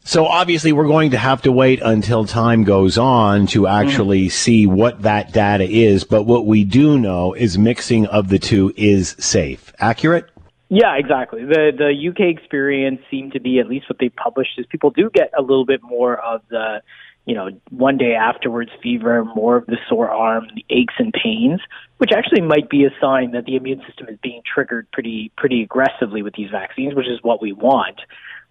So 0.04 0.26
obviously, 0.26 0.72
we're 0.72 0.86
going 0.86 1.10
to 1.10 1.18
have 1.18 1.42
to 1.42 1.50
wait 1.50 1.80
until 1.82 2.24
time 2.24 2.64
goes 2.64 2.98
on 2.98 3.46
to 3.48 3.66
actually 3.66 4.26
mm. 4.26 4.32
see 4.32 4.66
what 4.66 5.02
that 5.02 5.32
data 5.32 5.64
is. 5.64 6.04
But 6.04 6.22
what 6.22 6.46
we 6.46 6.64
do 6.64 6.98
know 6.98 7.32
is 7.32 7.58
mixing 7.58 8.06
of 8.06 8.28
the 8.28 8.38
two 8.38 8.72
is 8.76 9.16
safe. 9.18 9.72
Accurate? 9.78 10.30
Yeah, 10.68 10.96
exactly. 10.96 11.44
The 11.44 11.72
the 11.76 12.08
UK 12.10 12.36
experience 12.38 13.00
seemed 13.10 13.32
to 13.32 13.40
be 13.40 13.58
at 13.58 13.68
least 13.68 13.88
what 13.88 13.98
they 13.98 14.10
published 14.10 14.58
is 14.58 14.66
people 14.66 14.90
do 14.90 15.08
get 15.12 15.30
a 15.36 15.40
little 15.40 15.64
bit 15.64 15.82
more 15.82 16.16
of 16.16 16.42
the 16.50 16.82
you 17.28 17.34
know, 17.34 17.50
one 17.68 17.98
day 17.98 18.14
afterwards 18.14 18.70
fever, 18.82 19.22
more 19.22 19.56
of 19.56 19.66
the 19.66 19.76
sore 19.86 20.08
arm, 20.08 20.46
the 20.54 20.64
aches 20.70 20.94
and 20.98 21.12
pains, 21.12 21.60
which 21.98 22.10
actually 22.10 22.40
might 22.40 22.70
be 22.70 22.86
a 22.86 22.90
sign 23.02 23.32
that 23.32 23.44
the 23.44 23.54
immune 23.54 23.82
system 23.86 24.08
is 24.08 24.18
being 24.22 24.40
triggered 24.50 24.90
pretty 24.92 25.30
pretty 25.36 25.62
aggressively 25.62 26.22
with 26.22 26.32
these 26.34 26.50
vaccines, 26.50 26.94
which 26.94 27.06
is 27.06 27.18
what 27.20 27.42
we 27.42 27.52
want. 27.52 28.00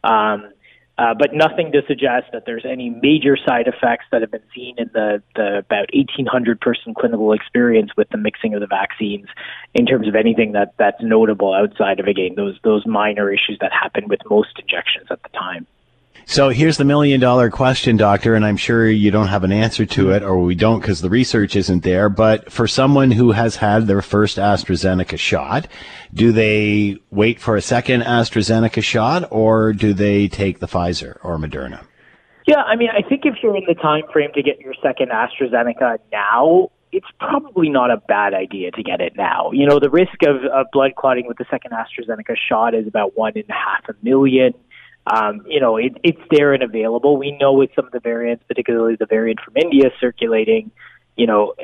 Um, 0.03 0.51
uh, 0.99 1.15
but 1.17 1.33
nothing 1.33 1.71
to 1.71 1.81
suggest 1.87 2.27
that 2.33 2.43
there's 2.45 2.65
any 2.65 2.91
major 2.91 3.35
side 3.35 3.67
effects 3.67 4.05
that 4.11 4.21
have 4.21 4.29
been 4.29 4.47
seen 4.53 4.75
in 4.77 4.89
the, 4.93 5.23
the 5.35 5.59
about 5.59 5.89
1,800 5.93 6.61
person 6.61 6.93
clinical 6.93 7.33
experience 7.33 7.91
with 7.97 8.09
the 8.09 8.17
mixing 8.17 8.53
of 8.53 8.61
the 8.61 8.67
vaccines 8.67 9.27
in 9.73 9.87
terms 9.87 10.07
of 10.07 10.15
anything 10.15 10.51
that, 10.51 10.73
that's 10.77 11.01
notable 11.01 11.53
outside 11.53 11.99
of, 11.99 12.07
again, 12.07 12.33
those, 12.35 12.57
those 12.63 12.85
minor 12.85 13.31
issues 13.31 13.57
that 13.61 13.71
happen 13.71 14.07
with 14.07 14.19
most 14.29 14.49
injections 14.59 15.07
at 15.11 15.21
the 15.21 15.29
time. 15.29 15.65
So 16.29 16.49
here's 16.49 16.75
the 16.75 16.83
million 16.83 17.21
dollar 17.21 17.49
question, 17.49 17.95
doctor, 17.95 18.35
and 18.35 18.45
I'm 18.45 18.57
sure 18.57 18.85
you 18.89 19.11
don't 19.11 19.29
have 19.29 19.45
an 19.45 19.53
answer 19.53 19.85
to 19.85 20.11
it, 20.11 20.23
or 20.23 20.37
we 20.39 20.55
don't 20.55 20.81
because 20.81 20.99
the 20.99 21.09
research 21.09 21.55
isn't 21.55 21.83
there. 21.83 22.09
But 22.09 22.51
for 22.51 22.67
someone 22.67 23.11
who 23.11 23.31
has 23.31 23.55
had 23.55 23.87
their 23.87 24.01
first 24.01 24.35
AstraZeneca 24.35 25.17
shot, 25.17 25.69
do 26.13 26.33
they 26.33 26.97
wait 27.11 27.39
for 27.39 27.55
a 27.55 27.61
second 27.61 28.01
AstraZeneca 28.01 28.83
shot, 28.83 29.29
or 29.31 29.71
do 29.71 29.93
they 29.93 30.27
take 30.27 30.59
the 30.59 30.67
Pfizer 30.67 31.17
or 31.23 31.37
Moderna? 31.37 31.85
Yeah, 32.45 32.61
I 32.61 32.75
mean, 32.75 32.89
I 32.89 33.07
think 33.07 33.21
if 33.23 33.35
you're 33.41 33.55
in 33.55 33.63
the 33.65 33.75
time 33.75 34.03
frame 34.11 34.31
to 34.33 34.43
get 34.43 34.59
your 34.59 34.73
second 34.83 35.11
AstraZeneca 35.11 35.99
now, 36.11 36.71
it's 36.91 37.07
probably 37.21 37.69
not 37.69 37.89
a 37.89 37.97
bad 38.05 38.33
idea 38.33 38.71
to 38.71 38.83
get 38.83 38.99
it 38.99 39.13
now. 39.15 39.51
You 39.53 39.65
know, 39.65 39.79
the 39.79 39.89
risk 39.89 40.23
of, 40.27 40.43
of 40.53 40.67
blood 40.73 40.91
clotting 40.97 41.25
with 41.25 41.37
the 41.37 41.45
second 41.49 41.71
AstraZeneca 41.71 42.35
shot 42.49 42.75
is 42.75 42.85
about 42.85 43.17
one 43.17 43.31
and 43.35 43.49
a 43.49 43.53
half 43.53 43.87
a 43.87 43.93
million 44.03 44.53
um, 45.13 45.41
you 45.47 45.59
know, 45.59 45.77
it, 45.77 45.97
it's 46.03 46.21
there 46.31 46.53
and 46.53 46.63
available. 46.63 47.17
We 47.17 47.37
know 47.39 47.53
with 47.53 47.69
some 47.75 47.85
of 47.85 47.91
the 47.91 47.99
variants, 47.99 48.43
particularly 48.47 48.95
the 48.95 49.05
variant 49.05 49.39
from 49.41 49.55
India 49.57 49.89
circulating, 49.99 50.71
you 51.15 51.25
know, 51.25 51.55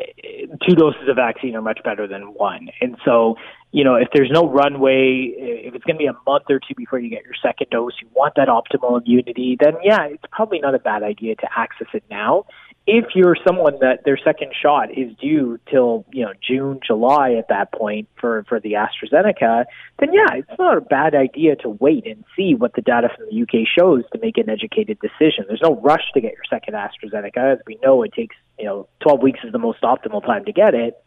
two 0.68 0.76
doses 0.76 1.08
of 1.08 1.16
vaccine 1.16 1.56
are 1.56 1.62
much 1.62 1.80
better 1.84 2.08
than 2.08 2.34
one. 2.34 2.70
And 2.82 2.98
so, 3.06 3.36
you 3.72 3.84
know, 3.84 3.96
if 3.96 4.08
there's 4.14 4.32
no 4.32 4.50
runway, 4.50 5.32
if 5.38 5.76
it's 5.76 5.84
going 5.84 5.96
to 5.96 6.00
be 6.00 6.08
a 6.08 6.18
month 6.26 6.46
or 6.50 6.60
two 6.60 6.74
before 6.76 7.00
you 7.00 7.10
get 7.10 7.24
your 7.24 7.36
second 7.42 7.70
dose, 7.70 7.94
you 8.02 8.08
want 8.16 8.34
that 8.36 8.48
optimal 8.48 9.00
immunity, 9.00 9.56
then 9.60 9.74
yeah, 9.84 10.06
it's 10.06 10.24
probably 10.32 10.60
not 10.60 10.74
a 10.74 10.80
bad 10.80 11.04
idea 11.04 11.36
to 11.36 11.48
access 11.56 11.88
it 11.94 12.04
now 12.10 12.46
if 12.86 13.16
you're 13.16 13.38
someone 13.48 13.78
that 13.80 14.04
their 14.04 14.18
second 14.18 14.52
shot 14.60 14.92
is 14.92 15.16
due 15.16 15.58
till 15.70 16.06
you 16.12 16.26
know 16.26 16.34
June, 16.46 16.80
July 16.86 17.34
at 17.34 17.48
that 17.48 17.72
point 17.72 18.10
for 18.20 18.44
for 18.50 18.60
the 18.60 18.74
AstraZeneca, 18.74 19.66
then 20.00 20.14
yeah, 20.14 20.34
it's 20.34 20.60
not 20.60 20.78
a 20.78 20.82
bad 20.82 21.16
idea 21.16 21.56
to 21.58 21.70
wait 21.70 22.06
and 22.06 22.26
see 22.36 22.56
what 22.56 22.74
the 22.76 22.82
data 22.82 23.10
from 23.16 23.28
the 23.30 23.42
UK 23.42 23.66
shows 23.68 24.04
to 24.12 24.20
make 24.20 24.38
an 24.38 24.50
educated 24.50 25.00
decision. 25.00 25.46
There's 25.48 25.62
no 25.64 25.76
rush 25.82 26.04
to 26.14 26.22
get 26.22 26.34
your 26.34 26.44
second 26.50 26.74
AstraZeneca, 26.74 27.54
as 27.54 27.60
we 27.66 27.80
know 27.82 28.04
it 28.04 28.14
takes 28.14 28.36
you 28.60 28.66
know 28.66 28.88
12 29.02 29.22
weeks 29.22 29.40
is 29.44 29.54
the 29.54 29.60
most 29.60 29.82
optimal 29.82 30.26
time 30.26 30.44
to 30.46 30.52
get 30.52 30.74
it. 30.74 31.02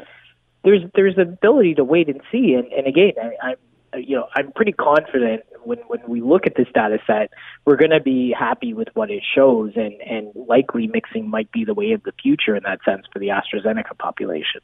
There's 0.64 0.83
there's 0.95 1.16
the 1.16 1.22
ability 1.22 1.74
to 1.74 1.85
wait 1.85 2.09
and 2.09 2.22
see, 2.33 2.55
and 2.55 2.72
and 2.72 2.87
again, 2.87 3.12
I, 3.22 3.49
I'm 3.49 3.57
Uh, 3.97 4.01
you 4.01 4.16
know, 4.16 4.26
I'm 4.34 4.53
pretty 4.53 4.72
confident 4.72 5.42
when 5.64 5.78
when 5.88 6.01
we 6.09 6.20
look 6.20 6.47
at 6.47 6.55
this 6.57 6.66
data 6.74 6.99
set, 7.07 7.30
we're 7.64 7.76
going 7.76 7.90
to 7.90 8.01
be 8.01 8.34
happy 8.38 8.74
with 8.74 8.88
what 8.94 9.11
it 9.11 9.22
shows, 9.34 9.72
and 9.76 9.94
and 10.03 10.30
likely 10.34 10.86
mixing 10.86 11.28
might 11.28 11.51
be 11.53 11.64
the 11.64 11.74
way 11.74 11.92
of 11.92 12.03
the 12.03 12.12
future 12.22 12.55
in 12.55 12.62
that 12.64 12.80
sense 12.84 13.07
for 13.12 13.18
the 13.18 13.28
AstraZeneca 13.28 13.99
population. 13.99 14.61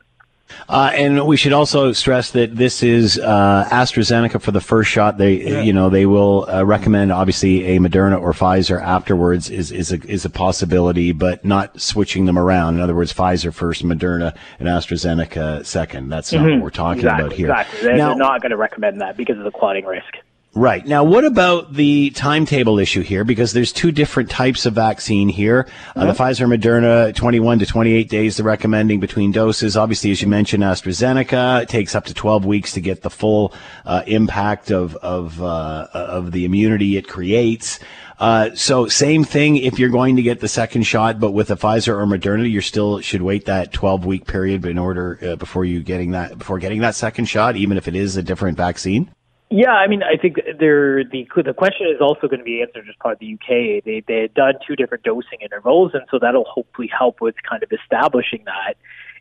Uh, 0.68 0.90
and 0.94 1.26
we 1.26 1.36
should 1.36 1.52
also 1.52 1.92
stress 1.92 2.30
that 2.32 2.56
this 2.56 2.82
is 2.82 3.18
uh, 3.18 3.68
AstraZeneca 3.70 4.40
for 4.40 4.50
the 4.50 4.60
first 4.60 4.90
shot. 4.90 5.18
They, 5.18 5.42
yeah. 5.42 5.60
you 5.62 5.72
know, 5.72 5.90
they 5.90 6.06
will 6.06 6.48
uh, 6.48 6.64
recommend 6.64 7.12
obviously 7.12 7.76
a 7.76 7.78
Moderna 7.78 8.20
or 8.20 8.32
Pfizer 8.32 8.80
afterwards 8.80 9.50
is 9.50 9.70
is 9.70 9.92
a 9.92 10.00
is 10.08 10.24
a 10.24 10.30
possibility, 10.30 11.12
but 11.12 11.44
not 11.44 11.80
switching 11.80 12.26
them 12.26 12.38
around. 12.38 12.76
In 12.76 12.80
other 12.80 12.94
words, 12.94 13.12
Pfizer 13.12 13.52
first, 13.52 13.84
Moderna, 13.84 14.36
and 14.58 14.68
AstraZeneca 14.68 15.64
second. 15.66 16.08
That's 16.08 16.32
not 16.32 16.42
mm-hmm. 16.42 16.54
what 16.54 16.62
we're 16.62 16.70
talking 16.70 17.00
exactly, 17.00 17.24
about 17.24 17.36
here. 17.36 17.50
Exactly. 17.50 17.80
They're, 17.82 17.96
now, 17.96 18.08
they're 18.08 18.16
not 18.16 18.40
going 18.40 18.50
to 18.50 18.56
recommend 18.56 19.00
that 19.00 19.16
because 19.16 19.38
of 19.38 19.44
the 19.44 19.50
clotting 19.50 19.84
risk. 19.84 20.16
Right. 20.54 20.86
Now, 20.86 21.02
what 21.02 21.24
about 21.24 21.72
the 21.72 22.10
timetable 22.10 22.78
issue 22.78 23.00
here? 23.00 23.24
Because 23.24 23.54
there's 23.54 23.72
two 23.72 23.90
different 23.90 24.28
types 24.28 24.66
of 24.66 24.74
vaccine 24.74 25.30
here. 25.30 25.66
Uh, 25.96 26.04
the 26.04 26.12
Pfizer 26.12 26.46
Moderna, 26.46 27.14
21 27.14 27.60
to 27.60 27.66
28 27.66 28.06
days, 28.10 28.36
the 28.36 28.42
recommending 28.42 29.00
between 29.00 29.32
doses. 29.32 29.78
Obviously, 29.78 30.10
as 30.10 30.20
you 30.20 30.28
mentioned, 30.28 30.62
AstraZeneca, 30.62 31.62
it 31.62 31.70
takes 31.70 31.94
up 31.94 32.04
to 32.04 32.12
12 32.12 32.44
weeks 32.44 32.72
to 32.72 32.82
get 32.82 33.00
the 33.00 33.08
full 33.08 33.54
uh, 33.86 34.02
impact 34.06 34.70
of, 34.70 34.94
of, 34.96 35.42
uh, 35.42 35.88
of 35.94 36.32
the 36.32 36.44
immunity 36.44 36.98
it 36.98 37.08
creates. 37.08 37.80
Uh, 38.18 38.54
so 38.54 38.86
same 38.88 39.24
thing 39.24 39.56
if 39.56 39.78
you're 39.78 39.88
going 39.88 40.16
to 40.16 40.22
get 40.22 40.40
the 40.40 40.48
second 40.48 40.82
shot, 40.82 41.18
but 41.18 41.30
with 41.30 41.50
a 41.50 41.56
Pfizer 41.56 41.98
or 41.98 42.04
Moderna, 42.04 42.48
you 42.48 42.60
still 42.60 43.00
should 43.00 43.22
wait 43.22 43.46
that 43.46 43.72
12 43.72 44.04
week 44.04 44.26
period 44.26 44.66
in 44.66 44.76
order 44.76 45.18
uh, 45.22 45.36
before 45.36 45.64
you 45.64 45.82
getting 45.82 46.10
that 46.10 46.38
before 46.38 46.58
getting 46.58 46.82
that 46.82 46.94
second 46.94 47.24
shot, 47.24 47.56
even 47.56 47.78
if 47.78 47.88
it 47.88 47.96
is 47.96 48.18
a 48.18 48.22
different 48.22 48.58
vaccine. 48.58 49.10
Yeah, 49.54 49.72
I 49.72 49.86
mean, 49.86 50.02
I 50.02 50.16
think 50.16 50.36
there 50.58 51.04
the 51.04 51.28
the 51.44 51.52
question 51.52 51.86
is 51.86 52.00
also 52.00 52.26
going 52.26 52.38
to 52.38 52.44
be 52.44 52.62
answered 52.62 52.88
as 52.88 52.94
part 53.02 53.14
of 53.14 53.18
the 53.18 53.34
UK. 53.34 53.84
They 53.84 54.02
they 54.08 54.22
had 54.22 54.32
done 54.32 54.54
two 54.66 54.76
different 54.76 55.04
dosing 55.04 55.40
intervals, 55.42 55.90
and 55.92 56.04
so 56.10 56.18
that'll 56.18 56.46
hopefully 56.46 56.88
help 56.88 57.20
with 57.20 57.34
kind 57.46 57.62
of 57.62 57.70
establishing 57.70 58.44
that. 58.46 58.76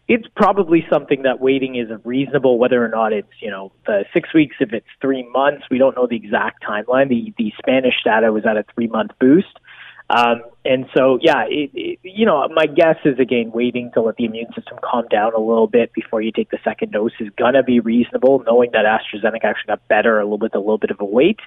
It's 0.08 0.26
probably 0.34 0.86
something 0.90 1.24
that 1.24 1.42
waiting 1.42 1.76
is 1.76 1.90
reasonable, 2.06 2.60
whether 2.60 2.84
or 2.84 2.88
not 2.88 3.12
it's 3.12 3.28
you 3.42 3.50
know 3.50 3.74
the 3.86 4.06
six 4.14 4.34
weeks. 4.34 4.56
If 4.62 4.72
it's 4.72 4.88
three 5.02 5.28
months, 5.34 5.66
we 5.70 5.78
don't 5.78 5.98
know 5.98 6.08
the 6.08 6.16
exact 6.16 6.64
timeline. 6.64 7.10
The 7.10 7.34
the 7.38 7.52
Spanish 7.58 7.96
data 8.06 8.32
was 8.32 8.46
at 8.46 8.56
a 8.56 8.64
three 8.74 8.88
month 8.88 9.12
boost. 9.20 9.60
Um, 10.12 10.42
and 10.66 10.86
so, 10.96 11.18
yeah, 11.22 11.46
it, 11.48 11.72
it, 11.74 12.00
you 12.04 12.26
know, 12.26 12.48
my 12.54 12.66
guess 12.66 12.98
is 13.06 13.18
again 13.18 13.52
waiting 13.54 13.92
to 13.94 14.02
let 14.02 14.18
the 14.18 14.26
immune 14.26 14.52
system 14.54 14.78
calm 14.84 15.06
down 15.10 15.34
a 15.34 15.40
little 15.40 15.68
bit 15.68 15.94
before 15.94 16.22
you 16.22 16.32
take 16.32 16.52
the 16.52 16.60
second 16.66 16.92
dose 16.92 17.14
is 17.20 17.30
gonna 17.38 17.64
be 17.64 17.80
reasonable, 17.80 18.44
knowing 18.46 18.72
that 18.74 18.84
AstraZeneca 18.86 19.46
actually 19.46 19.68
got 19.68 19.88
better 19.88 20.20
a 20.20 20.24
little 20.24 20.38
bit, 20.38 20.52
a 20.54 20.60
little 20.60 20.78
bit 20.78 20.92
of 20.92 21.00
a 21.00 21.06
wait. 21.06 21.40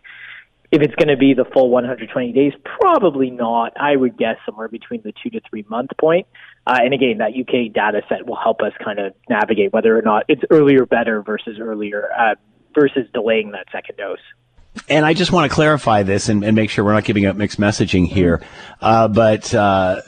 If 0.72 0.82
it's 0.82 0.94
going 0.96 1.08
to 1.08 1.16
be 1.16 1.34
the 1.34 1.44
full 1.44 1.70
120 1.70 2.32
days, 2.32 2.52
probably 2.64 3.30
not. 3.30 3.74
I 3.80 3.94
would 3.94 4.16
guess 4.16 4.38
somewhere 4.44 4.66
between 4.66 5.02
the 5.02 5.12
two 5.22 5.30
to 5.30 5.40
three 5.48 5.64
month 5.68 5.90
point. 6.00 6.26
Uh, 6.66 6.78
and 6.82 6.92
again, 6.92 7.18
that 7.18 7.30
UK 7.30 7.72
data 7.72 8.02
set 8.08 8.26
will 8.26 8.34
help 8.34 8.60
us 8.60 8.72
kind 8.82 8.98
of 8.98 9.12
navigate 9.28 9.72
whether 9.72 9.96
or 9.96 10.02
not 10.02 10.24
it's 10.26 10.42
earlier 10.50 10.84
better 10.84 11.22
versus 11.22 11.58
earlier 11.60 12.08
uh, 12.18 12.34
versus 12.74 13.06
delaying 13.12 13.52
that 13.52 13.66
second 13.70 13.98
dose. 13.98 14.18
And 14.88 15.06
I 15.06 15.14
just 15.14 15.32
want 15.32 15.50
to 15.50 15.54
clarify 15.54 16.02
this 16.02 16.28
and, 16.28 16.44
and, 16.44 16.56
make 16.56 16.68
sure 16.68 16.84
we're 16.84 16.94
not 16.94 17.04
giving 17.04 17.26
up 17.26 17.36
mixed 17.36 17.60
messaging 17.60 18.06
here. 18.06 18.42
Uh, 18.80 19.08
but 19.08 19.54
uh, 19.54 20.02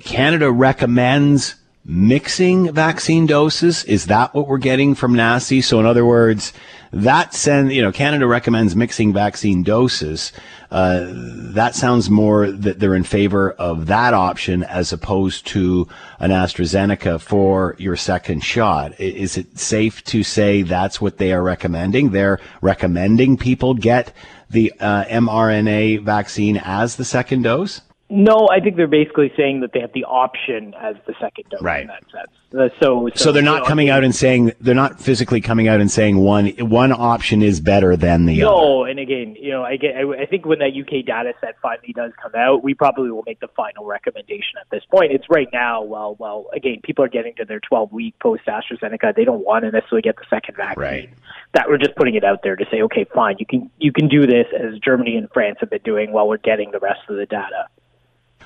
Canada 0.00 0.50
recommends 0.50 1.56
mixing 1.84 2.72
vaccine 2.72 3.26
doses. 3.26 3.84
Is 3.84 4.06
that 4.06 4.34
what 4.34 4.48
we're 4.48 4.58
getting 4.58 4.94
from 4.94 5.14
NACI? 5.14 5.62
So, 5.62 5.80
in 5.80 5.86
other 5.86 6.06
words, 6.06 6.52
that 6.92 7.34
send 7.34 7.72
you 7.72 7.82
know 7.82 7.92
Canada 7.92 8.26
recommends 8.26 8.74
mixing 8.74 9.12
vaccine 9.12 9.62
doses. 9.62 10.32
Uh, 10.70 11.06
that 11.10 11.74
sounds 11.74 12.08
more 12.08 12.50
that 12.50 12.78
they're 12.78 12.94
in 12.94 13.02
favor 13.02 13.50
of 13.52 13.86
that 13.86 14.14
option 14.14 14.62
as 14.62 14.92
opposed 14.92 15.46
to 15.48 15.88
an 16.20 16.30
AstraZeneca 16.30 17.20
for 17.20 17.74
your 17.78 17.96
second 17.96 18.44
shot. 18.44 18.98
Is 19.00 19.36
it 19.36 19.58
safe 19.58 20.04
to 20.04 20.22
say 20.22 20.62
that's 20.62 21.00
what 21.00 21.18
they 21.18 21.32
are 21.32 21.42
recommending? 21.42 22.10
They're 22.10 22.38
recommending 22.60 23.36
people 23.36 23.74
get 23.74 24.14
the 24.48 24.72
uh, 24.78 25.04
mRNA 25.06 26.04
vaccine 26.04 26.60
as 26.62 26.96
the 26.96 27.04
second 27.04 27.42
dose. 27.42 27.80
No, 28.10 28.48
I 28.50 28.58
think 28.58 28.76
they're 28.76 28.88
basically 28.88 29.32
saying 29.36 29.60
that 29.60 29.72
they 29.72 29.80
have 29.80 29.92
the 29.92 30.04
option 30.04 30.74
as 30.74 30.96
the 31.06 31.14
second 31.20 31.48
dose 31.48 31.62
right. 31.62 31.82
in 31.82 31.86
that 31.86 32.02
sense. 32.10 32.30
Uh, 32.52 32.68
so, 32.82 33.08
so, 33.14 33.24
so, 33.24 33.32
they're 33.32 33.44
not 33.44 33.54
you 33.54 33.60
know, 33.60 33.66
coming 33.66 33.88
out 33.88 34.02
and 34.02 34.12
saying 34.12 34.50
they're 34.60 34.74
not 34.74 35.00
physically 35.00 35.40
coming 35.40 35.68
out 35.68 35.80
and 35.80 35.88
saying 35.88 36.16
one 36.16 36.48
one 36.58 36.90
option 36.90 37.40
is 37.42 37.60
better 37.60 37.94
than 37.94 38.26
the 38.26 38.40
no, 38.40 38.48
other. 38.48 38.66
No, 38.66 38.84
and 38.84 38.98
again, 38.98 39.36
you 39.38 39.52
know, 39.52 39.62
I 39.62 39.76
get, 39.76 39.94
I, 39.94 40.22
I 40.22 40.26
think 40.26 40.44
when 40.44 40.58
that 40.58 40.72
UK 40.76 41.06
data 41.06 41.32
set 41.40 41.54
finally 41.62 41.92
does 41.94 42.10
come 42.20 42.32
out, 42.34 42.64
we 42.64 42.74
probably 42.74 43.12
will 43.12 43.22
make 43.24 43.38
the 43.38 43.46
final 43.54 43.84
recommendation 43.84 44.58
at 44.60 44.68
this 44.70 44.82
point. 44.90 45.12
It's 45.12 45.26
right 45.30 45.48
now. 45.52 45.82
Well, 45.82 46.16
well, 46.18 46.50
again, 46.52 46.80
people 46.82 47.04
are 47.04 47.08
getting 47.08 47.36
to 47.36 47.44
their 47.44 47.60
12 47.60 47.92
week 47.92 48.18
post 48.18 48.42
AstraZeneca. 48.48 49.14
They 49.14 49.24
don't 49.24 49.44
want 49.44 49.64
to 49.64 49.70
necessarily 49.70 50.02
get 50.02 50.16
the 50.16 50.26
second 50.28 50.56
vaccine. 50.56 50.82
Right. 50.82 51.10
That 51.54 51.68
we're 51.68 51.78
just 51.78 51.94
putting 51.94 52.16
it 52.16 52.24
out 52.24 52.40
there 52.42 52.56
to 52.56 52.64
say, 52.72 52.82
okay, 52.82 53.06
fine, 53.14 53.36
you 53.38 53.46
can 53.46 53.70
you 53.78 53.92
can 53.92 54.08
do 54.08 54.26
this 54.26 54.46
as 54.58 54.76
Germany 54.80 55.14
and 55.14 55.28
France 55.32 55.58
have 55.60 55.70
been 55.70 55.82
doing 55.84 56.10
while 56.10 56.26
we're 56.26 56.38
getting 56.38 56.72
the 56.72 56.80
rest 56.80 57.00
of 57.08 57.16
the 57.16 57.26
data. 57.26 57.68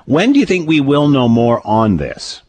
When 0.06 0.32
do 0.32 0.40
you 0.40 0.46
think 0.46 0.68
we 0.68 0.80
will 0.80 1.08
know 1.08 1.28
more 1.28 1.66
on 1.66 1.96
this? 1.96 2.42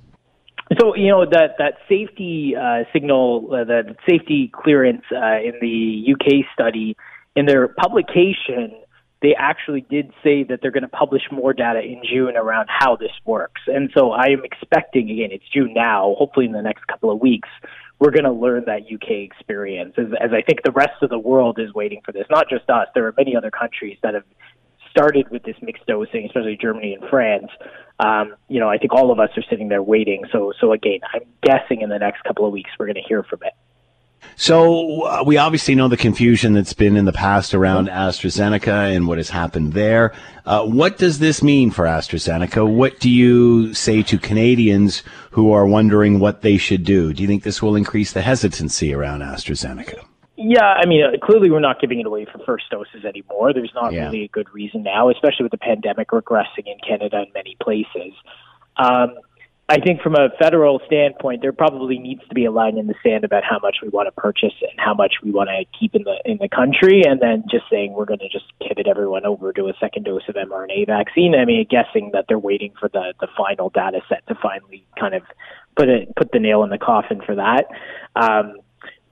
So 0.80 0.96
you 0.96 1.10
know 1.10 1.26
that 1.26 1.56
that 1.60 1.76
safety 1.88 2.56
uh, 2.56 2.86
signal, 2.92 3.50
uh, 3.52 3.64
the 3.66 3.96
safety 4.10 4.52
clearance 4.54 5.04
uh, 5.12 5.38
in 5.38 5.54
the 5.62 6.14
UK 6.14 6.46
study, 6.54 6.98
in 7.36 7.46
their 7.46 7.68
publication, 7.68 8.74
they 9.22 9.36
actually 9.38 9.82
did 9.82 10.12
say 10.24 10.44
that 10.44 10.60
they're 10.62 10.72
going 10.72 10.84
to 10.84 10.90
publish 10.90 11.22
more 11.32 11.54
data 11.54 11.82
in 11.82 12.02
June 12.04 12.36
around 12.36 12.68
how 12.70 12.96
this 12.96 13.12
works. 13.26 13.62
And 13.68 13.92
so 13.96 14.12
I 14.12 14.28
am 14.28 14.44
expecting 14.44 15.10
again, 15.10 15.30
it's 15.32 15.46
June 15.54 15.74
now. 15.74 16.16
Hopefully, 16.18 16.48
in 16.48 16.52
the 16.52 16.62
next 16.64 16.88
couple 16.88 17.12
of 17.12 17.20
weeks, 17.22 17.50
we're 18.00 18.12
going 18.12 18.26
to 18.26 18.32
learn 18.32 18.66
that 18.66 18.82
UK 18.92 19.12
experience. 19.24 19.94
As, 19.98 20.08
as 20.20 20.32
I 20.34 20.42
think 20.42 20.64
the 20.64 20.72
rest 20.72 21.02
of 21.02 21.10
the 21.10 21.20
world 21.20 21.60
is 21.60 21.74
waiting 21.74 22.02
for 22.04 22.12
this. 22.12 22.26
Not 22.30 22.50
just 22.50 22.70
us. 22.70 22.88
There 22.94 23.06
are 23.06 23.14
many 23.18 23.36
other 23.36 23.52
countries 23.52 23.98
that 24.04 24.16
have 24.16 24.26
started 24.96 25.30
with 25.30 25.44
this 25.44 25.56
mixed 25.62 25.86
dosing, 25.88 26.26
especially 26.26 26.58
Germany 26.60 26.94
and 26.94 27.10
France, 27.10 27.50
um, 28.00 28.36
you 28.48 28.60
know, 28.60 28.70
I 28.70 28.78
think 28.78 28.94
all 28.94 29.12
of 29.12 29.20
us 29.20 29.30
are 29.38 29.44
sitting 29.50 29.70
there 29.70 29.84
waiting. 29.84 30.24
So, 30.32 30.54
so 30.60 30.74
again, 30.74 31.00
I'm 31.14 31.22
guessing 31.42 31.82
in 31.82 31.90
the 31.90 32.00
next 32.00 32.24
couple 32.24 32.46
of 32.46 32.52
weeks 32.52 32.70
we're 32.78 32.88
going 32.88 32.96
to 32.96 33.08
hear 33.08 33.24
from 33.24 33.40
it. 33.44 33.54
So 34.38 35.04
uh, 35.04 35.24
we 35.26 35.38
obviously 35.38 35.76
know 35.76 35.88
the 35.88 35.98
confusion 35.98 36.54
that's 36.54 36.74
been 36.74 36.98
in 36.98 37.06
the 37.06 37.14
past 37.14 37.54
around 37.54 37.88
AstraZeneca 37.88 38.94
and 38.94 39.08
what 39.08 39.18
has 39.18 39.30
happened 39.30 39.74
there. 39.74 40.14
Uh, 40.46 40.66
what 40.66 40.98
does 40.98 41.20
this 41.20 41.44
mean 41.44 41.72
for 41.72 41.86
AstraZeneca? 41.86 42.68
What 42.68 43.00
do 43.00 43.10
you 43.10 43.74
say 43.74 44.02
to 44.04 44.18
Canadians 44.18 45.04
who 45.32 45.52
are 45.52 45.66
wondering 45.66 46.20
what 46.20 46.42
they 46.42 46.58
should 46.58 46.84
do? 46.84 47.14
Do 47.14 47.22
you 47.22 47.28
think 47.28 47.44
this 47.44 47.62
will 47.62 47.76
increase 47.76 48.14
the 48.14 48.24
hesitancy 48.24 48.94
around 48.94 49.22
AstraZeneca? 49.22 50.04
Yeah, 50.38 50.66
I 50.66 50.86
mean, 50.86 51.02
uh, 51.04 51.26
clearly 51.26 51.50
we're 51.50 51.62
not 51.62 51.80
giving 51.80 52.00
it 52.00 52.06
away 52.06 52.26
for 52.26 52.40
first 52.46 52.66
doses 52.70 53.06
anymore. 53.06 53.54
There's 53.54 53.72
not 53.74 53.94
yeah. 53.94 54.06
really 54.06 54.26
a 54.26 54.28
good 54.28 54.54
reason 54.54 54.84
now, 54.84 55.10
especially 55.10 55.44
with 55.44 55.52
the 55.52 55.58
pandemic 55.58 56.10
regressing 56.10 56.66
in 56.66 56.78
Canada 56.86 57.18
and 57.18 57.34
many 57.34 57.56
places. 57.62 58.14
Um, 58.76 59.16
I 59.68 59.80
think 59.80 60.02
from 60.02 60.14
a 60.14 60.30
federal 60.40 60.80
standpoint, 60.86 61.42
there 61.42 61.52
probably 61.52 61.98
needs 61.98 62.22
to 62.28 62.36
be 62.36 62.46
a 62.46 62.52
line 62.52 62.78
in 62.78 62.86
the 62.86 62.94
sand 63.02 63.24
about 63.24 63.44
how 63.44 63.58
much 63.60 63.78
we 63.82 63.90
want 63.90 64.08
to 64.08 64.12
purchase 64.12 64.54
and 64.62 64.78
how 64.78 64.94
much 64.94 65.16
we 65.24 65.32
want 65.32 65.50
to 65.50 65.66
keep 65.80 65.96
in 65.96 66.04
the 66.04 66.22
in 66.24 66.38
the 66.40 66.48
country, 66.48 67.02
and 67.04 67.20
then 67.20 67.46
just 67.50 67.64
saying 67.72 67.94
we're 67.94 68.06
going 68.06 68.20
to 68.20 68.30
just 68.30 68.46
pivot 68.60 68.86
everyone 68.88 69.26
over 69.26 69.52
to 69.54 69.64
a 69.68 69.74
second 69.80 70.04
dose 70.04 70.22
of 70.28 70.36
mRNA 70.36 70.86
vaccine. 70.86 71.34
I 71.34 71.46
mean, 71.46 71.66
guessing 71.68 72.12
that 72.14 72.26
they're 72.28 72.38
waiting 72.38 72.74
for 72.80 72.90
the 72.90 73.16
the 73.20 73.28
final 73.36 73.70
data 73.70 74.02
set 74.08 74.28
to 74.28 74.36
finally 74.36 74.86
kind 75.00 75.16
of 75.16 75.24
put 75.76 75.90
it 75.90 76.16
put 76.16 76.32
the 76.32 76.40
nail 76.40 76.62
in 76.64 76.70
the 76.70 76.78
coffin 76.78 77.22
for 77.26 77.34
that. 77.34 77.66
Um, 78.16 78.58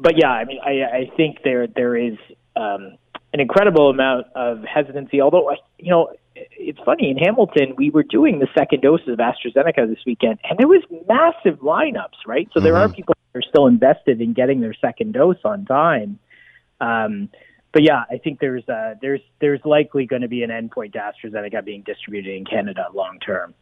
but 0.04 0.14
yeah, 0.18 0.30
I 0.30 0.46
mean, 0.46 0.60
I, 0.64 0.84
I 0.84 1.12
think 1.18 1.40
there 1.44 1.66
there 1.66 1.96
is 1.96 2.18
um, 2.56 2.98
an 3.34 3.40
incredible 3.40 3.90
amount 3.90 4.28
of 4.36 4.64
hesitancy. 4.64 5.22
Although, 5.22 5.52
you 5.80 5.90
know, 5.90 6.10
it's 6.36 6.80
funny 6.86 7.10
in 7.10 7.18
Hamilton 7.18 7.74
we 7.78 7.90
were 7.90 8.04
doing 8.04 8.40
the 8.40 8.48
second 8.58 8.82
doses 8.82 9.08
of 9.10 9.20
AstraZeneca 9.20 9.88
this 9.88 10.04
weekend, 10.06 10.40
and 10.44 10.60
there 10.60 10.68
was 10.68 10.84
massive 11.08 11.60
lineups, 11.62 12.20
right? 12.28 12.48
So 12.54 12.60
there 12.60 12.78
are 12.78 12.88
Mm-hmm. 12.88 12.96
people 12.96 13.16
who 13.34 13.40
are 13.40 13.48
still 13.48 13.68
invested 13.68 14.22
in 14.22 14.34
getting 14.34 14.62
their 14.62 14.76
second 14.80 15.14
dose 15.14 15.42
on 15.44 15.66
time. 15.66 16.20
Um, 16.82 17.30
but 17.72 17.82
yeah, 17.84 18.04
I 18.10 18.18
think 18.18 18.40
there's 18.40 18.68
uh, 18.70 18.96
there's 19.02 19.22
there's 19.42 19.62
likely 19.66 20.06
going 20.06 20.22
to 20.22 20.28
be 20.28 20.44
an 20.44 20.52
endpoint 20.52 20.94
to 20.94 21.00
AstraZeneca 21.00 21.64
being 21.66 21.82
distributed 21.84 22.36
in 22.36 22.46
Canada 22.46 22.86
long 22.94 23.20
term. 23.20 23.56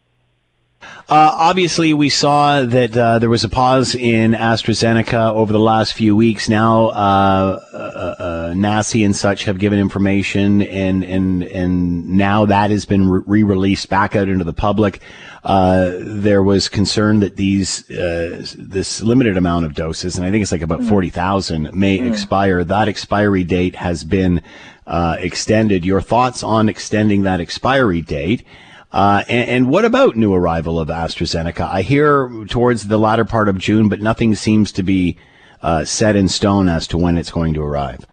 Uh, 0.82 1.30
obviously, 1.34 1.94
we 1.94 2.10
saw 2.10 2.64
that 2.64 2.96
uh, 2.96 3.20
there 3.20 3.30
was 3.30 3.44
a 3.44 3.50
pause 3.50 3.96
in 3.96 4.32
AstraZeneca 4.32 5.34
over 5.34 5.52
the 5.52 5.60
last 5.60 5.94
few 5.94 6.16
weeks. 6.16 6.48
Now, 6.48 6.88
uh, 6.88 7.60
uh, 7.74 7.78
uh, 7.78 8.54
NACI 8.54 9.04
and 9.04 9.16
such 9.16 9.44
have 9.44 9.60
given 9.60 9.78
information, 9.78 10.62
and 10.62 11.04
and 11.04 11.44
and 11.44 12.10
now 12.10 12.46
that 12.46 12.72
has 12.72 12.86
been 12.86 13.10
re-released 13.10 13.90
back 13.90 14.16
out 14.16 14.30
into 14.30 14.46
the 14.46 14.54
public. 14.54 15.02
Uh, 15.44 15.92
there 16.00 16.44
was 16.44 16.70
concern 16.70 17.20
that 17.20 17.36
these 17.36 17.90
uh, 17.92 18.46
this 18.58 19.02
limited 19.02 19.38
amount 19.38 19.66
of 19.66 19.74
doses, 19.74 20.18
and 20.18 20.26
I 20.26 20.32
think 20.32 20.44
it's 20.44 20.52
like 20.52 20.62
about 20.62 20.84
forty 20.84 21.10
thousand, 21.10 21.74
may 21.74 22.00
expire. 22.00 22.64
That 22.64 22.88
expiry 22.88 23.44
date 23.44 23.76
has 23.76 24.04
been 24.04 24.42
uh, 24.88 25.18
extended. 25.20 25.84
Your 25.84 26.00
thoughts 26.00 26.42
on 26.42 26.70
extending 26.70 27.24
that 27.24 27.42
expiry 27.42 28.02
date? 28.02 28.46
Uh, 28.92 29.24
and, 29.30 29.50
and 29.50 29.70
what 29.70 29.86
about 29.86 30.16
new 30.16 30.34
arrival 30.34 30.80
of 30.80 30.90
AstraZeneca? 30.90 31.62
I 31.62 31.82
hear 31.82 32.30
towards 32.50 32.88
the 32.88 32.98
latter 32.98 33.26
part 33.26 33.48
of 33.48 33.58
June, 33.58 33.88
but 33.88 34.02
nothing 34.02 34.36
seems 34.36 34.72
to 34.74 34.84
be 34.84 35.18
uh, 35.62 35.86
set 35.86 36.16
in 36.16 36.28
stone 36.28 36.68
as 36.68 36.88
to 36.88 36.98
when 36.98 37.18
it's 37.18 37.32
going 37.32 37.54
to 37.54 37.62
arrive. 37.62 38.06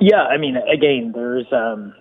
Yeah, 0.00 0.22
I 0.22 0.36
mean, 0.38 0.56
again, 0.56 1.12
there's 1.14 1.46
um, 1.52 1.94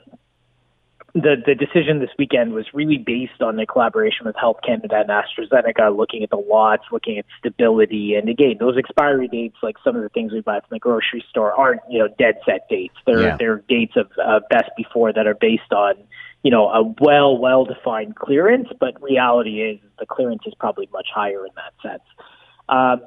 the 1.14 1.36
the 1.46 1.54
decision 1.54 2.00
this 2.00 2.10
weekend 2.18 2.54
was 2.54 2.66
really 2.74 2.98
based 2.98 3.42
on 3.42 3.56
the 3.56 3.68
collaboration 3.68 4.26
with 4.26 4.36
Health 4.36 4.58
Canada 4.66 4.96
and 5.08 5.10
AstraZeneca, 5.10 5.96
looking 5.96 6.24
at 6.24 6.32
the 6.32 6.38
lots, 6.38 6.84
looking 6.92 7.20
at 7.20 7.26
stability, 7.38 8.16
and 8.16 8.30
again, 8.30 8.56
those 8.60 8.78
expiry 8.78 9.28
dates, 9.28 9.58
like 9.62 9.76
some 9.84 9.96
of 9.96 10.02
the 10.02 10.10
things 10.10 10.32
we 10.34 10.42
buy 10.42 10.60
from 10.60 10.70
the 10.72 10.80
grocery 10.80 11.24
store, 11.30 11.54
aren't 11.54 11.82
you 11.88 12.00
know 12.00 12.08
dead 12.18 12.40
set 12.46 12.68
dates. 12.68 12.96
They're 13.06 13.22
Yeah. 13.22 13.38
they're 13.38 13.64
dates 13.70 13.94
of 13.96 14.10
uh, 14.24 14.40
best 14.50 14.72
before 14.76 15.14
that 15.14 15.28
are 15.28 15.36
based 15.36 15.72
on 15.72 15.94
you 16.44 16.52
know 16.52 16.68
a 16.70 16.84
well 17.02 17.38
well 17.38 17.66
defined 17.66 18.16
clearance, 18.16 18.68
but 18.80 19.02
reality 19.02 19.62
is 19.62 19.80
the 20.00 20.06
clearance 20.06 20.44
is 20.46 20.54
probably 20.60 20.88
much 20.92 21.08
higher 21.14 21.46
in 21.46 21.52
that 21.56 21.74
sense. 21.82 22.04
Um, 22.70 23.02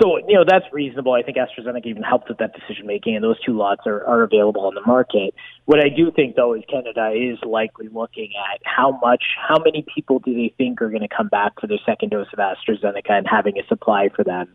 so 0.00 0.18
you 0.18 0.34
know 0.34 0.44
that's 0.46 0.64
reasonable. 0.72 1.12
I 1.12 1.22
think 1.22 1.36
AstraZeneca 1.36 1.86
even 1.86 2.02
helped 2.02 2.28
with 2.28 2.38
that 2.38 2.52
decision 2.54 2.86
making, 2.86 3.14
and 3.16 3.24
those 3.24 3.40
two 3.44 3.56
lots 3.56 3.82
are, 3.86 4.04
are 4.04 4.22
available 4.22 4.66
on 4.66 4.74
the 4.74 4.80
market. 4.86 5.34
What 5.64 5.84
I 5.84 5.88
do 5.88 6.10
think 6.10 6.36
though 6.36 6.54
is 6.54 6.62
Canada 6.70 7.12
is 7.14 7.38
likely 7.44 7.88
looking 7.88 8.30
at 8.52 8.60
how 8.64 8.98
much, 9.02 9.24
how 9.36 9.58
many 9.58 9.84
people 9.94 10.20
do 10.20 10.34
they 10.34 10.54
think 10.56 10.80
are 10.80 10.88
going 10.88 11.02
to 11.02 11.14
come 11.14 11.28
back 11.28 11.60
for 11.60 11.66
their 11.66 11.78
second 11.84 12.10
dose 12.10 12.28
of 12.32 12.38
AstraZeneca 12.38 13.10
and 13.10 13.26
having 13.28 13.58
a 13.58 13.66
supply 13.66 14.08
for 14.14 14.24
them, 14.24 14.48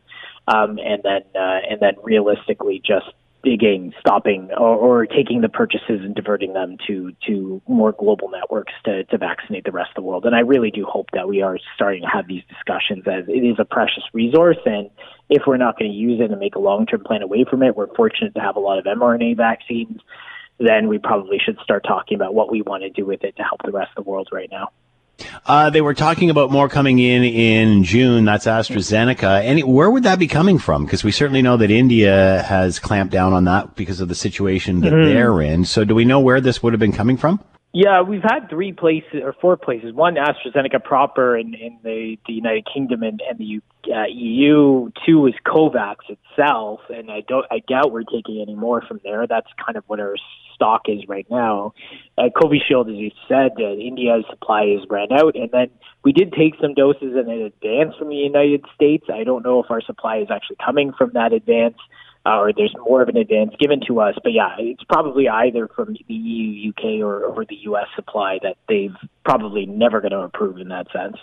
um, 0.47 0.79
and 0.79 1.03
then 1.03 1.21
uh, 1.35 1.59
and 1.69 1.79
then 1.81 1.93
realistically 2.03 2.81
just 2.83 3.13
again 3.45 3.93
stopping 3.99 4.49
or, 4.57 4.75
or 4.75 5.05
taking 5.05 5.41
the 5.41 5.49
purchases 5.49 6.01
and 6.01 6.15
diverting 6.15 6.53
them 6.53 6.77
to 6.87 7.11
to 7.27 7.61
more 7.67 7.91
global 7.91 8.29
networks 8.29 8.73
to, 8.85 9.03
to 9.05 9.17
vaccinate 9.17 9.65
the 9.65 9.71
rest 9.71 9.89
of 9.91 9.95
the 9.95 10.07
world. 10.07 10.25
And 10.25 10.35
I 10.35 10.39
really 10.39 10.71
do 10.71 10.85
hope 10.85 11.07
that 11.13 11.27
we 11.27 11.41
are 11.41 11.57
starting 11.75 12.01
to 12.03 12.07
have 12.07 12.27
these 12.27 12.43
discussions 12.49 13.03
as 13.07 13.27
it 13.27 13.43
is 13.43 13.57
a 13.59 13.65
precious 13.65 14.03
resource 14.13 14.59
and 14.65 14.89
if 15.31 15.43
we're 15.47 15.57
not 15.57 15.79
going 15.79 15.89
to 15.89 15.97
use 15.97 16.19
it 16.19 16.29
and 16.29 16.39
make 16.39 16.55
a 16.55 16.59
long 16.59 16.85
term 16.85 17.03
plan 17.03 17.21
away 17.21 17.45
from 17.49 17.63
it, 17.63 17.75
we're 17.75 17.93
fortunate 17.95 18.35
to 18.35 18.41
have 18.41 18.57
a 18.57 18.59
lot 18.59 18.77
of 18.77 18.85
mRNA 18.85 19.37
vaccines, 19.37 20.01
then 20.59 20.89
we 20.89 20.99
probably 20.99 21.39
should 21.43 21.57
start 21.63 21.85
talking 21.87 22.15
about 22.15 22.35
what 22.35 22.51
we 22.51 22.61
want 22.61 22.83
to 22.83 22.89
do 22.89 23.05
with 23.05 23.23
it 23.23 23.37
to 23.37 23.43
help 23.43 23.61
the 23.63 23.71
rest 23.71 23.91
of 23.95 24.03
the 24.03 24.09
world 24.09 24.27
right 24.31 24.49
now. 24.51 24.71
Uh, 25.45 25.69
they 25.69 25.81
were 25.81 25.93
talking 25.93 26.29
about 26.29 26.51
more 26.51 26.69
coming 26.69 26.99
in 26.99 27.23
in 27.23 27.83
June. 27.83 28.25
That's 28.25 28.45
AstraZeneca. 28.45 29.43
Any, 29.43 29.63
where 29.63 29.89
would 29.89 30.03
that 30.03 30.19
be 30.19 30.27
coming 30.27 30.57
from? 30.57 30.85
Because 30.85 31.03
we 31.03 31.11
certainly 31.11 31.41
know 31.41 31.57
that 31.57 31.71
India 31.71 32.43
has 32.47 32.79
clamped 32.79 33.11
down 33.11 33.33
on 33.33 33.45
that 33.45 33.75
because 33.75 33.99
of 34.01 34.07
the 34.07 34.15
situation 34.15 34.81
that 34.81 34.93
Mhm. 34.93 35.05
they're 35.05 35.41
in. 35.41 35.65
So, 35.65 35.83
do 35.83 35.95
we 35.95 36.05
know 36.05 36.19
where 36.19 36.41
this 36.41 36.61
would 36.63 36.73
have 36.73 36.79
been 36.79 36.93
coming 36.93 37.17
from? 37.17 37.39
Yeah, 37.73 38.01
we've 38.01 38.23
had 38.23 38.49
three 38.49 38.73
places 38.73 39.21
or 39.23 39.33
four 39.39 39.55
places. 39.55 39.93
One, 39.93 40.15
AstraZeneca 40.15 40.83
proper 40.83 41.37
in, 41.37 41.53
in 41.53 41.79
the, 41.83 42.17
the 42.27 42.33
United 42.33 42.67
Kingdom 42.71 43.01
and, 43.01 43.21
and 43.29 43.39
the 43.39 43.61
uh, 43.89 44.07
EU. 44.11 44.91
Two 45.05 45.27
is 45.27 45.33
COVAX 45.45 45.95
itself, 46.09 46.81
and 46.89 47.09
I 47.09 47.21
don't, 47.21 47.45
I 47.49 47.59
doubt 47.59 47.93
we're 47.93 48.03
taking 48.03 48.41
any 48.41 48.55
more 48.55 48.81
from 48.81 48.99
there. 49.05 49.25
That's 49.25 49.47
kind 49.65 49.77
of 49.77 49.85
what 49.87 50.01
our 50.01 50.15
stock 50.53 50.81
is 50.87 51.07
right 51.07 51.25
now. 51.31 51.73
Uh, 52.17 52.23
Covishield, 52.35 52.89
as 52.89 52.97
you 52.97 53.11
said, 53.29 53.51
uh, 53.57 53.71
India's 53.71 54.25
supply 54.29 54.63
is 54.63 54.85
ran 54.89 55.13
out, 55.13 55.35
and 55.35 55.49
then 55.51 55.69
we 56.03 56.11
did 56.11 56.33
take 56.33 56.55
some 56.61 56.73
doses 56.73 57.15
in 57.15 57.29
advance 57.29 57.95
from 57.97 58.09
the 58.09 58.15
United 58.15 58.65
States. 58.75 59.05
I 59.11 59.23
don't 59.23 59.45
know 59.45 59.63
if 59.63 59.71
our 59.71 59.81
supply 59.81 60.17
is 60.17 60.27
actually 60.29 60.57
coming 60.63 60.91
from 60.97 61.11
that 61.13 61.31
advance 61.31 61.77
uh, 62.25 62.39
or 62.39 62.53
there's 62.53 62.75
more 62.85 63.01
of 63.01 63.09
an 63.09 63.17
advance 63.17 63.53
given 63.59 63.81
to 63.87 63.99
us. 63.99 64.15
But 64.23 64.33
yeah, 64.33 64.55
it's 64.59 64.83
probably 64.83 65.27
either 65.27 65.67
from 65.67 65.93
the 65.93 66.13
EU, 66.13 66.69
UK, 66.69 67.01
or, 67.01 67.23
or 67.25 67.45
the 67.45 67.57
US 67.63 67.87
supply 67.95 68.39
that 68.43 68.57
they've 68.67 68.95
probably 69.23 69.65
never 69.65 70.01
going 70.01 70.11
to 70.11 70.21
approve 70.21 70.57
in 70.57 70.69
that 70.69 70.87
sense. 70.91 71.17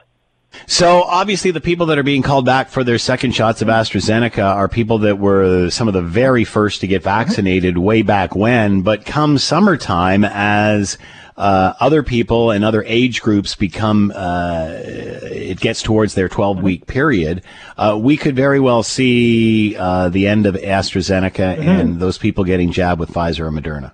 So 0.66 1.02
obviously, 1.02 1.50
the 1.50 1.60
people 1.60 1.86
that 1.86 1.98
are 1.98 2.02
being 2.02 2.22
called 2.22 2.46
back 2.46 2.70
for 2.70 2.82
their 2.82 2.98
second 2.98 3.32
shots 3.32 3.60
of 3.60 3.68
AstraZeneca 3.68 4.42
are 4.42 4.66
people 4.68 4.98
that 4.98 5.18
were 5.18 5.68
some 5.70 5.88
of 5.88 5.94
the 5.94 6.02
very 6.02 6.44
first 6.44 6.80
to 6.80 6.86
get 6.86 7.02
vaccinated 7.02 7.76
way 7.76 8.02
back 8.02 8.34
when. 8.34 8.80
But 8.80 9.04
come 9.04 9.36
summertime, 9.36 10.24
as 10.24 10.96
uh, 11.38 11.72
other 11.78 12.02
people 12.02 12.50
and 12.50 12.64
other 12.64 12.82
age 12.84 13.22
groups 13.22 13.54
become, 13.54 14.12
uh, 14.14 14.70
it 14.72 15.60
gets 15.60 15.82
towards 15.82 16.14
their 16.14 16.28
12 16.28 16.60
week 16.62 16.86
period, 16.86 17.42
uh, 17.76 17.96
we 17.98 18.16
could 18.16 18.34
very 18.34 18.58
well 18.58 18.82
see 18.82 19.76
uh, 19.76 20.08
the 20.08 20.26
end 20.26 20.46
of 20.46 20.56
AstraZeneca 20.56 21.58
and 21.58 22.00
those 22.00 22.18
people 22.18 22.42
getting 22.42 22.72
jabbed 22.72 22.98
with 22.98 23.10
Pfizer 23.10 23.46
or 23.46 23.50
Moderna. 23.50 23.92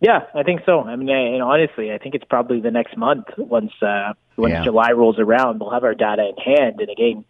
Yeah, 0.00 0.24
I 0.34 0.42
think 0.42 0.62
so. 0.66 0.80
I 0.80 0.96
mean, 0.96 1.10
and 1.10 1.42
honestly, 1.42 1.92
I 1.92 1.98
think 1.98 2.14
it's 2.14 2.24
probably 2.24 2.60
the 2.60 2.70
next 2.70 2.96
month 2.96 3.26
once 3.36 3.72
uh, 3.82 4.14
once 4.36 4.52
Yeah. 4.52 4.64
July 4.64 4.92
rolls 4.92 5.18
around, 5.18 5.60
we'll 5.60 5.70
have 5.70 5.84
our 5.84 5.94
data 5.94 6.28
in 6.28 6.36
hand. 6.42 6.80
And 6.80 6.88
again, 6.90 7.24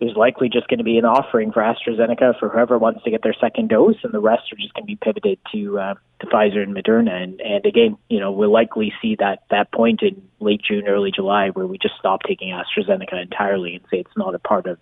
there's 0.00 0.16
likely 0.16 0.48
just 0.48 0.68
going 0.68 0.78
to 0.78 0.84
be 0.84 0.96
an 0.96 1.04
offering 1.04 1.50
for 1.50 1.60
AstraZeneca 1.60 2.38
for 2.38 2.48
whoever 2.48 2.78
wants 2.78 3.02
to 3.02 3.10
get 3.10 3.22
their 3.22 3.34
second 3.40 3.68
dose, 3.68 3.96
and 4.04 4.14
the 4.14 4.20
rest 4.20 4.52
are 4.52 4.56
just 4.56 4.72
going 4.74 4.84
to 4.84 4.86
be 4.86 4.96
pivoted 4.96 5.38
to 5.52 5.78
uh, 5.78 5.94
to 6.20 6.26
Pfizer 6.26 6.62
and 6.62 6.74
Moderna. 6.74 7.20
And 7.20 7.40
and 7.40 7.66
again, 7.66 7.96
you 8.08 8.20
know, 8.20 8.30
we'll 8.30 8.52
likely 8.52 8.92
see 9.02 9.16
that 9.18 9.42
that 9.50 9.72
point 9.72 10.02
in 10.02 10.22
late 10.38 10.62
June, 10.62 10.86
early 10.86 11.10
July, 11.10 11.50
where 11.50 11.66
we 11.66 11.78
just 11.78 11.94
stop 11.98 12.20
taking 12.22 12.50
AstraZeneca 12.50 13.20
entirely 13.20 13.74
and 13.74 13.84
say 13.90 13.98
it's 13.98 14.16
not 14.16 14.36
a 14.36 14.38
part 14.38 14.66
of 14.66 14.78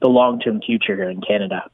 the 0.00 0.08
long 0.08 0.40
term 0.40 0.62
future 0.62 0.96
here 0.96 1.10
in 1.10 1.20
Canada. 1.20 1.70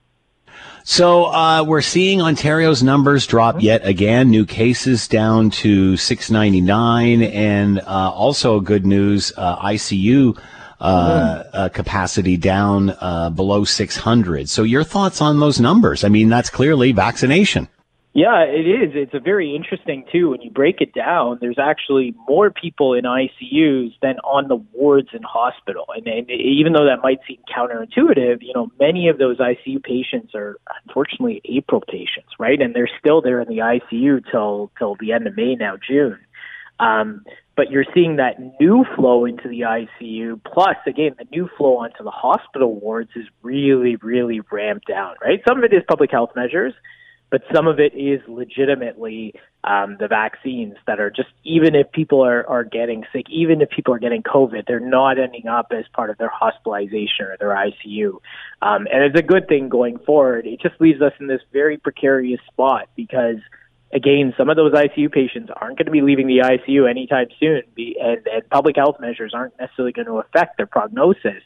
So 0.82 1.26
uh, 1.26 1.62
we're 1.62 1.82
seeing 1.82 2.20
Ontario's 2.20 2.82
numbers 2.82 3.24
drop 3.24 3.62
yet 3.62 3.86
again. 3.86 4.30
New 4.30 4.44
cases 4.44 5.06
down 5.06 5.50
to 5.50 5.96
699, 5.96 7.22
and 7.22 7.78
uh, 7.78 7.84
also 7.86 8.58
good 8.58 8.84
news: 8.84 9.32
uh, 9.36 9.64
ICU 9.64 10.36
uh, 10.80 11.44
uh, 11.52 11.68
capacity 11.68 12.36
down 12.36 12.90
uh, 13.00 13.30
below 13.30 13.64
600. 13.64 14.48
So 14.48 14.62
your 14.62 14.84
thoughts 14.84 15.20
on 15.20 15.40
those 15.40 15.60
numbers? 15.60 16.04
I 16.04 16.08
mean, 16.08 16.28
that's 16.28 16.50
clearly 16.50 16.92
vaccination. 16.92 17.68
Yeah, 18.12 18.42
it 18.42 18.66
is. 18.66 18.90
It's 18.94 19.14
a 19.14 19.20
very 19.20 19.54
interesting 19.54 20.04
too. 20.10 20.30
When 20.30 20.40
you 20.40 20.50
break 20.50 20.80
it 20.80 20.92
down, 20.92 21.38
there's 21.40 21.60
actually 21.60 22.12
more 22.28 22.50
people 22.50 22.92
in 22.94 23.04
ICUs 23.04 23.92
than 24.02 24.18
on 24.24 24.48
the 24.48 24.56
wards 24.72 25.10
in 25.12 25.22
hospital. 25.22 25.84
And, 25.94 26.08
and 26.08 26.28
even 26.28 26.72
though 26.72 26.86
that 26.86 27.02
might 27.04 27.18
seem 27.28 27.38
counterintuitive, 27.56 28.38
you 28.40 28.52
know, 28.52 28.68
many 28.80 29.08
of 29.08 29.18
those 29.18 29.38
ICU 29.38 29.80
patients 29.84 30.34
are 30.34 30.56
unfortunately 30.86 31.40
April 31.44 31.82
patients, 31.86 32.30
right? 32.40 32.60
And 32.60 32.74
they're 32.74 32.90
still 32.98 33.20
there 33.20 33.40
in 33.40 33.48
the 33.48 33.58
ICU 33.58 34.28
till 34.28 34.72
till 34.76 34.96
the 34.98 35.12
end 35.12 35.28
of 35.28 35.36
May 35.36 35.54
now, 35.54 35.76
June. 35.76 36.18
Um, 36.80 37.24
but 37.56 37.70
you're 37.70 37.84
seeing 37.92 38.16
that 38.16 38.36
new 38.58 38.86
flow 38.96 39.26
into 39.26 39.48
the 39.48 39.60
ICU, 39.60 40.40
plus 40.42 40.76
again 40.86 41.14
the 41.18 41.26
new 41.30 41.48
flow 41.58 41.76
onto 41.76 42.02
the 42.02 42.10
hospital 42.10 42.74
wards 42.74 43.10
is 43.14 43.26
really, 43.42 43.96
really 43.96 44.40
ramped 44.50 44.88
down, 44.88 45.14
right? 45.22 45.40
Some 45.46 45.58
of 45.58 45.64
it 45.64 45.74
is 45.74 45.82
public 45.86 46.10
health 46.10 46.30
measures, 46.34 46.72
but 47.30 47.42
some 47.54 47.66
of 47.66 47.78
it 47.78 47.94
is 47.94 48.20
legitimately 48.26 49.34
um, 49.62 49.96
the 50.00 50.08
vaccines 50.08 50.74
that 50.86 51.00
are 51.00 51.10
just 51.10 51.28
even 51.44 51.74
if 51.74 51.92
people 51.92 52.24
are, 52.24 52.48
are 52.48 52.64
getting 52.64 53.04
sick, 53.12 53.26
even 53.28 53.60
if 53.60 53.68
people 53.68 53.92
are 53.92 53.98
getting 53.98 54.22
COVID, 54.22 54.66
they're 54.66 54.80
not 54.80 55.18
ending 55.18 55.46
up 55.46 55.66
as 55.70 55.84
part 55.92 56.08
of 56.08 56.16
their 56.16 56.30
hospitalization 56.30 57.26
or 57.26 57.36
their 57.38 57.50
ICU. 57.54 58.14
Um, 58.62 58.88
and 58.90 59.04
it's 59.04 59.18
a 59.18 59.22
good 59.22 59.48
thing 59.48 59.68
going 59.68 59.98
forward. 59.98 60.46
It 60.46 60.60
just 60.60 60.80
leaves 60.80 61.02
us 61.02 61.12
in 61.20 61.26
this 61.26 61.42
very 61.52 61.76
precarious 61.76 62.40
spot 62.50 62.88
because 62.96 63.36
again, 63.92 64.34
some 64.36 64.48
of 64.48 64.56
those 64.56 64.72
ICU 64.72 65.10
patients 65.12 65.50
aren't 65.54 65.78
going 65.78 65.86
to 65.86 65.92
be 65.92 66.02
leaving 66.02 66.26
the 66.26 66.38
ICU 66.38 66.88
anytime 66.88 67.28
soon, 67.38 67.62
and, 67.76 68.26
and 68.26 68.48
public 68.50 68.76
health 68.76 68.96
measures 69.00 69.32
aren't 69.34 69.58
necessarily 69.58 69.92
going 69.92 70.06
to 70.06 70.18
affect 70.18 70.56
their 70.56 70.66
prognosis. 70.66 71.42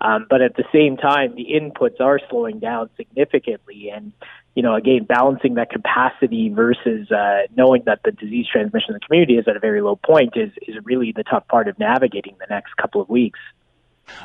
Um, 0.00 0.26
but 0.30 0.42
at 0.42 0.54
the 0.54 0.64
same 0.72 0.96
time, 0.96 1.34
the 1.34 1.46
inputs 1.46 2.00
are 2.00 2.20
slowing 2.30 2.60
down 2.60 2.88
significantly. 2.96 3.90
And, 3.92 4.12
you 4.54 4.62
know, 4.62 4.76
again, 4.76 5.04
balancing 5.04 5.54
that 5.54 5.70
capacity 5.70 6.50
versus 6.50 7.10
uh, 7.10 7.48
knowing 7.56 7.82
that 7.86 8.00
the 8.04 8.12
disease 8.12 8.46
transmission 8.50 8.90
in 8.90 8.94
the 8.94 9.00
community 9.00 9.34
is 9.38 9.48
at 9.48 9.56
a 9.56 9.60
very 9.60 9.80
low 9.80 9.96
point 9.96 10.36
is, 10.36 10.52
is 10.68 10.76
really 10.84 11.12
the 11.12 11.24
tough 11.24 11.48
part 11.48 11.66
of 11.66 11.78
navigating 11.80 12.36
the 12.38 12.46
next 12.48 12.76
couple 12.76 13.00
of 13.00 13.08
weeks. 13.08 13.40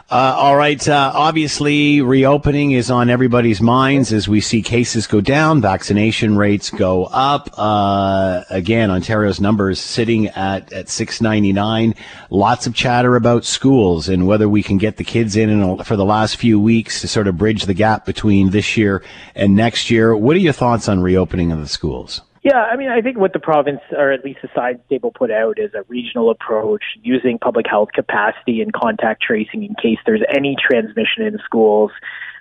Uh, 0.10 0.36
all 0.38 0.56
right. 0.56 0.88
Uh, 0.88 1.12
obviously, 1.16 2.02
reopening 2.02 2.72
is 2.72 2.92
on 2.92 3.10
everybody's 3.10 3.62
minds 3.62 4.14
as 4.14 4.28
we 4.28 4.42
see 4.42 4.62
cases 4.62 5.08
go 5.08 5.22
down, 5.22 5.62
vaccination 5.62 6.38
rates 6.38 6.70
go 6.70 7.06
up. 7.06 7.50
Uh, 7.58 8.44
again, 8.50 8.92
Ontario's 8.92 9.42
numbers 9.42 9.80
sitting 9.80 10.28
at, 10.28 10.72
at 10.72 10.90
699. 10.90 11.96
Lots 12.30 12.68
of 12.68 12.76
chatter 12.76 13.16
about 13.16 13.46
schools 13.46 14.10
and 14.10 14.28
whether 14.28 14.48
we 14.48 14.62
can 14.62 14.78
get 14.78 14.98
the 14.98 15.04
kids 15.04 15.36
in, 15.36 15.50
in 15.50 15.84
for 15.84 15.96
the 15.96 16.06
last 16.06 16.38
few 16.38 16.60
weeks 16.60 17.02
to 17.02 17.08
sort 17.08 17.28
of 17.28 17.38
bridge 17.38 17.66
the 17.66 17.74
gap 17.74 18.06
between 18.06 18.52
this 18.52 18.78
year 18.78 19.04
and 19.36 19.56
next 19.56 19.90
year. 19.90 20.16
What 20.16 20.36
are 20.36 20.40
your 20.40 20.54
thoughts 20.54 20.88
on 20.88 21.02
reopening 21.02 21.52
of 21.52 21.60
the 21.60 21.68
schools? 21.68 22.22
Yeah, 22.44 22.58
I 22.58 22.76
mean, 22.76 22.90
I 22.90 23.02
think 23.02 23.18
what 23.18 23.32
the 23.32 23.40
province, 23.40 23.80
or 23.92 24.12
at 24.12 24.26
least 24.26 24.40
the 24.42 24.50
science 24.54 24.82
table, 24.90 25.12
put 25.12 25.32
out 25.32 25.60
is 25.60 25.74
a 25.74 25.84
regional 25.88 26.30
approach 26.30 26.84
using 27.02 27.40
public 27.40 27.66
health 27.70 27.90
capacity 27.94 28.62
and 28.62 28.74
contact 28.74 29.24
tracing 29.24 29.64
in 29.64 29.76
case 29.76 29.98
there's 30.06 30.24
any 30.30 30.58
transmission 30.60 31.24
in 31.26 31.40
schools. 31.46 31.92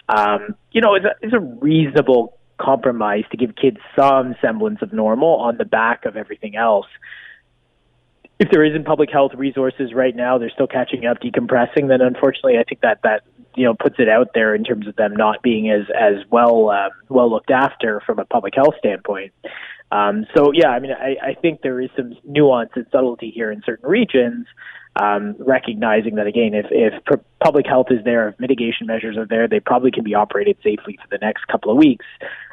Um, 0.08 0.56
you 0.72 0.80
know, 0.80 0.96
it's 0.96 1.06
a, 1.06 1.14
it's 1.22 1.32
a 1.32 1.38
reasonable 1.38 2.36
compromise 2.60 3.22
to 3.30 3.36
give 3.36 3.54
kids 3.54 3.78
some 3.96 4.34
semblance 4.40 4.82
of 4.82 4.92
normal 4.92 5.36
on 5.36 5.56
the 5.56 5.64
back 5.64 6.04
of 6.04 6.16
everything 6.16 6.56
else. 6.56 6.86
If 8.40 8.50
there 8.50 8.64
isn't 8.64 8.84
public 8.84 9.08
health 9.08 9.32
resources 9.36 9.94
right 9.94 10.16
now, 10.16 10.36
they're 10.36 10.50
still 10.50 10.66
catching 10.66 11.06
up, 11.06 11.18
decompressing. 11.20 11.86
Then, 11.86 12.00
unfortunately, 12.00 12.58
I 12.58 12.64
think 12.64 12.80
that 12.80 12.98
that 13.04 13.22
you 13.54 13.64
know 13.64 13.74
puts 13.74 13.96
it 14.00 14.08
out 14.08 14.30
there 14.34 14.52
in 14.52 14.64
terms 14.64 14.88
of 14.88 14.96
them 14.96 15.14
not 15.14 15.42
being 15.42 15.70
as 15.70 15.86
as 15.94 16.24
well 16.30 16.70
uh, 16.70 16.88
well 17.08 17.30
looked 17.30 17.52
after 17.52 18.00
from 18.04 18.18
a 18.18 18.24
public 18.24 18.54
health 18.56 18.74
standpoint. 18.78 19.32
Um, 19.92 20.26
so 20.34 20.52
yeah, 20.54 20.68
I 20.68 20.80
mean, 20.80 20.92
I, 20.92 21.16
I 21.22 21.34
think 21.34 21.60
there 21.60 21.78
is 21.78 21.90
some 21.94 22.16
nuance 22.24 22.70
and 22.74 22.86
subtlety 22.90 23.30
here 23.30 23.52
in 23.52 23.62
certain 23.64 23.88
regions, 23.88 24.46
um, 25.00 25.36
recognizing 25.38 26.14
that 26.14 26.26
again, 26.26 26.54
if, 26.54 26.66
if 26.70 26.94
public 27.44 27.66
health 27.66 27.88
is 27.90 28.02
there, 28.02 28.30
if 28.30 28.40
mitigation 28.40 28.86
measures 28.86 29.18
are 29.18 29.26
there, 29.26 29.46
they 29.46 29.60
probably 29.60 29.90
can 29.90 30.02
be 30.02 30.14
operated 30.14 30.56
safely 30.64 30.98
for 31.00 31.08
the 31.10 31.18
next 31.18 31.46
couple 31.46 31.70
of 31.70 31.76
weeks. 31.76 32.06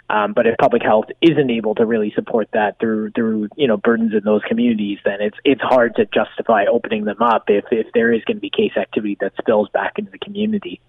Um, 0.10 0.34
but 0.34 0.48
if 0.48 0.58
public 0.58 0.82
health 0.82 1.06
isn't 1.22 1.50
able 1.50 1.76
to 1.76 1.86
really 1.86 2.12
support 2.14 2.50
that 2.52 2.78
through 2.80 3.12
through 3.12 3.48
you 3.56 3.68
know 3.68 3.78
burdens 3.78 4.12
in 4.14 4.22
those 4.26 4.42
communities, 4.48 4.98
then 5.06 5.22
it's 5.22 5.38
it's 5.46 5.62
hard 5.62 5.96
to 5.96 6.06
justify 6.06 6.66
opening 6.66 7.06
them 7.06 7.22
up 7.22 7.44
if 7.48 7.66
if 7.72 7.88
there 7.94 8.12
is 8.12 8.24
going 8.26 8.38
to 8.38 8.42
be 8.42 8.50
case 8.50 8.76
activity 8.76 9.18
that 9.22 9.34
spills 9.40 9.70
back 9.70 9.94
into 9.98 10.12
the 10.12 10.18
community. 10.18 10.82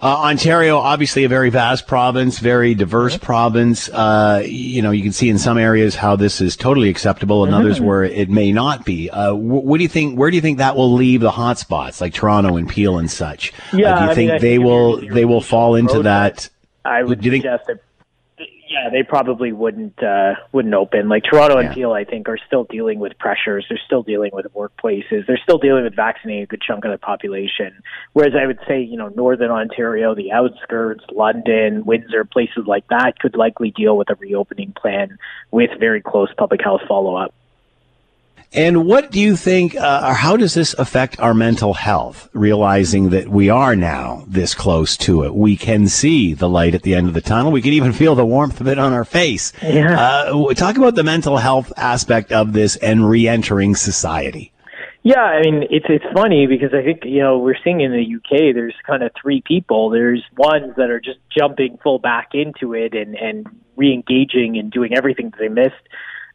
Uh, 0.00 0.16
Ontario, 0.26 0.78
obviously 0.78 1.24
a 1.24 1.28
very 1.28 1.50
vast 1.50 1.86
province, 1.86 2.38
very 2.38 2.74
diverse 2.74 3.16
mm-hmm. 3.16 3.26
province. 3.26 3.88
Uh, 3.88 4.42
you 4.44 4.80
know, 4.80 4.92
you 4.92 5.02
can 5.02 5.12
see 5.12 5.28
in 5.28 5.38
some 5.38 5.58
areas 5.58 5.96
how 5.96 6.14
this 6.14 6.40
is 6.40 6.56
totally 6.56 6.88
acceptable, 6.88 7.44
and 7.44 7.52
mm-hmm. 7.52 7.60
others 7.60 7.80
where 7.88 8.04
it 8.04 8.30
may 8.30 8.52
not 8.52 8.84
be. 8.84 9.10
Uh, 9.10 9.32
wh- 9.32 9.64
what 9.64 9.78
do 9.78 9.82
you 9.82 9.88
think? 9.88 10.18
Where 10.18 10.30
do 10.30 10.36
you 10.36 10.40
think 10.40 10.58
that 10.58 10.76
will 10.76 10.92
leave 10.92 11.20
the 11.20 11.32
hotspots 11.32 12.00
like 12.00 12.14
Toronto 12.14 12.56
and 12.56 12.68
Peel 12.68 12.98
and 12.98 13.10
such? 13.10 13.52
Yeah, 13.72 13.98
do 13.98 14.04
you 14.04 14.10
I 14.10 14.14
think 14.14 14.30
mean, 14.30 14.40
they 14.40 14.56
think 14.56 14.64
will 14.64 14.96
they 15.08 15.24
will 15.24 15.40
fall 15.40 15.74
into 15.74 16.02
that? 16.02 16.48
I 16.84 17.02
would 17.02 17.20
do 17.20 17.26
you 17.26 17.30
think, 17.32 17.42
suggest 17.42 17.66
that 17.66 17.80
yeah, 18.68 18.90
they 18.90 19.02
probably 19.02 19.52
wouldn't 19.52 20.02
uh, 20.02 20.34
wouldn't 20.52 20.74
open. 20.74 21.08
Like 21.08 21.24
Toronto 21.24 21.56
and 21.56 21.68
Yeah. 21.68 21.74
Peel, 21.74 21.92
I 21.92 22.04
think, 22.04 22.28
are 22.28 22.38
still 22.46 22.64
dealing 22.64 22.98
with 22.98 23.18
pressures. 23.18 23.64
They're 23.68 23.80
still 23.84 24.02
dealing 24.02 24.30
with 24.32 24.46
workplaces. 24.54 25.26
They're 25.26 25.40
still 25.42 25.58
dealing 25.58 25.84
with 25.84 25.96
vaccinating 25.96 26.42
a 26.42 26.46
good 26.46 26.60
chunk 26.60 26.84
of 26.84 26.90
the 26.90 26.98
population. 26.98 27.82
Whereas 28.12 28.34
I 28.40 28.46
would 28.46 28.58
say, 28.68 28.80
you 28.82 28.96
know, 28.96 29.08
Northern 29.08 29.50
Ontario, 29.50 30.14
the 30.14 30.32
outskirts, 30.32 31.04
London, 31.10 31.84
Windsor, 31.84 32.24
places 32.24 32.66
like 32.66 32.86
that 32.88 33.18
could 33.18 33.36
likely 33.36 33.70
deal 33.70 33.96
with 33.96 34.10
a 34.10 34.14
reopening 34.16 34.72
plan 34.72 35.18
with 35.50 35.70
very 35.80 36.02
close 36.02 36.28
public 36.36 36.60
health 36.62 36.82
follow 36.86 37.16
up. 37.16 37.34
And 38.52 38.86
what 38.86 39.10
do 39.10 39.20
you 39.20 39.36
think, 39.36 39.76
uh, 39.76 40.06
or 40.08 40.14
how 40.14 40.36
does 40.36 40.54
this 40.54 40.74
affect 40.74 41.20
our 41.20 41.34
mental 41.34 41.74
health, 41.74 42.30
realizing 42.32 43.10
that 43.10 43.28
we 43.28 43.50
are 43.50 43.76
now 43.76 44.24
this 44.26 44.54
close 44.54 44.96
to 44.98 45.24
it? 45.24 45.34
We 45.34 45.56
can 45.56 45.86
see 45.86 46.32
the 46.32 46.48
light 46.48 46.74
at 46.74 46.82
the 46.82 46.94
end 46.94 47.08
of 47.08 47.14
the 47.14 47.20
tunnel. 47.20 47.52
We 47.52 47.60
can 47.60 47.74
even 47.74 47.92
feel 47.92 48.14
the 48.14 48.24
warmth 48.24 48.60
of 48.60 48.68
it 48.68 48.78
on 48.78 48.94
our 48.94 49.04
face. 49.04 49.52
Yeah. 49.62 50.00
Uh, 50.00 50.54
talk 50.54 50.78
about 50.78 50.94
the 50.94 51.04
mental 51.04 51.36
health 51.36 51.72
aspect 51.76 52.32
of 52.32 52.54
this 52.54 52.76
and 52.76 53.08
re-entering 53.08 53.74
society. 53.74 54.52
Yeah, 55.02 55.22
I 55.22 55.40
mean 55.42 55.64
it's 55.70 55.86
it's 55.88 56.04
funny 56.12 56.46
because 56.46 56.74
I 56.74 56.82
think 56.82 57.04
you 57.04 57.20
know 57.20 57.38
we're 57.38 57.56
seeing 57.62 57.80
in 57.80 57.92
the 57.92 58.16
UK 58.16 58.54
there's 58.54 58.74
kind 58.86 59.02
of 59.02 59.12
three 59.20 59.42
people. 59.46 59.90
There's 59.90 60.22
ones 60.36 60.74
that 60.76 60.90
are 60.90 61.00
just 61.00 61.18
jumping 61.34 61.78
full 61.82 61.98
back 61.98 62.30
into 62.34 62.74
it 62.74 62.94
and 62.94 63.14
and 63.14 63.46
re-engaging 63.76 64.58
and 64.58 64.70
doing 64.70 64.94
everything 64.94 65.30
that 65.30 65.38
they 65.38 65.48
missed. 65.48 65.80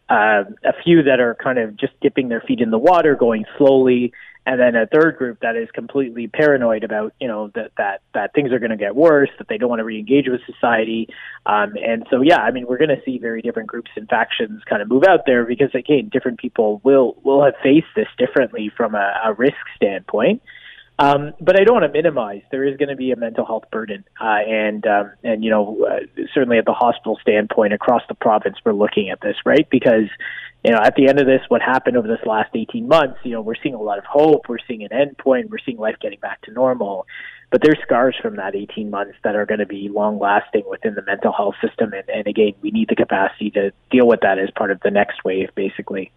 Uh, 0.10 0.44
a 0.66 0.74
few 0.84 1.02
that 1.04 1.20
are 1.20 1.36
kind 1.36 1.58
of 1.58 1.78
just 1.78 1.94
dipping 2.02 2.28
their 2.28 2.42
feet 2.42 2.60
in 2.60 2.72
the 2.72 2.78
water, 2.78 3.16
going 3.16 3.46
slowly, 3.58 4.12
and 4.46 4.60
then 4.60 4.76
a 4.76 4.86
third 4.86 5.18
group 5.18 5.40
that 5.42 5.56
is 5.56 5.70
completely 5.72 6.28
paranoid 6.28 6.84
about 6.84 7.14
you 7.20 7.28
know 7.28 7.50
that 7.56 7.72
that 7.78 8.02
that 8.14 8.34
things 8.34 8.52
are 8.52 8.60
going 8.60 8.72
to 8.72 8.78
get 8.78 8.96
worse, 8.96 9.30
that 9.38 9.48
they 9.48 9.58
don't 9.58 9.70
want 9.70 9.80
to 9.80 9.86
re-engage 9.86 10.28
with 10.28 10.42
society, 10.46 11.08
um, 11.46 11.74
and 11.82 12.06
so 12.10 12.22
yeah, 12.22 12.40
I 12.40 12.52
mean 12.52 12.66
we're 12.68 12.78
going 12.78 12.90
to 12.90 13.02
see 13.06 13.18
very 13.18 13.42
different 13.42 13.70
groups 13.70 13.92
and 13.96 14.08
factions 14.10 14.62
kind 14.70 14.82
of 14.82 14.90
move 14.90 15.04
out 15.08 15.22
there 15.26 15.46
because 15.46 15.74
again, 15.74 16.10
different 16.12 16.40
people 16.40 16.82
will 16.84 17.16
will 17.24 17.44
have 17.44 17.56
faced 17.64 17.88
this 17.96 18.08
differently 18.18 18.72
from 18.76 18.96
a, 18.96 19.14
a 19.26 19.34
risk 19.34 19.56
standpoint. 19.78 20.42
Um, 21.00 21.34
but 21.42 21.60
I 21.60 21.64
don't 21.64 21.74
want 21.74 21.92
to 21.92 21.92
minimize. 21.92 22.44
There 22.52 22.64
is 22.64 22.78
going 22.78 22.90
to 22.90 22.96
be 22.96 23.12
a 23.12 23.16
mental 23.16 23.46
health 23.46 23.64
burden, 23.72 24.06
uh, 24.22 24.42
and 24.48 24.86
um, 24.86 25.12
and 25.24 25.44
you 25.44 25.50
know 25.50 25.86
uh, 25.90 26.24
certainly 26.34 26.60
at 26.60 26.66
the 26.66 26.74
hospital 26.74 27.18
standpoint 27.22 27.74
across 27.74 28.04
the 28.08 28.14
province, 28.14 28.58
we're 28.64 28.74
looking 28.74 29.10
at 29.10 29.20
this 29.20 29.36
right 29.44 29.68
because 29.72 30.08
you 30.64 30.72
know 30.72 30.78
at 30.78 30.96
the 30.96 31.08
end 31.08 31.20
of 31.20 31.26
this, 31.26 31.42
what 31.48 31.64
happened 31.64 31.98
over 31.98 32.08
this 32.08 32.24
last 32.26 32.52
18 32.54 32.88
months, 32.88 33.18
you 33.24 33.32
know 33.32 33.42
we're 33.42 33.56
seeing 33.62 33.74
a 33.74 33.82
lot 33.82 33.98
of 33.98 34.06
hope, 34.06 34.48
we're 34.48 34.60
seeing 34.68 34.84
an 34.84 34.94
end 34.94 35.18
point, 35.18 35.50
we're 35.50 35.58
seeing 35.66 35.78
life 35.78 35.96
getting 36.00 36.20
back 36.20 36.42
to 36.44 36.52
normal, 36.52 37.08
but 37.50 37.62
there's 37.64 37.80
scars 37.82 38.16
from 38.22 38.36
that 38.36 38.56
18 38.56 38.92
months 38.92 39.16
that 39.24 39.36
are 39.36 39.48
going 39.48 39.60
to 39.60 39.66
be 39.66 39.90
long 39.90 40.20
lasting 40.20 40.64
within 40.70 40.94
the 40.94 41.02
mental 41.02 41.32
health 41.32 41.56
system, 41.60 41.94
and, 41.94 42.08
and 42.08 42.28
again, 42.28 42.54
we 42.62 42.70
need 42.70 42.90
the 42.90 42.96
capacity 42.96 43.50
to 43.52 43.72
deal 43.90 44.08
with 44.08 44.22
that 44.22 44.38
as 44.38 44.52
part 44.52 44.70
of 44.70 44.80
the 44.82 44.92
next 44.92 45.24
wave, 45.26 45.50
basically. 45.56 46.12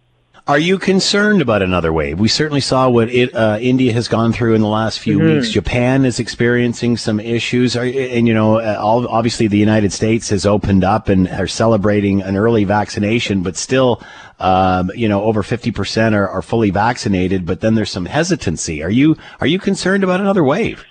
Are 0.47 0.57
you 0.57 0.79
concerned 0.79 1.41
about 1.41 1.61
another 1.61 1.91
wave? 1.91 2.21
We 2.21 2.29
certainly 2.29 2.61
saw 2.61 2.87
what 2.87 3.09
it, 3.09 3.35
uh, 3.35 3.57
India 3.59 3.91
has 3.91 4.07
gone 4.07 4.31
through 4.31 4.53
in 4.53 4.61
the 4.61 4.67
last 4.69 4.97
few 4.97 5.19
Mhm. 5.19 5.35
weeks. 5.35 5.51
Japan 5.51 6.05
is 6.05 6.21
experiencing 6.21 6.95
some 6.95 7.19
issues, 7.19 7.75
Are, 7.75 7.83
and 7.83 8.29
you 8.29 8.33
know, 8.33 8.61
uh, 8.61 8.77
all, 8.79 9.05
obviously 9.09 9.47
the 9.47 9.57
United 9.57 9.91
States 9.91 10.29
has 10.29 10.45
opened 10.45 10.85
up 10.85 11.09
and 11.09 11.27
are 11.27 11.47
celebrating 11.47 12.21
an 12.21 12.37
early 12.37 12.63
vaccination, 12.63 13.43
but 13.43 13.57
still, 13.57 14.01
um, 14.39 14.89
you 14.95 15.09
know, 15.09 15.21
over 15.23 15.43
fifty 15.43 15.69
percent 15.69 16.15
are, 16.15 16.29
are 16.29 16.41
fully 16.41 16.69
vaccinated. 16.69 17.45
But 17.45 17.59
then 17.59 17.75
there's 17.75 17.91
some 17.91 18.05
hesitancy. 18.05 18.81
Are 18.81 18.89
you 18.89 19.17
are 19.41 19.47
you 19.47 19.59
concerned 19.59 20.05
about 20.05 20.21
another 20.21 20.45
wave? 20.45 20.85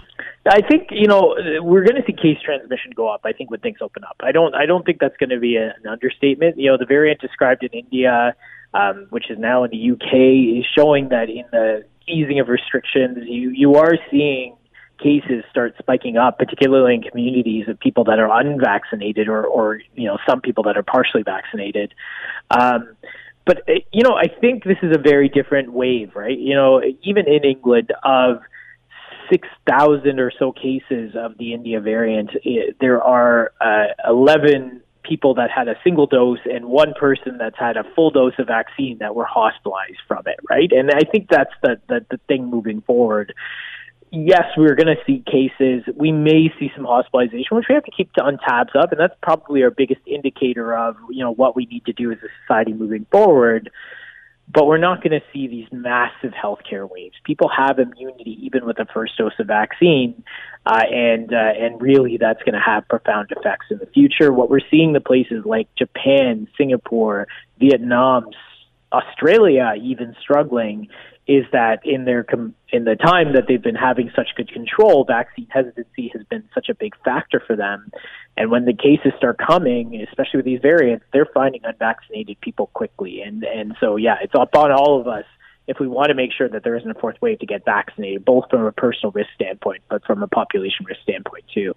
I 0.47 0.61
think 0.61 0.89
you 0.91 1.07
know 1.09 1.35
we're 1.63 1.83
going 1.83 1.97
to 1.97 2.05
see 2.07 2.13
case 2.13 2.37
transmission 2.45 2.93
go 2.95 3.09
up. 3.09 3.23
I 3.25 3.33
think 3.33 3.51
when 3.51 3.61
things 3.61 3.79
open 3.81 4.05
up, 4.05 4.17
I 4.21 4.33
don't. 4.33 4.55
I 4.55 4.67
don't 4.67 4.85
think 4.85 4.99
that's 5.01 5.17
going 5.17 5.31
to 5.31 5.41
be 5.41 5.57
an 5.57 5.73
understatement. 5.89 6.59
You 6.59 6.73
know, 6.73 6.77
the 6.77 6.85
variant 6.85 7.23
described 7.23 7.63
in 7.65 7.71
India, 7.71 8.35
um, 8.77 9.07
which 9.11 9.31
is 9.31 9.39
now 9.39 9.65
in 9.65 9.71
the 9.71 9.91
UK, 9.93 10.61
is 10.61 10.67
showing 10.77 11.09
that 11.09 11.31
in 11.31 11.45
the 11.51 11.85
easing 12.07 12.41
of 12.41 12.49
restrictions, 12.49 13.19
you 13.27 13.51
you 13.51 13.75
are 13.75 13.95
seeing 14.11 14.57
cases 14.99 15.45
start 15.51 15.75
spiking 15.79 16.17
up, 16.17 16.39
particularly 16.39 16.95
in 16.95 17.03
communities 17.03 17.69
of 17.69 17.79
people 17.79 18.05
that 18.05 18.19
are 18.19 18.41
unvaccinated 18.41 19.29
or 19.29 19.45
or 19.45 19.81
you 19.95 20.07
know 20.07 20.19
some 20.29 20.41
people 20.41 20.65
that 20.65 20.77
are 20.77 20.83
partially 20.83 21.23
vaccinated. 21.23 21.95
Um, 22.51 22.97
but 23.47 23.59
uh, 23.69 23.75
you 23.93 24.03
know, 24.03 24.15
I 24.15 24.29
think 24.41 24.65
this 24.65 24.79
is 24.83 24.95
a 24.95 24.99
very 24.99 25.29
different 25.29 25.73
wave, 25.73 26.15
right? 26.15 26.39
You 26.39 26.55
know, 26.55 26.83
even 27.03 27.27
in 27.27 27.45
England 27.45 27.93
of 28.05 28.41
6,000 29.33 30.21
or 30.21 30.31
so 30.39 30.53
cases 30.53 31.15
of 31.17 31.37
the 31.39 31.53
India 31.53 31.81
variant, 31.81 32.31
eh, 32.45 32.73
there 32.81 33.03
are 33.03 33.53
uh, 33.61 33.87
11 34.09 34.83
people 35.09 35.35
that 35.35 35.51
had 35.51 35.69
a 35.69 35.77
single 35.85 36.07
dose 36.07 36.39
and 36.45 36.67
one 36.67 36.95
person 36.99 37.39
that's 37.39 37.59
had 37.59 37.77
a 37.77 37.85
full 37.95 38.11
dose 38.11 38.35
of 38.39 38.47
vaccine 38.47 38.99
that 38.99 39.15
were 39.15 39.25
hospitalized 39.25 40.01
from 40.09 40.23
it, 40.27 40.37
right? 40.49 40.71
And 40.73 40.91
I 40.91 41.09
think 41.11 41.29
that's 41.31 41.53
the, 41.63 41.81
the, 41.89 42.05
the 42.11 42.21
thing 42.29 42.47
moving 42.47 42.81
forward. 42.83 43.35
Yes, 44.13 44.45
we're 44.57 44.77
going 44.77 44.87
to 44.87 45.03
see 45.07 45.23
cases. 45.27 45.85
We 45.95 46.13
may 46.13 46.53
see 46.59 46.71
some 46.75 46.85
hospitalization, 46.85 47.57
which 47.57 47.67
we 47.69 47.75
have 47.75 47.85
to 47.85 47.91
keep 47.91 48.11
on 48.23 48.39
tabs 48.39 48.71
of, 48.75 48.93
and 48.93 49.01
that's 49.01 49.17
probably 49.23 49.63
our 49.63 49.71
biggest 49.71 50.01
indicator 50.07 50.77
of 50.77 50.97
you 51.11 51.25
know 51.25 51.33
what 51.33 51.57
we 51.57 51.67
need 51.67 51.85
to 51.87 51.93
do 51.93 52.13
as 52.13 52.19
a 52.19 52.29
society 52.43 52.73
moving 52.73 53.05
forward 53.11 53.71
but 54.49 54.67
we're 54.67 54.79
not 54.79 55.03
going 55.03 55.19
to 55.19 55.27
see 55.33 55.49
these 55.49 55.67
massive 55.73 56.33
healthcare 56.33 56.89
waves. 56.89 57.17
People 57.25 57.49
have 57.49 57.79
immunity 57.79 58.39
even 58.41 58.65
with 58.65 58.77
the 58.77 58.87
first 58.95 59.17
dose 59.19 59.33
of 59.39 59.47
vaccine, 59.47 60.23
uh, 60.65 60.83
and 60.91 61.33
uh, 61.33 61.53
and 61.59 61.81
really 61.81 62.17
that's 62.17 62.43
going 62.43 62.55
to 62.55 62.61
have 62.61 62.87
profound 62.89 63.29
effects 63.37 63.67
in 63.71 63.79
the 63.79 63.87
future. 63.87 64.33
What 64.33 64.49
we're 64.49 64.61
seeing 64.71 64.93
the 64.93 65.01
places 65.01 65.45
like 65.45 65.69
Japan, 65.77 66.49
Singapore, 66.57 67.27
Vietnam, 67.59 68.27
Australia 68.97 69.75
even 69.81 70.15
struggling 70.21 70.89
is 71.27 71.45
that 71.53 71.81
in 71.85 72.05
their 72.05 72.23
com- 72.23 72.55
in 72.73 72.85
the 72.85 72.95
time 72.95 73.33
that 73.35 73.45
they've 73.49 73.63
been 73.63 73.75
having 73.75 74.11
such 74.15 74.29
good 74.37 74.51
control, 74.53 75.05
vaccine 75.05 75.49
hesitancy 75.51 76.11
has 76.15 76.23
been 76.31 76.45
such 76.55 76.69
a 76.69 76.75
big 76.75 76.95
factor 77.05 77.43
for 77.45 77.57
them. 77.57 77.91
And 78.37 78.51
when 78.51 78.65
the 78.65 78.75
cases 78.75 79.13
start 79.17 79.39
coming, 79.39 80.07
especially 80.09 80.39
with 80.39 80.45
these 80.45 80.61
variants, 80.61 81.05
they're 81.13 81.29
finding 81.33 81.63
unvaccinated 81.65 82.41
people 82.41 82.69
quickly. 82.69 83.23
And 83.23 83.43
and 83.43 83.77
so 83.81 83.97
yeah, 83.97 84.17
it's 84.23 84.35
upon 84.35 84.71
all 84.71 85.01
of 85.01 85.09
us 85.09 85.25
if 85.67 85.81
we 85.81 85.89
want 85.89 86.09
to 86.11 86.15
make 86.15 86.31
sure 86.33 86.49
that 86.49 86.63
there 86.63 86.77
isn't 86.77 86.91
a 86.91 86.95
fourth 86.95 87.17
wave 87.21 87.41
to 87.41 87.47
get 87.47 87.65
vaccinated, 87.65 88.25
both 88.25 88.45
from 88.49 88.65
a 88.65 88.73
personal 88.73 89.11
risk 89.11 89.31
standpoint, 89.35 89.83
but 89.89 90.05
from 90.05 90.23
a 90.23 90.29
population 90.29 90.87
risk 90.87 91.01
standpoint 91.03 91.45
too. 91.53 91.75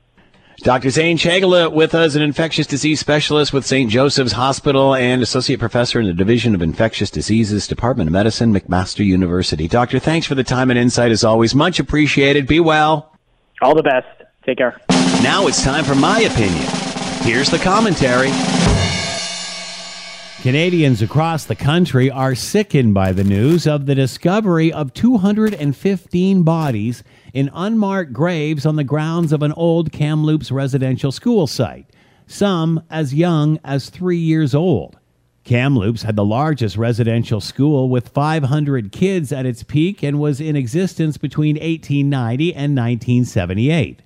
Dr. 0.62 0.90
Zane 0.90 1.18
Chagla 1.18 1.72
with 1.72 1.96
us, 1.96 2.16
an 2.16 2.22
infectious 2.22 2.68
disease 2.68 3.00
specialist 3.00 3.54
with 3.54 3.66
St. 3.66 3.90
Joseph's 3.90 4.34
Hospital 4.34 4.94
and 4.94 5.22
associate 5.22 5.60
professor 5.60 6.02
in 6.02 6.06
the 6.06 6.14
Division 6.14 6.54
of 6.54 6.62
Infectious 6.62 7.10
Diseases, 7.10 7.68
Department 7.68 8.10
of 8.10 8.12
Medicine, 8.12 8.54
McMaster 8.54 9.06
University. 9.06 9.68
Doctor, 9.68 10.00
thanks 10.00 10.28
for 10.28 10.36
the 10.36 10.44
time 10.44 10.70
and 10.70 10.78
insight 10.78 11.12
as 11.12 11.24
always. 11.24 11.56
Much 11.56 11.80
appreciated. 11.80 12.46
Be 12.46 12.60
well. 12.60 13.16
All 13.62 13.76
the 13.76 13.84
best. 13.84 14.08
Take 14.46 14.58
care. 14.58 14.80
Now 15.24 15.48
it's 15.48 15.64
time 15.64 15.86
for 15.86 15.96
my 15.96 16.20
opinion. 16.22 16.66
Here's 17.22 17.50
the 17.50 17.60
commentary. 17.60 18.30
Canadians 20.42 21.02
across 21.02 21.44
the 21.44 21.56
country 21.56 22.10
are 22.10 22.34
sickened 22.34 22.94
by 22.94 23.12
the 23.12 23.26
news 23.26 23.68
of 23.68 23.86
the 23.86 23.94
discovery 23.94 24.72
of 24.72 24.94
215 24.94 26.44
bodies 26.44 27.04
in 27.34 27.52
unmarked 27.54 28.14
graves 28.14 28.66
on 28.66 28.78
the 28.78 28.86
grounds 28.86 29.34
of 29.34 29.44
an 29.44 29.52
old 29.52 29.92
Kamloops 29.92 30.50
residential 30.50 31.12
school 31.12 31.46
site, 31.46 31.88
some 32.26 32.82
as 32.90 33.14
young 33.14 33.60
as 33.66 33.90
three 33.90 34.18
years 34.18 34.56
old. 34.56 34.98
Kamloops 35.44 36.04
had 36.04 36.16
the 36.16 36.24
largest 36.24 36.78
residential 36.78 37.42
school 37.42 37.90
with 37.90 38.08
500 38.08 38.94
kids 38.94 39.34
at 39.34 39.46
its 39.46 39.64
peak 39.64 40.02
and 40.02 40.22
was 40.22 40.40
in 40.40 40.56
existence 40.56 41.18
between 41.18 41.58
1890 41.58 42.54
and 42.54 42.78
1978. 42.78 44.02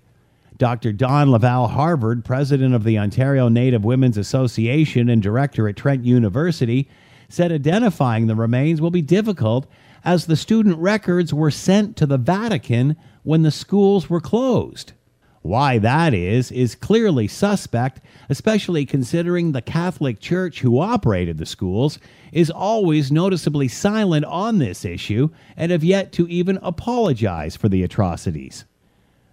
Dr. 0.58 0.91
Dawn 0.93 1.30
Lavell-Harvard, 1.30 2.24
president 2.24 2.76
of 2.76 2.84
the 2.84 2.99
Ontario 2.99 3.47
Native 3.49 3.84
Women's 3.84 4.18
Association 4.18 5.10
and 5.10 5.22
director 5.22 5.68
at 5.68 5.76
Trent 5.76 6.06
University, 6.06 6.89
said 7.28 7.51
identifying 7.51 8.28
the 8.28 8.36
remains 8.36 8.80
will 8.80 8.91
be 8.91 9.01
difficult 9.01 9.66
as 10.06 10.26
the 10.26 10.36
student 10.36 10.78
records 10.78 11.34
were 11.34 11.51
sent 11.51 11.95
to 11.97 12.06
the 12.06 12.18
Vatican 12.18 12.95
when 13.24 13.41
the 13.41 13.51
schools 13.51 14.10
were 14.10 14.22
closed. 14.22 14.93
Why 15.41 15.78
that 15.80 16.14
is, 16.14 16.51
is 16.51 16.74
clearly 16.74 17.28
suspect, 17.28 17.99
especially 18.30 18.86
considering 18.86 19.51
the 19.51 19.62
Catholic 19.62 20.22
Church 20.22 20.62
who 20.62 20.80
operated 20.80 21.38
the 21.38 21.45
schools 21.45 21.99
is 22.32 22.49
always 22.49 23.12
noticeably 23.12 23.68
silent 23.68 24.24
on 24.26 24.60
this 24.60 24.86
issue 24.86 25.30
and 25.58 25.72
have 25.72 25.84
yet 25.84 26.14
to 26.14 26.28
even 26.30 26.60
apologize 26.62 27.58
for 27.58 27.68
the 27.68 27.84
atrocities. 27.84 28.64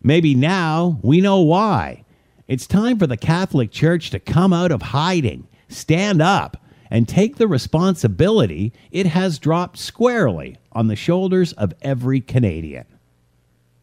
Maybe 0.02 0.34
now 0.34 0.98
we 1.02 1.20
know 1.20 1.40
why. 1.40 2.04
It's 2.48 2.66
time 2.66 2.98
for 2.98 3.06
the 3.06 3.16
Catholic 3.16 3.70
Church 3.70 4.10
to 4.10 4.18
come 4.18 4.52
out 4.52 4.72
of 4.72 4.82
hiding, 4.82 5.46
stand 5.68 6.20
up, 6.22 6.56
and 6.90 7.06
take 7.06 7.36
the 7.36 7.46
responsibility 7.46 8.72
it 8.90 9.06
has 9.06 9.38
dropped 9.38 9.78
squarely 9.78 10.56
on 10.72 10.88
the 10.88 10.96
shoulders 10.96 11.52
of 11.52 11.74
every 11.82 12.20
Canadian. 12.20 12.86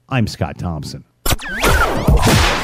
I'm 0.09 0.27
Scott 0.27 0.57
Thompson. 0.57 1.05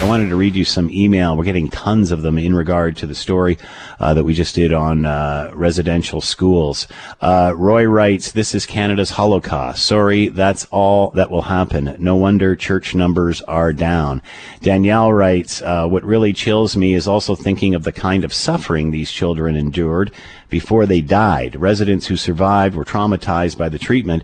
I 0.03 0.05
wanted 0.05 0.27
to 0.31 0.35
read 0.35 0.53
you 0.53 0.65
some 0.65 0.89
email. 0.89 1.37
We're 1.37 1.45
getting 1.45 1.69
tons 1.69 2.11
of 2.11 2.23
them 2.23 2.37
in 2.37 2.53
regard 2.53 2.97
to 2.97 3.07
the 3.07 3.15
story 3.15 3.57
uh, 4.01 4.13
that 4.13 4.25
we 4.25 4.33
just 4.33 4.53
did 4.53 4.73
on 4.73 5.05
uh, 5.05 5.49
residential 5.53 6.19
schools. 6.19 6.89
Uh, 7.21 7.53
Roy 7.55 7.85
writes, 7.85 8.33
This 8.33 8.53
is 8.53 8.65
Canada's 8.65 9.11
Holocaust. 9.11 9.85
Sorry, 9.85 10.27
that's 10.27 10.65
all 10.71 11.11
that 11.11 11.31
will 11.31 11.43
happen. 11.43 11.95
No 11.99 12.17
wonder 12.17 12.53
church 12.53 12.93
numbers 12.93 13.41
are 13.43 13.71
down. 13.71 14.21
Danielle 14.61 15.13
writes, 15.13 15.61
uh, 15.61 15.87
What 15.87 16.03
really 16.03 16.33
chills 16.33 16.75
me 16.75 16.95
is 16.95 17.07
also 17.07 17.33
thinking 17.33 17.73
of 17.73 17.85
the 17.85 17.93
kind 17.93 18.25
of 18.25 18.33
suffering 18.33 18.91
these 18.91 19.09
children 19.09 19.55
endured 19.55 20.11
before 20.49 20.85
they 20.85 20.99
died. 20.99 21.55
Residents 21.55 22.07
who 22.07 22.17
survived 22.17 22.75
were 22.75 22.83
traumatized 22.83 23.57
by 23.57 23.69
the 23.69 23.79
treatment 23.79 24.23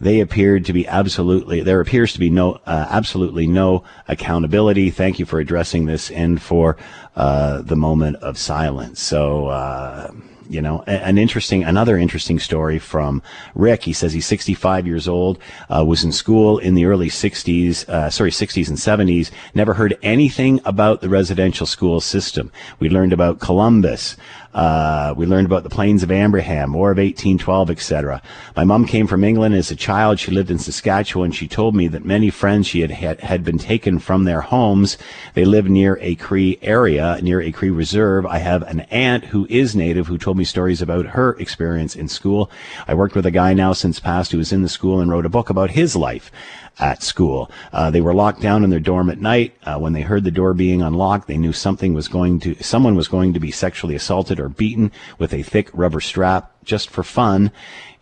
they 0.00 0.20
appeared 0.20 0.64
to 0.64 0.72
be 0.72 0.86
absolutely 0.86 1.60
there 1.60 1.80
appears 1.80 2.12
to 2.12 2.18
be 2.18 2.30
no 2.30 2.60
uh, 2.66 2.86
absolutely 2.90 3.46
no 3.46 3.82
accountability 4.08 4.90
thank 4.90 5.18
you 5.18 5.24
for 5.24 5.40
addressing 5.40 5.86
this 5.86 6.10
and 6.10 6.42
for 6.42 6.76
uh, 7.16 7.62
the 7.62 7.76
moment 7.76 8.16
of 8.16 8.36
silence 8.36 9.00
so 9.00 9.46
uh, 9.48 10.10
you 10.48 10.60
know, 10.60 10.82
an 10.86 11.18
interesting, 11.18 11.64
another 11.64 11.96
interesting 11.96 12.38
story 12.38 12.78
from 12.78 13.22
Rick. 13.54 13.82
He 13.82 13.92
says 13.92 14.12
he's 14.12 14.26
65 14.26 14.86
years 14.86 15.08
old, 15.08 15.38
uh, 15.68 15.84
was 15.84 16.04
in 16.04 16.12
school 16.12 16.58
in 16.58 16.74
the 16.74 16.84
early 16.84 17.08
60s, 17.08 17.88
uh, 17.88 18.10
sorry, 18.10 18.30
60s 18.30 18.68
and 18.68 18.78
70s, 18.78 19.30
never 19.54 19.74
heard 19.74 19.98
anything 20.02 20.60
about 20.64 21.00
the 21.00 21.08
residential 21.08 21.66
school 21.66 22.00
system. 22.00 22.52
We 22.78 22.88
learned 22.88 23.12
about 23.12 23.40
Columbus. 23.40 24.16
Uh, 24.56 25.12
we 25.18 25.26
learned 25.26 25.44
about 25.44 25.64
the 25.64 25.68
plains 25.68 26.02
of 26.02 26.10
Abraham, 26.10 26.72
War 26.72 26.90
of 26.90 26.96
1812, 26.96 27.70
etc. 27.70 28.22
My 28.56 28.64
mom 28.64 28.86
came 28.86 29.06
from 29.06 29.22
England 29.22 29.54
as 29.54 29.70
a 29.70 29.76
child. 29.76 30.18
She 30.18 30.30
lived 30.30 30.50
in 30.50 30.58
Saskatchewan. 30.58 31.30
She 31.32 31.46
told 31.46 31.76
me 31.76 31.88
that 31.88 32.06
many 32.06 32.30
friends 32.30 32.66
she 32.66 32.80
had, 32.80 32.90
had, 32.90 33.20
had 33.20 33.44
been 33.44 33.58
taken 33.58 33.98
from 33.98 34.24
their 34.24 34.40
homes. 34.40 34.96
They 35.34 35.44
live 35.44 35.68
near 35.68 35.98
a 36.00 36.14
Cree 36.14 36.58
area, 36.62 37.20
near 37.20 37.42
a 37.42 37.52
Cree 37.52 37.68
reserve. 37.68 38.24
I 38.24 38.38
have 38.38 38.62
an 38.62 38.80
aunt 38.80 39.26
who 39.26 39.46
is 39.50 39.76
native 39.76 40.06
who 40.06 40.16
told 40.16 40.38
me 40.38 40.44
stories 40.44 40.80
about 40.80 41.04
her 41.08 41.34
experience 41.38 41.94
in 41.94 42.08
school. 42.08 42.50
I 42.88 42.94
worked 42.94 43.14
with 43.14 43.26
a 43.26 43.30
guy 43.30 43.52
now 43.52 43.74
since 43.74 44.00
passed 44.00 44.32
who 44.32 44.38
was 44.38 44.54
in 44.54 44.62
the 44.62 44.70
school 44.70 45.00
and 45.00 45.10
wrote 45.10 45.26
a 45.26 45.30
book 45.30 45.50
about 45.50 45.72
his 45.72 45.94
life 45.94 46.32
at 46.78 47.02
school. 47.02 47.50
Uh, 47.72 47.90
they 47.90 48.00
were 48.00 48.14
locked 48.14 48.40
down 48.40 48.64
in 48.64 48.70
their 48.70 48.80
dorm 48.80 49.10
at 49.10 49.20
night. 49.20 49.56
Uh, 49.64 49.78
when 49.78 49.92
they 49.92 50.02
heard 50.02 50.24
the 50.24 50.30
door 50.30 50.54
being 50.54 50.82
unlocked, 50.82 51.26
they 51.26 51.38
knew 51.38 51.52
something 51.52 51.94
was 51.94 52.08
going 52.08 52.40
to, 52.40 52.54
someone 52.62 52.94
was 52.94 53.08
going 53.08 53.32
to 53.32 53.40
be 53.40 53.50
sexually 53.50 53.94
assaulted 53.94 54.38
or 54.38 54.48
beaten 54.48 54.92
with 55.18 55.32
a 55.32 55.42
thick 55.42 55.70
rubber 55.72 56.00
strap 56.00 56.52
just 56.66 56.90
for 56.90 57.02
fun. 57.02 57.50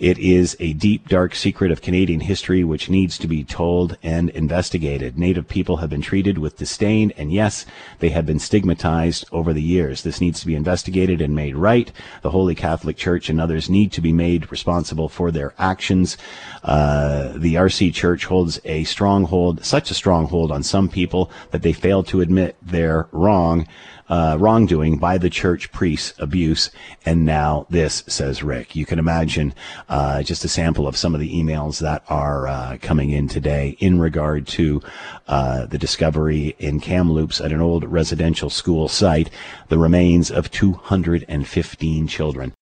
It 0.01 0.19
is 0.19 0.57
a 0.59 0.73
deep, 0.73 1.09
dark 1.09 1.37
secret 1.37 1.71
of 1.71 1.81
Canadian 1.81 2.21
history 2.21 2.65
which 2.65 2.91
needs 2.91 3.17
to 3.19 3.29
be 3.29 3.45
told 3.45 3.97
and 4.03 4.29
investigated. 4.31 5.17
Native 5.17 5.47
people 5.47 5.77
have 5.77 5.89
been 5.89 6.03
treated 6.03 6.37
with 6.37 6.59
disdain, 6.59 7.13
and 7.17 7.33
yes, 7.33 7.65
they 8.01 8.09
have 8.09 8.27
been 8.27 8.41
stigmatized 8.41 9.25
over 9.31 9.53
the 9.53 9.63
years. 9.63 10.03
This 10.03 10.21
needs 10.21 10.41
to 10.41 10.47
be 10.47 10.57
investigated 10.57 11.21
and 11.21 11.35
made 11.35 11.55
right. 11.55 11.93
The 12.23 12.31
Holy 12.31 12.57
Catholic 12.57 12.97
Church 12.97 13.31
and 13.31 13.41
others 13.41 13.71
need 13.71 13.93
to 13.93 14.01
be 14.01 14.13
made 14.13 14.51
responsible 14.51 15.09
for 15.09 15.31
their 15.31 15.55
actions. 15.59 16.19
Uh, 16.65 17.33
the 17.37 17.55
RC 17.55 17.95
Church 17.95 18.25
holds 18.25 18.61
a 18.65 18.83
stronghold, 18.85 19.65
such 19.65 19.91
a 19.93 19.95
stronghold 19.95 20.51
on 20.51 20.65
some 20.65 20.89
people 20.89 21.31
that 21.53 21.63
they 21.63 21.73
fail 21.73 22.03
to 22.05 22.21
admit 22.21 22.57
they're 22.61 23.07
wrong 23.13 23.67
uh, 24.09 24.37
wrongdoing 24.39 24.99
by 24.99 25.19
the 25.19 25.31
church 25.31 25.73
priests, 25.73 26.15
abuse, 26.19 26.71
and 27.05 27.25
now 27.25 27.67
this, 27.71 28.05
says 28.07 28.43
Rick. 28.43 28.77
You 28.77 28.87
can 28.87 28.99
imagine 28.99 29.55
uh, 29.89 30.23
just 30.23 30.45
a 30.45 30.49
sample 30.49 30.87
of 30.87 30.97
some 30.97 31.15
of 31.15 31.21
the 31.21 31.35
emails 31.35 31.81
that 31.81 32.05
are 32.09 32.47
uh, 32.47 32.79
coming 32.83 33.11
in 33.11 33.29
today 33.29 33.77
in 33.81 33.99
regard 33.99 34.47
to 34.49 34.83
uh, 35.29 35.67
the 35.67 35.79
discovery 35.79 36.55
in 36.59 36.81
Kamloops 36.81 37.41
at 37.41 37.53
an 37.53 37.61
old 37.61 37.85
residential 37.85 38.51
school 38.51 38.89
site, 38.89 39.31
the 39.69 39.79
remains 39.79 40.31
of 40.31 40.51
215 40.51 42.07
children. 42.09 42.53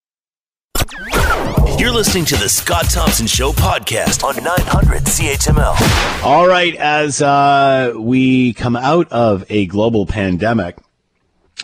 You're 1.78 1.90
listening 1.90 2.24
to 2.26 2.36
the 2.36 2.48
Scott 2.48 2.84
Thompson 2.90 3.26
Show 3.26 3.50
podcast 3.50 4.22
on 4.22 4.36
900 4.36 5.02
CHML. 5.02 6.22
All 6.24 6.46
right, 6.46 6.76
as 6.76 7.20
uh, 7.20 7.94
we 7.96 8.52
come 8.52 8.76
out 8.76 9.10
of 9.10 9.44
a 9.48 9.66
global 9.66 10.06
pandemic, 10.06 10.76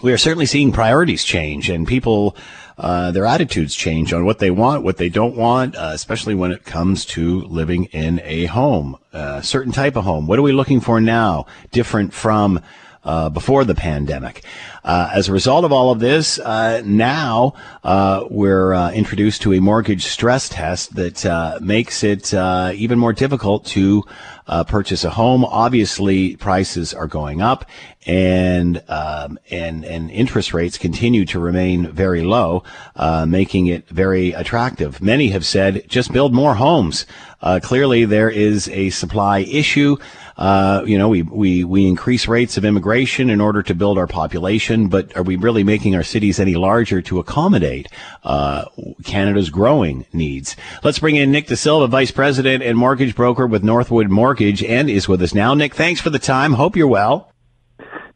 we 0.03 0.13
are 0.13 0.19
certainly 0.19 0.47
seeing 0.47 0.73
priorities 0.73 1.25
change 1.25 1.69
and 1.71 1.87
people 1.87 2.37
uh, 2.79 3.11
their 3.11 3.27
attitudes 3.27 3.75
change 3.75 4.13
on 4.13 4.25
what 4.25 4.39
they 4.39 4.53
want, 4.53 4.85
what 4.85 4.99
they 4.99 5.09
don't 5.09 5.35
want, 5.35 5.75
uh, 5.75 5.91
especially 5.93 6.35
when 6.35 6.53
it 6.53 6.65
comes 6.65 7.05
to 7.05 7.43
living 7.43 7.87
in 7.87 8.21
a 8.23 8.47
home, 8.47 8.97
a 9.13 9.43
certain 9.43 9.73
type 9.73 9.97
of 9.97 10.05
home. 10.05 10.29
What 10.29 10.39
are 10.39 10.43
we 10.43 10.53
looking 10.53 10.81
for 10.81 11.01
now, 11.01 11.47
different 11.73 12.15
from 12.15 12.61
uh, 13.03 13.31
before 13.31 13.65
the 13.65 13.75
pandemic? 13.75 14.45
Uh, 14.89 15.11
as 15.13 15.29
a 15.29 15.33
result 15.33 15.67
of 15.67 15.73
all 15.73 15.93
of 15.93 16.01
this, 16.01 16.39
uh, 16.39 16.81
now 16.83 17.53
uh, 17.85 18.25
we're 18.31 18.73
introduced 18.93 19.43
to 19.43 19.53
a 19.53 19.61
mortgage 19.61 20.07
stress 20.07 20.49
test 20.49 20.95
that 20.95 21.59
makes 21.61 22.03
it 22.03 22.33
even 22.33 22.99
more 22.99 23.13
difficult 23.13 23.67
to 23.67 24.03
uh, 24.49 24.65
purchase 24.65 25.05
a 25.05 25.11
home. 25.11 25.45
Obviously, 25.45 26.37
prices 26.37 26.95
are 26.95 27.07
going 27.07 27.43
up, 27.43 27.67
and 28.07 28.83
um, 28.89 29.39
and 29.51 29.85
and 29.85 30.11
interest 30.11 30.55
rates 30.55 30.79
continue 30.79 31.27
to 31.27 31.39
remain 31.39 31.93
very 31.93 32.23
low, 32.23 32.65
uh, 32.97 33.27
making 33.27 33.67
it 33.67 33.87
very 33.89 34.33
attractive. 34.33 35.03
Many 35.03 35.29
have 35.29 35.45
said, 35.45 35.85
just 35.89 36.13
build 36.13 36.33
more 36.33 36.55
homes. 36.55 37.05
Uh, 37.41 37.61
clearly, 37.63 38.05
there 38.05 38.31
is 38.31 38.69
a 38.71 38.91
supply 38.91 39.41
issue. 39.41 39.97
Uh, 40.39 40.85
you 40.87 40.97
know, 40.97 41.09
we, 41.09 41.23
we, 41.23 41.65
we 41.65 41.87
increase 41.87 42.29
rates 42.29 42.57
of 42.57 42.65
immigration 42.65 43.29
in 43.29 43.41
order 43.41 43.61
to 43.61 43.75
build 43.75 43.99
our 43.99 44.07
population, 44.07 44.89
but 44.89 45.15
are 45.17 45.25
we 45.25 45.35
really 45.35 45.65
making 45.65 45.97
our 45.97 46.05
cities 46.05 46.39
any 46.39 46.55
larger 46.55 47.03
to 47.03 47.19
accommodate 47.19 47.89
uh, 48.23 48.65
Canada's 49.05 49.51
growing 49.51 50.07
needs? 50.13 50.55
Let's 50.85 51.01
bring 51.01 51.17
in 51.17 51.33
Nick 51.33 51.49
De 51.49 51.57
Silva, 51.57 51.89
Vice 51.89 52.13
President 52.13 52.63
and 52.63 52.79
Mortgage 52.79 53.17
Broker 53.17 53.49
with 53.49 53.65
Northwood 53.65 54.11
Mortgage, 54.11 54.63
and 54.63 54.89
is 54.89 55.09
with 55.09 55.21
us 55.23 55.35
now. 55.35 55.55
Nick, 55.55 55.75
thanks 55.75 56.01
for 56.01 56.11
the 56.11 56.21
time. 56.21 56.53
Hope 56.53 56.77
you're 56.77 56.87
well. 56.87 57.33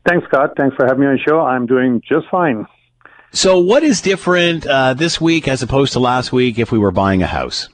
Thanks, 0.09 0.27
Scott. 0.29 0.51
Thanks 0.57 0.77
for 0.77 0.87
having 0.87 1.01
me 1.01 1.07
on 1.09 1.15
the 1.15 1.23
show. 1.29 1.41
I'm 1.41 1.67
doing 1.67 2.01
just 2.09 2.29
fine. 2.31 2.67
So, 3.33 3.59
what 3.59 3.83
is 3.83 4.01
different 4.01 4.67
uh, 4.67 4.95
this 4.95 5.21
week 5.21 5.49
as 5.49 5.63
opposed 5.63 5.95
to 5.95 6.01
last 6.01 6.33
week 6.33 6.59
if 6.59 6.71
we 6.71 6.79
were 6.79 6.91
buying 6.91 7.23
a 7.23 7.27
house? 7.27 7.69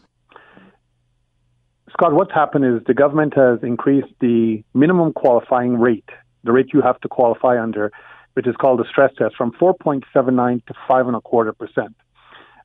Scott, 1.99 2.13
what's 2.13 2.33
happened 2.33 2.65
is 2.65 2.81
the 2.87 2.95
government 2.95 3.35
has 3.35 3.59
increased 3.65 4.13
the 4.21 4.63
minimum 4.73 5.13
qualifying 5.13 5.81
rate, 5.81 6.09
the 6.45 6.53
rate 6.53 6.69
you 6.73 6.81
have 6.81 7.01
to 7.01 7.09
qualify 7.09 7.61
under, 7.61 7.91
which 8.35 8.47
is 8.47 8.55
called 8.55 8.79
the 8.79 8.85
stress 8.89 9.11
test, 9.19 9.35
from 9.35 9.51
4.79 9.61 10.65
to 10.67 10.75
five 10.87 11.09
and 11.09 11.17
a 11.17 11.21
quarter 11.21 11.53
percent. 11.53 11.97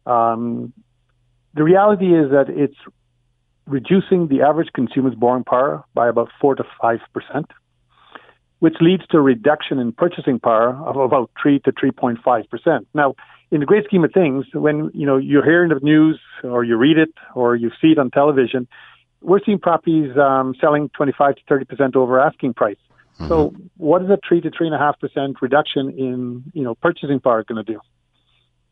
Um, 0.06 0.72
the 1.56 1.64
reality 1.64 2.14
is 2.14 2.30
that 2.30 2.46
it's 2.48 2.78
reducing 3.66 4.28
the 4.28 4.44
average 4.44 4.70
consumer's 4.76 5.16
borrowing 5.16 5.46
power 5.46 5.84
by 5.96 6.10
about 6.10 6.30
four 6.40 6.54
to 6.54 6.64
five 6.80 7.00
percent, 7.12 7.48
which 8.60 8.76
leads 8.82 9.08
to 9.08 9.18
a 9.18 9.22
reduction 9.22 9.80
in 9.80 9.94
purchasing 9.94 10.40
power 10.40 10.80
of 10.86 10.96
about 10.96 11.32
three 11.42 11.58
to 11.62 11.72
3.5 11.72 12.50
percent. 12.52 12.88
Now, 12.94 13.16
in 13.50 13.62
the 13.62 13.66
great 13.66 13.86
scheme 13.86 14.04
of 14.04 14.12
things, 14.14 14.46
when 14.54 14.92
you 14.94 15.08
know 15.08 15.18
you're 15.18 15.44
hearing 15.44 15.70
the 15.70 15.80
news 15.82 16.20
or 16.44 16.64
you 16.64 16.78
read 16.78 17.00
it 17.00 17.14
or 17.34 17.56
you 17.56 17.72
see 17.82 17.94
it 17.94 17.98
on 17.98 18.12
television, 18.12 18.68
we're 19.24 19.40
seeing 19.46 19.60
properties 19.60 20.16
um, 20.18 20.54
selling 20.60 20.90
25 20.90 21.36
to 21.36 21.42
30 21.48 21.66
percent 21.66 21.96
over 21.96 22.20
asking 22.20 22.54
price. 22.54 22.78
Mm-hmm. 23.16 23.28
So, 23.28 23.56
what 23.78 24.02
is 24.04 24.10
a 24.10 24.18
three 24.28 24.42
to 24.42 24.52
three 24.52 24.68
and 24.68 24.76
a 24.76 24.80
half 24.80 25.00
percent 25.00 25.42
reduction 25.42 25.90
in 25.92 26.44
you 26.54 26.64
know 26.64 26.76
purchasing 26.76 27.20
power 27.20 27.44
going 27.44 27.64
to 27.64 27.74
do? 27.74 27.80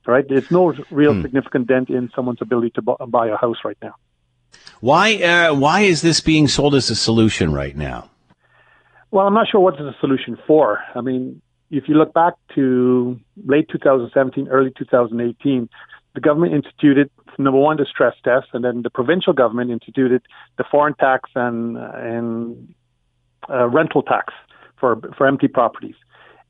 Right, 0.05 0.25
there's 0.27 0.49
no 0.49 0.73
real 0.89 1.13
hmm. 1.13 1.21
significant 1.21 1.67
dent 1.67 1.91
in 1.91 2.09
someone's 2.15 2.41
ability 2.41 2.71
to 2.71 2.81
buy 2.81 3.27
a 3.27 3.37
house 3.37 3.57
right 3.63 3.77
now. 3.83 3.93
Why 4.79 5.15
uh, 5.17 5.53
why 5.53 5.81
is 5.81 6.01
this 6.01 6.21
being 6.21 6.47
sold 6.47 6.73
as 6.73 6.89
a 6.89 6.95
solution 6.95 7.53
right 7.53 7.77
now? 7.77 8.09
Well, 9.11 9.27
I'm 9.27 9.33
not 9.33 9.47
sure 9.49 9.61
what 9.61 9.77
the 9.77 9.93
solution 9.99 10.39
for. 10.47 10.79
I 10.95 11.01
mean, 11.01 11.41
if 11.69 11.87
you 11.87 11.95
look 11.95 12.13
back 12.13 12.33
to 12.55 13.19
late 13.45 13.67
2017, 13.69 14.47
early 14.47 14.71
2018, 14.77 15.69
the 16.15 16.21
government 16.21 16.53
instituted 16.53 17.11
number 17.37 17.59
one 17.59 17.77
the 17.77 17.85
stress 17.85 18.15
test, 18.23 18.47
and 18.53 18.63
then 18.63 18.81
the 18.81 18.89
provincial 18.89 19.33
government 19.33 19.71
instituted 19.71 20.21
the 20.57 20.63
foreign 20.69 20.95
tax 20.95 21.29
and 21.35 21.77
and 21.77 22.73
uh, 23.49 23.67
rental 23.67 24.03
tax 24.03 24.33
for 24.79 24.99
for 25.17 25.27
empty 25.27 25.47
properties. 25.47 25.95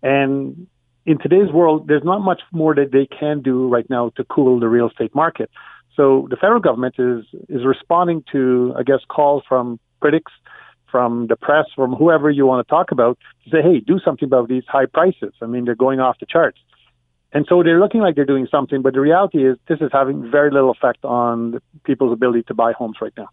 And 0.04 0.68
in 1.06 1.18
today's 1.18 1.52
world, 1.52 1.88
there's 1.88 2.04
not 2.04 2.20
much 2.20 2.42
more 2.52 2.76
that 2.76 2.92
they 2.92 3.08
can 3.08 3.42
do 3.42 3.68
right 3.68 3.90
now 3.90 4.12
to 4.18 4.24
cool 4.24 4.60
the 4.60 4.68
real 4.68 4.90
estate 4.90 5.14
market. 5.16 5.50
So 5.96 6.28
the 6.30 6.36
federal 6.36 6.62
government 6.62 6.96
is 6.98 7.26
is 7.50 7.66
responding 7.66 8.24
to, 8.32 8.74
I 8.78 8.84
guess, 8.84 9.00
calls 9.08 9.44
from 9.48 9.80
critics, 10.00 10.32
from 10.90 11.28
the 11.28 11.36
press, 11.36 11.66
from 11.76 11.94
whoever 11.94 12.30
you 12.30 12.46
want 12.46 12.66
to 12.66 12.70
talk 12.70 12.92
about, 12.92 13.18
to 13.44 13.50
say, 13.50 13.62
hey, 13.62 13.80
do 13.80 14.00
something 14.00 14.26
about 14.26 14.48
these 14.48 14.64
high 14.68 14.86
prices. 14.86 15.34
I 15.42 15.46
mean, 15.46 15.66
they're 15.66 15.76
going 15.76 16.00
off 16.00 16.20
the 16.20 16.26
charts. 16.26 16.60
And 17.34 17.46
so 17.48 17.64
they're 17.64 17.80
looking 17.80 18.02
like 18.02 18.16
they're 18.16 18.26
doing 18.26 18.48
something, 18.52 18.82
but 18.82 18.94
the 18.94 19.00
reality 19.00 19.48
is 19.48 19.58
this 19.68 19.80
is 19.80 19.90
having 19.92 20.30
very 20.30 20.52
little 20.52 20.72
effect 20.72 21.06
on 21.06 21.62
people's 21.86 22.12
ability 22.12 22.44
to 22.44 22.54
buy 22.54 22.74
homes 22.74 22.98
right 23.02 23.14
now. 23.18 23.30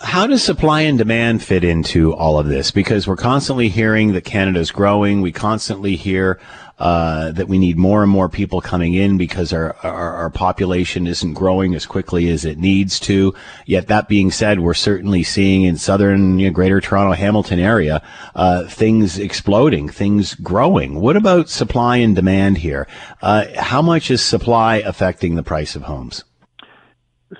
How 0.00 0.28
does 0.28 0.44
supply 0.44 0.82
and 0.82 0.96
demand 0.96 1.42
fit 1.42 1.64
into 1.64 2.14
all 2.14 2.38
of 2.38 2.46
this? 2.46 2.70
Because 2.70 3.08
we're 3.08 3.16
constantly 3.16 3.68
hearing 3.68 4.12
that 4.12 4.24
Canada's 4.24 4.70
growing. 4.70 5.22
We 5.22 5.32
constantly 5.32 5.96
hear 5.96 6.38
uh, 6.78 7.32
that 7.32 7.48
we 7.48 7.58
need 7.58 7.76
more 7.76 8.02
and 8.02 8.10
more 8.10 8.28
people 8.28 8.60
coming 8.60 8.94
in 8.94 9.18
because 9.18 9.52
our, 9.52 9.76
our, 9.82 10.14
our 10.14 10.30
population 10.30 11.06
isn't 11.06 11.34
growing 11.34 11.74
as 11.74 11.86
quickly 11.86 12.30
as 12.30 12.44
it 12.44 12.58
needs 12.58 13.00
to. 13.00 13.34
Yet 13.66 13.88
that 13.88 14.08
being 14.08 14.30
said, 14.30 14.60
we're 14.60 14.74
certainly 14.74 15.22
seeing 15.22 15.62
in 15.62 15.76
southern, 15.76 16.38
you 16.38 16.48
know, 16.48 16.52
Greater 16.52 16.80
Toronto, 16.80 17.12
Hamilton 17.12 17.58
area, 17.58 18.00
uh, 18.34 18.64
things 18.66 19.18
exploding, 19.18 19.88
things 19.88 20.34
growing. 20.36 21.00
What 21.00 21.16
about 21.16 21.48
supply 21.48 21.96
and 21.96 22.14
demand 22.14 22.58
here? 22.58 22.86
Uh, 23.22 23.46
how 23.56 23.82
much 23.82 24.10
is 24.10 24.22
supply 24.22 24.76
affecting 24.76 25.34
the 25.34 25.42
price 25.42 25.74
of 25.74 25.82
homes? 25.82 26.24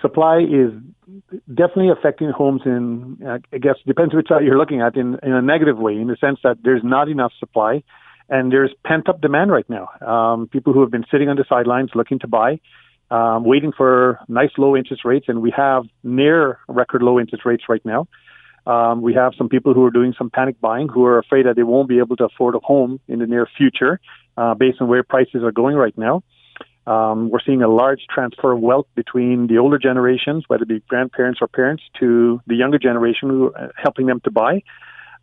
Supply 0.02 0.38
is 0.40 0.72
definitely 1.54 1.90
affecting 1.90 2.30
homes 2.30 2.62
in, 2.64 3.18
I 3.52 3.58
guess, 3.58 3.76
depends 3.86 4.14
which 4.14 4.28
side 4.28 4.44
you're 4.44 4.58
looking 4.58 4.80
at, 4.80 4.96
in, 4.96 5.18
in 5.22 5.32
a 5.32 5.42
negative 5.42 5.78
way, 5.78 5.92
in 5.92 6.08
the 6.08 6.16
sense 6.16 6.40
that 6.42 6.58
there's 6.62 6.82
not 6.82 7.08
enough 7.08 7.32
supply 7.38 7.82
and 8.28 8.52
there's 8.52 8.72
pent 8.84 9.08
up 9.08 9.20
demand 9.20 9.50
right 9.50 9.68
now. 9.68 9.88
Um, 10.00 10.48
people 10.48 10.72
who 10.72 10.80
have 10.80 10.90
been 10.90 11.04
sitting 11.10 11.28
on 11.28 11.36
the 11.36 11.44
sidelines 11.48 11.90
looking 11.94 12.18
to 12.20 12.28
buy, 12.28 12.60
um, 13.10 13.44
waiting 13.44 13.72
for 13.76 14.20
nice 14.28 14.50
low 14.58 14.76
interest 14.76 15.04
rates, 15.04 15.26
and 15.28 15.40
we 15.40 15.52
have 15.56 15.84
near 16.02 16.58
record 16.68 17.02
low 17.02 17.18
interest 17.18 17.44
rates 17.44 17.64
right 17.68 17.84
now. 17.84 18.06
Um, 18.66 19.00
we 19.00 19.14
have 19.14 19.32
some 19.38 19.48
people 19.48 19.72
who 19.72 19.84
are 19.84 19.90
doing 19.90 20.14
some 20.18 20.28
panic 20.28 20.60
buying 20.60 20.88
who 20.88 21.04
are 21.06 21.18
afraid 21.18 21.46
that 21.46 21.56
they 21.56 21.62
won't 21.62 21.88
be 21.88 21.98
able 21.98 22.16
to 22.16 22.24
afford 22.24 22.54
a 22.54 22.58
home 22.58 23.00
in 23.08 23.18
the 23.18 23.26
near 23.26 23.48
future 23.56 23.98
uh, 24.36 24.54
based 24.54 24.80
on 24.82 24.88
where 24.88 25.02
prices 25.02 25.42
are 25.42 25.52
going 25.52 25.74
right 25.76 25.96
now. 25.96 26.22
Um, 26.86 27.30
we're 27.30 27.40
seeing 27.44 27.62
a 27.62 27.68
large 27.68 28.00
transfer 28.12 28.52
of 28.52 28.60
wealth 28.60 28.86
between 28.94 29.46
the 29.46 29.58
older 29.58 29.78
generations, 29.78 30.44
whether 30.48 30.62
it 30.62 30.68
be 30.68 30.82
grandparents 30.88 31.40
or 31.42 31.48
parents, 31.48 31.82
to 32.00 32.40
the 32.46 32.54
younger 32.54 32.78
generation, 32.78 33.28
who 33.28 33.52
are 33.54 33.72
helping 33.76 34.06
them 34.06 34.20
to 34.24 34.30
buy. 34.30 34.62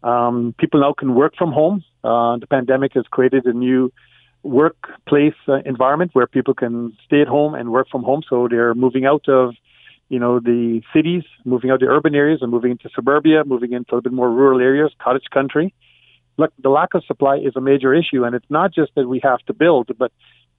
Um, 0.04 0.54
people 0.60 0.82
now 0.82 0.94
can 0.94 1.16
work 1.16 1.34
from 1.36 1.52
home. 1.52 1.84
Uh, 2.06 2.38
the 2.38 2.48
pandemic 2.48 2.94
has 2.94 3.06
created 3.10 3.46
a 3.46 3.54
new 3.54 3.92
workplace 4.44 5.34
uh, 5.48 5.56
environment 5.66 6.12
where 6.14 6.28
people 6.28 6.54
can 6.54 6.96
stay 7.06 7.22
at 7.22 7.28
home 7.28 7.56
and 7.56 7.72
work 7.72 7.88
from 7.90 8.04
home. 8.04 8.22
So 8.30 8.48
they're 8.48 8.76
moving 8.76 9.06
out 9.06 9.28
of, 9.28 9.56
you 10.10 10.20
know, 10.20 10.40
the 10.40 10.82
cities, 10.94 11.24
moving 11.46 11.72
out 11.72 11.80
the 11.80 11.88
urban 11.88 12.14
areas, 12.14 12.40
and 12.42 12.52
moving 12.52 12.72
into 12.72 12.90
suburbia, 12.94 13.44
moving 13.44 13.74
into 13.74 13.92
a 13.92 13.96
little 13.96 14.10
bit 14.10 14.14
more 14.14 14.32
rural 14.32 14.62
areas, 14.62 14.92
cottage 15.02 15.26
country. 15.34 15.74
Look, 16.38 16.54
the 16.62 16.70
lack 16.70 16.94
of 16.94 17.04
supply 17.06 17.38
is 17.38 17.56
a 17.56 17.62
major 17.62 17.94
issue, 17.94 18.24
and 18.24 18.36
it's 18.36 18.50
not 18.50 18.74
just 18.74 18.92
that 18.96 19.08
we 19.08 19.20
have 19.24 19.40
to 19.48 19.54
build, 19.54 19.90
but 19.98 20.12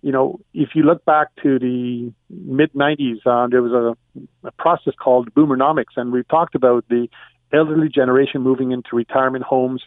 you 0.02 0.12
know, 0.12 0.40
if 0.54 0.70
you 0.74 0.82
look 0.82 1.04
back 1.04 1.28
to 1.42 1.58
the 1.58 2.12
mid 2.30 2.72
90s, 2.74 3.26
uh, 3.26 3.48
there 3.48 3.62
was 3.62 3.72
a, 3.72 4.46
a, 4.46 4.52
process 4.52 4.94
called 4.94 5.32
boomernomics, 5.34 5.96
and 5.96 6.12
we 6.12 6.22
talked 6.24 6.54
about 6.54 6.84
the 6.88 7.08
elderly 7.52 7.88
generation 7.88 8.42
moving 8.42 8.72
into 8.72 8.94
retirement 8.94 9.44
homes, 9.44 9.82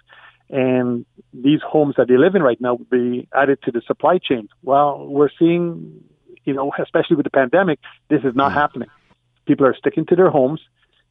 and 0.50 1.06
these 1.34 1.62
homes 1.66 1.95
that 1.97 2.08
they 2.08 2.18
live 2.18 2.36
in 2.36 2.41
right 2.41 2.60
now 2.60 2.76
would 2.76 2.89
be 2.89 3.28
added 3.34 3.60
to 3.64 3.72
the 3.72 3.82
supply 3.86 4.18
chain. 4.18 4.50
Well, 4.64 5.06
we're 5.08 5.30
seeing, 5.38 6.04
you 6.43 6.54
know, 6.54 6.72
especially 6.82 7.16
with 7.16 7.26
the 7.26 7.32
pandemic, 7.32 7.80
this 8.10 8.22
is 8.24 8.36
not 8.36 8.52
mm. 8.52 8.56
happening. 8.56 8.89
People 9.45 9.66
are 9.66 9.76
sticking 9.76 10.06
to 10.08 10.16
their 10.16 10.30
homes. 10.30 10.62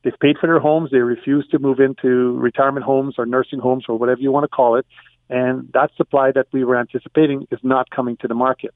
They've 0.03 0.19
paid 0.21 0.39
for 0.41 0.47
their 0.47 0.61
homes. 0.61 0.91
They 0.91 0.99
refuse 0.99 1.47
to 1.49 1.59
move 1.59 1.81
into 1.81 2.37
retirement 2.39 2.85
homes 2.85 3.15
or 3.19 3.27
nursing 3.27 3.59
homes 3.59 3.85
or 3.89 3.99
whatever 3.99 4.21
you 4.21 4.33
want 4.33 4.45
to 4.45 4.49
call 4.49 4.77
it. 4.77 4.87
And 5.31 5.71
that 5.75 5.91
supply 5.97 6.33
that 6.33 6.47
we 6.53 6.65
were 6.65 6.79
anticipating 6.79 7.47
is 7.51 7.59
not 7.63 7.91
coming 7.91 8.17
to 8.19 8.29
the 8.29 8.35
market 8.35 8.75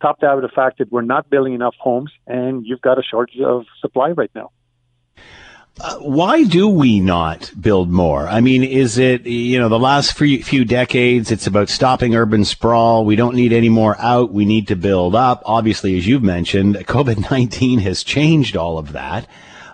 topped 0.00 0.22
out 0.22 0.40
with 0.40 0.48
the 0.48 0.54
fact 0.54 0.78
that 0.78 0.90
we're 0.90 1.02
not 1.02 1.28
building 1.28 1.54
enough 1.54 1.74
homes 1.78 2.12
and 2.26 2.64
you've 2.64 2.80
got 2.80 2.98
a 2.98 3.02
shortage 3.02 3.40
of 3.40 3.64
supply 3.80 4.10
right 4.10 4.30
now. 4.34 4.50
Uh, 5.80 5.96
why 5.98 6.42
do 6.42 6.68
we 6.68 6.98
not 6.98 7.52
build 7.60 7.88
more? 7.88 8.26
I 8.26 8.40
mean, 8.40 8.64
is 8.64 8.98
it, 8.98 9.26
you 9.26 9.58
know, 9.60 9.68
the 9.68 9.78
last 9.78 10.14
few, 10.14 10.64
decades, 10.64 11.30
it's 11.30 11.46
about 11.46 11.68
stopping 11.68 12.16
urban 12.16 12.44
sprawl. 12.44 13.04
We 13.04 13.14
don't 13.14 13.36
need 13.36 13.52
any 13.52 13.68
more 13.68 13.96
out. 14.00 14.32
We 14.32 14.44
need 14.44 14.66
to 14.68 14.76
build 14.76 15.14
up. 15.14 15.42
Obviously, 15.44 15.96
as 15.96 16.06
you've 16.06 16.22
mentioned, 16.22 16.74
COVID-19 16.76 17.80
has 17.82 18.02
changed 18.02 18.56
all 18.56 18.78
of 18.78 18.92
that. 18.92 19.28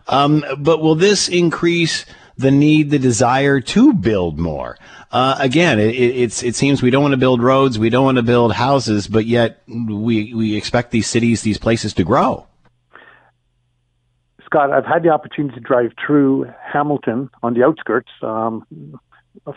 Um, 0.06 0.44
but 0.58 0.82
will 0.82 0.94
this 0.94 1.28
increase 1.28 2.04
the 2.36 2.50
need, 2.50 2.90
the 2.90 2.98
desire 2.98 3.60
to 3.60 3.94
build 3.94 4.38
more? 4.38 4.76
Uh, 5.10 5.36
again, 5.38 5.78
it, 5.78 5.94
it's 5.94 6.42
it 6.42 6.56
seems 6.56 6.82
we 6.82 6.90
don't 6.90 7.02
want 7.02 7.12
to 7.12 7.18
build 7.18 7.40
roads, 7.40 7.78
we 7.78 7.88
don't 7.88 8.04
want 8.04 8.16
to 8.16 8.22
build 8.22 8.52
houses, 8.52 9.06
but 9.06 9.26
yet 9.26 9.62
we 9.68 10.34
we 10.34 10.56
expect 10.56 10.90
these 10.90 11.06
cities, 11.06 11.42
these 11.42 11.56
places 11.56 11.94
to 11.94 12.04
grow. 12.04 12.46
Scott, 14.54 14.70
I've 14.70 14.86
had 14.86 15.02
the 15.02 15.08
opportunity 15.08 15.56
to 15.56 15.60
drive 15.60 15.90
through 16.06 16.46
Hamilton 16.62 17.28
on 17.42 17.54
the 17.54 17.64
outskirts 17.64 18.10
um, 18.22 18.64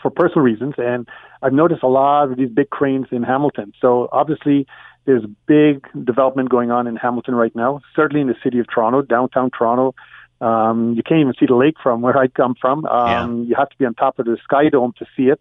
for 0.01 0.09
personal 0.09 0.41
reasons, 0.41 0.73
and 0.79 1.07
I've 1.43 1.53
noticed 1.53 1.83
a 1.83 1.87
lot 1.87 2.31
of 2.31 2.37
these 2.37 2.49
big 2.49 2.71
cranes 2.71 3.05
in 3.11 3.21
Hamilton. 3.21 3.73
So 3.79 4.09
obviously, 4.11 4.65
there's 5.05 5.23
big 5.45 5.85
development 6.03 6.49
going 6.49 6.71
on 6.71 6.87
in 6.87 6.95
Hamilton 6.95 7.35
right 7.35 7.55
now. 7.55 7.81
Certainly 7.95 8.21
in 8.21 8.27
the 8.27 8.35
city 8.43 8.57
of 8.57 8.65
Toronto, 8.73 9.03
downtown 9.03 9.51
Toronto, 9.51 9.93
Um, 10.41 10.93
you 10.95 11.03
can't 11.03 11.21
even 11.21 11.33
see 11.39 11.45
the 11.45 11.55
lake 11.55 11.75
from 11.83 12.01
where 12.01 12.17
I 12.23 12.27
come 12.27 12.55
from. 12.59 12.85
Um, 12.87 13.43
You 13.43 13.55
have 13.55 13.69
to 13.69 13.77
be 13.77 13.85
on 13.85 13.93
top 13.93 14.17
of 14.17 14.25
the 14.25 14.37
Sky 14.43 14.69
Dome 14.69 14.93
to 14.97 15.05
see 15.15 15.27
it. 15.29 15.39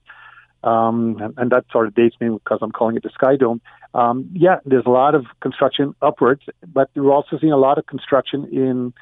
Um, 0.65 1.17
and, 1.23 1.33
and 1.39 1.51
that 1.53 1.65
sort 1.73 1.87
of 1.87 1.95
dates 1.95 2.17
me 2.21 2.29
because 2.29 2.59
I'm 2.61 2.73
calling 2.73 2.97
it 2.97 3.05
the 3.05 3.11
Sky 3.11 3.37
Dome. 3.37 3.63
Um, 3.95 4.29
yeah, 4.35 4.57
there's 4.67 4.85
a 4.85 4.91
lot 4.91 5.15
of 5.15 5.25
construction 5.41 5.95
upwards, 6.03 6.43
but 6.67 6.91
we're 6.95 7.13
also 7.13 7.39
seeing 7.41 7.53
a 7.53 7.57
lot 7.57 7.79
of 7.79 7.87
construction 7.87 8.49
in 8.53 8.93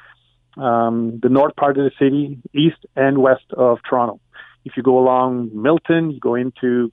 um, 0.57 1.19
the 1.21 1.29
north 1.29 1.55
part 1.55 1.77
of 1.77 1.83
the 1.83 1.91
city, 1.99 2.39
east 2.53 2.85
and 2.95 3.17
west 3.17 3.45
of 3.55 3.79
Toronto. 3.87 4.19
If 4.63 4.73
you 4.77 4.83
go 4.83 4.97
along 4.97 5.51
Milton, 5.53 6.11
you 6.11 6.19
go 6.19 6.35
into 6.35 6.91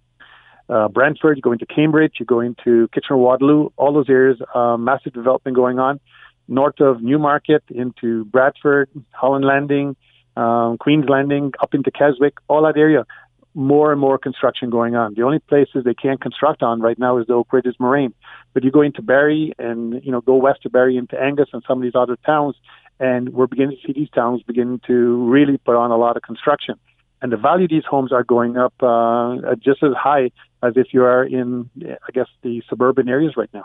uh, 0.69 0.89
Brantford, 0.89 1.37
you 1.37 1.43
go 1.43 1.53
into 1.53 1.67
Cambridge, 1.67 2.15
you 2.19 2.27
go 2.27 2.41
into 2.41 2.89
Kitchener 2.93 3.17
Waterloo, 3.17 3.71
all 3.77 3.93
those 3.93 4.09
areas, 4.09 4.39
uh, 4.55 4.77
massive 4.77 5.13
development 5.13 5.57
going 5.57 5.79
on. 5.79 6.01
North 6.49 6.81
of 6.81 7.03
Newmarket 7.03 7.63
into 7.71 8.25
Bradford, 8.27 8.91
Holland 9.13 9.45
Landing, 9.45 9.97
um, 10.37 10.77
Queens 10.79 11.07
Landing, 11.09 11.53
up 11.61 11.75
into 11.75 11.91
Keswick, 11.91 12.35
all 12.49 12.63
that 12.65 12.77
area, 12.77 13.07
more 13.55 13.93
and 13.93 14.01
more 14.01 14.19
construction 14.19 14.71
going 14.71 14.95
on. 14.97 15.15
The 15.15 15.23
only 15.23 15.39
places 15.39 15.85
they 15.85 15.95
can't 15.95 16.21
construct 16.21 16.63
on 16.63 16.81
right 16.81 16.99
now 16.99 17.19
is 17.19 17.27
the 17.27 17.35
Oak 17.35 17.53
Ridges 17.53 17.77
Moraine. 17.79 18.15
But 18.55 18.65
you 18.65 18.71
go 18.71 18.83
into 18.83 19.03
Barrie 19.03 19.53
and, 19.59 20.03
you 20.05 20.11
know, 20.11 20.21
go 20.21 20.37
west 20.37 20.65
of 20.65 20.73
Barrie 20.73 20.97
into 20.97 21.21
Angus 21.21 21.49
and 21.53 21.63
some 21.67 21.79
of 21.79 21.83
these 21.83 21.95
other 21.95 22.17
towns, 22.25 22.57
and 23.01 23.31
we're 23.31 23.47
beginning 23.47 23.77
to 23.81 23.87
see 23.87 23.93
these 23.93 24.11
towns 24.11 24.43
begin 24.43 24.81
to 24.87 25.29
really 25.29 25.59
put 25.59 25.77
on 25.77 25.91
a 25.91 25.97
lot 25.97 26.17
of 26.17 26.23
construction. 26.23 26.77
And 27.21 27.31
the 27.33 27.37
value 27.37 27.65
of 27.65 27.71
these 27.71 27.85
homes 27.89 28.13
are 28.13 28.25
going 28.25 28.57
up 28.57 28.75
uh, 28.83 29.55
just 29.57 29.83
as 29.83 29.93
high 29.95 30.31
as 30.63 30.73
if 30.77 30.89
you 30.93 31.05
are 31.05 31.25
in, 31.25 31.71
I 31.85 32.11
guess, 32.13 32.27
the 32.43 32.63
suburban 32.69 33.09
areas 33.09 33.35
right 33.37 33.51
now. 33.55 33.65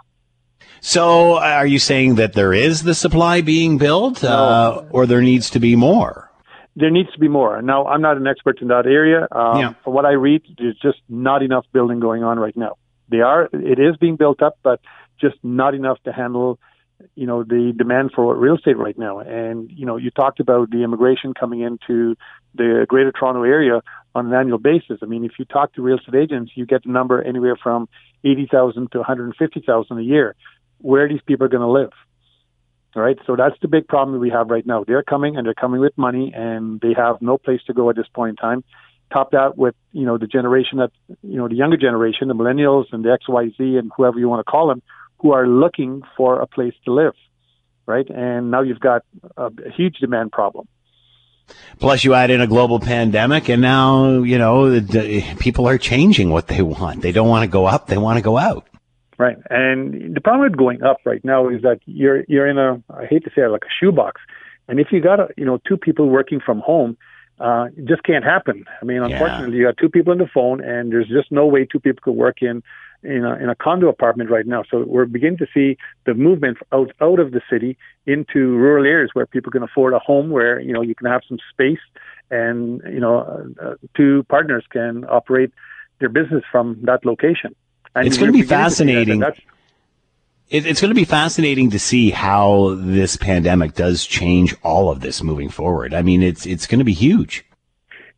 So, 0.80 1.36
uh, 1.36 1.40
are 1.40 1.66
you 1.68 1.80
saying 1.80 2.16
that 2.16 2.34
there 2.34 2.54
is 2.54 2.84
the 2.84 2.94
supply 2.94 3.42
being 3.42 3.78
built, 3.78 4.24
uh, 4.24 4.84
or 4.92 5.06
there 5.06 5.22
needs 5.22 5.50
to 5.52 5.60
be 5.60 5.76
more? 5.76 6.30
There 6.76 6.92
needs 6.92 7.12
to 7.14 7.20
be 7.20 7.28
more. 7.28 7.62
Now, 7.64 7.88
I'm 7.88 8.02
not 8.02 8.18
an 8.18 8.28
expert 8.28 8.62
in 8.62 8.68
that 8.68 8.86
area. 8.86 9.28
Um, 9.32 9.60
Yeah. 9.60 9.74
From 9.84 9.94
what 9.94 10.06
I 10.06 10.12
read, 10.12 10.44
there's 10.58 10.78
just 10.78 11.00
not 11.10 11.42
enough 11.42 11.66
building 11.74 12.00
going 12.00 12.24
on 12.24 12.38
right 12.38 12.56
now. 12.56 12.76
They 13.10 13.22
are, 13.22 13.50
it 13.54 13.80
is 13.80 13.98
being 13.98 14.18
built 14.18 14.42
up, 14.44 14.58
but 14.62 14.80
just 15.20 15.38
not 15.44 15.74
enough 15.74 15.98
to 16.04 16.12
handle, 16.14 16.60
you 17.16 17.28
know, 17.28 17.43
the 17.43 17.74
demand 17.78 18.12
for 18.16 18.36
real 18.36 18.56
estate 18.56 18.78
right 18.78 18.98
now. 18.98 19.20
And 19.20 19.70
you 19.72 19.86
know, 19.86 19.98
you 19.98 20.12
talked 20.12 20.39
about 20.39 20.72
the 20.72 20.84
immigration 20.84 21.34
coming 21.34 21.62
into 21.62 22.16
the 22.56 22.86
Greater 22.88 23.12
Toronto 23.12 23.43
area 23.43 23.82
on 24.16 24.28
an 24.28 24.34
annual 24.34 24.58
basis. 24.58 25.00
I 25.02 25.06
mean, 25.06 25.26
if 25.26 25.34
you 25.38 25.45
talk 25.45 25.74
to 25.74 25.82
real 25.82 25.98
estate 25.98 26.16
agents, 26.16 26.52
you 26.56 26.66
get 26.66 26.84
the 26.84 26.91
number 26.91 27.22
anywhere 27.22 27.56
from 27.56 27.88
eighty 28.24 28.48
thousand 28.52 28.91
to 28.91 29.00
one 29.00 29.06
hundred 29.06 29.36
fifty 29.38 29.62
thousand 29.66 30.00
a 30.00 30.04
year. 30.04 30.36
Where 30.80 31.08
these 31.08 31.22
people 31.26 31.45
are 31.45 31.50
going 31.50 31.62
to 31.62 31.68
live? 31.68 31.91
All 32.95 33.04
right, 33.04 33.18
so 33.28 33.36
that's 33.36 33.56
the 33.62 33.68
big 33.68 33.88
problem 33.88 34.20
we 34.20 34.32
have 34.32 34.50
right 34.50 34.66
now. 34.66 34.84
They're 34.84 35.04
coming 35.04 35.38
and 35.38 35.45
they're 35.45 35.54
coming 35.54 35.82
with 35.82 35.95
money, 35.98 36.34
and 36.36 36.82
they 36.82 36.93
have 36.95 37.22
no 37.22 37.38
place 37.38 37.62
to 37.68 37.74
go 37.74 37.89
at 37.89 37.95
this 37.95 38.08
point 38.14 38.32
in 38.32 38.36
time. 38.38 38.64
Top 39.14 39.32
that 39.32 39.58
with 39.58 39.76
you 39.91 40.06
know 40.06 40.18
the 40.18 40.28
generation 40.28 40.80
that 40.80 40.91
you 41.22 41.38
know 41.38 41.48
the 41.48 41.56
younger 41.56 41.78
generation, 41.78 42.28
the 42.28 42.34
millennials 42.34 42.86
and 42.91 43.06
the 43.06 43.12
X 43.12 43.30
Y 43.30 43.50
Z 43.58 43.78
and 43.78 43.91
whoever 43.95 44.20
you 44.20 44.28
want 44.28 44.39
to 44.45 44.50
call 44.50 44.68
them, 44.68 44.82
who 45.20 45.32
are 45.32 45.47
looking 45.47 46.03
for 46.15 46.41
a 46.41 46.47
place 46.47 46.74
to 46.86 46.93
live, 46.93 47.13
right? 47.86 48.07
And 48.09 48.51
now 48.51 48.61
you've 48.61 48.80
got 48.80 49.03
a, 49.36 49.45
a 49.45 49.72
huge 49.76 49.97
demand 49.97 50.32
problem. 50.32 50.68
Plus, 51.80 52.03
you 52.03 52.13
add 52.13 52.30
in 52.30 52.41
a 52.41 52.47
global 52.47 52.80
pandemic, 52.80 53.49
and 53.49 53.61
now 53.61 54.22
you 54.22 54.38
know 54.38 54.80
the, 54.80 55.24
people 55.39 55.68
are 55.68 55.78
changing 55.78 56.30
what 56.30 56.47
they 56.47 56.61
want. 56.61 57.01
They 57.01 57.11
don't 57.11 57.30
want 57.30 57.43
to 57.43 57.47
go 57.47 57.65
up; 57.65 57.88
they 57.88 57.97
want 57.97 58.18
to 58.18 58.22
go 58.22 58.38
out. 58.38 58.68
Right. 59.18 59.38
And 59.49 60.15
the 60.15 60.22
problem 60.22 60.49
with 60.49 60.57
going 60.57 60.84
up 60.84 60.97
right 61.05 61.24
now 61.24 61.49
is 61.49 61.61
that 61.63 61.80
you're 61.86 62.24
you're 62.28 62.47
in 62.47 62.57
a 62.57 62.84
I 62.93 63.05
hate 63.05 63.24
to 63.24 63.32
say 63.36 63.43
it 63.43 63.47
like 63.47 63.63
a 63.63 63.74
shoebox. 63.80 64.22
And 64.68 64.80
if 64.80 64.88
you 64.91 65.01
got 65.01 65.20
a, 65.20 65.30
you 65.38 65.45
know 65.45 65.59
two 65.68 65.78
people 65.78 66.07
working 66.07 66.39
from 66.39 66.59
home, 66.59 66.97
uh, 67.39 67.68
it 67.76 67.86
just 67.86 68.03
can't 68.03 68.24
happen. 68.24 68.65
I 68.82 68.86
mean, 68.86 69.01
unfortunately, 69.01 69.57
you 69.57 69.65
got 69.65 69.78
two 69.78 69.89
people 69.89 70.11
on 70.11 70.20
the 70.20 70.28
phone, 70.32 70.63
and 70.63 70.91
there's 70.91 71.07
just 71.07 71.32
no 71.32 71.45
way 71.47 71.65
two 71.65 71.80
people 71.80 72.01
could 72.03 72.15
work 72.15 72.41
in 72.41 72.61
in 73.04 73.24
a, 73.24 73.36
in 73.36 73.50
a 73.50 73.56
condo 73.56 73.89
apartment 73.89 74.30
right 74.30 74.45
now. 74.45 74.64
So 74.70 74.84
we're 74.86 75.06
beginning 75.06 75.38
to 75.38 75.48
see 75.54 75.78
the 76.06 76.14
movement 76.14 76.58
out 76.72 76.91
out 77.02 77.20
of 77.20 77.32
the 77.32 77.41
city 77.50 77.78
into 78.06 78.56
rural 78.56 78.86
areas 78.86 79.12
where 79.14 79.26
people 79.26 79.52
can 79.52 79.64
afford 79.64 79.93
a 79.93 80.00
home, 80.00 80.30
where 80.30 80.60
you 80.60 80.74
know 80.74 80.82
you 80.82 80.95
can 80.95 81.08
have 81.08 81.22
some 81.28 81.39
space, 81.52 81.80
and 82.32 82.82
you 82.86 83.00
know 83.00 83.20
uh, 83.20 83.66
uh, 83.66 83.76
two 83.95 84.24
partners 84.30 84.66
can 84.70 85.06
operate 85.06 85.52
their 86.00 86.10
business 86.10 86.43
from 86.52 86.78
that 86.84 87.06
location. 87.06 87.56
And 87.95 88.08
It's 88.08 88.18
going 88.18 88.32
to 88.32 88.34
be 88.34 88.41
beginning 88.41 88.70
see 88.70 88.86
that, 88.86 89.08
and 89.08 89.24
fascinating. 89.24 89.43
It, 90.50 90.66
it's 90.66 90.80
going 90.80 90.91
to 90.91 90.95
be 90.95 91.06
fascinating 91.06 91.72
to 91.72 91.80
see 91.80 92.10
how 92.10 92.76
this 92.80 93.18
pandemic 93.18 93.74
does 93.74 94.06
change 94.06 94.56
all 94.64 94.89
of 94.89 95.02
this 95.02 95.22
moving 95.22 95.50
forward. 95.50 95.93
I 95.93 96.02
mean, 96.02 96.24
it's 96.24 96.45
it's 96.45 96.68
going 96.68 96.80
to 96.80 96.86
be 96.86 96.93
huge. 96.93 97.43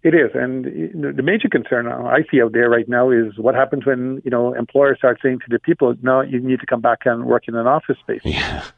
It 0.01 0.15
is, 0.15 0.31
and 0.33 0.63
the- 0.63 1.11
the 1.11 1.21
major 1.23 1.49
concern 1.49 1.85
I 1.87 2.23
see 2.31 2.41
out 2.41 2.53
there 2.53 2.69
right 2.69 2.87
now 2.87 3.09
is 3.09 3.37
what 3.37 3.53
happens 3.53 3.85
when 3.85 4.21
you 4.23 4.31
know 4.31 4.53
employers 4.53 4.97
start 4.97 5.19
saying 5.21 5.39
to 5.39 5.49
the 5.49 5.59
people, 5.59 5.93
"No, 6.01 6.21
you 6.21 6.39
need 6.39 6.61
to 6.61 6.65
come 6.65 6.79
back 6.79 6.99
and 7.05 7.25
work 7.25 7.49
in 7.49 7.55
an 7.55 7.67
office 7.67 7.97
space." 7.99 8.21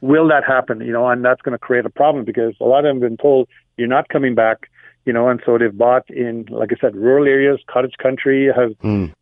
Will 0.01 0.27
that 0.29 0.43
happen? 0.43 0.81
You 0.81 0.91
know, 0.93 1.07
and 1.07 1.23
that's 1.23 1.41
going 1.43 1.53
to 1.53 1.59
create 1.59 1.85
a 1.85 1.91
problem 1.91 2.25
because 2.25 2.55
a 2.59 2.65
lot 2.65 2.79
of 2.79 2.85
them 2.85 3.01
have 3.01 3.09
been 3.09 3.17
told 3.17 3.47
you're 3.77 3.87
not 3.87 4.09
coming 4.09 4.33
back. 4.33 4.69
You 5.03 5.13
know, 5.13 5.29
and 5.29 5.41
so 5.43 5.57
they've 5.57 5.75
bought 5.75 6.07
in, 6.11 6.45
like 6.51 6.69
I 6.71 6.75
said, 6.79 6.95
rural 6.95 7.25
areas. 7.25 7.59
Cottage 7.65 7.95
country 7.97 8.51
has 8.55 8.73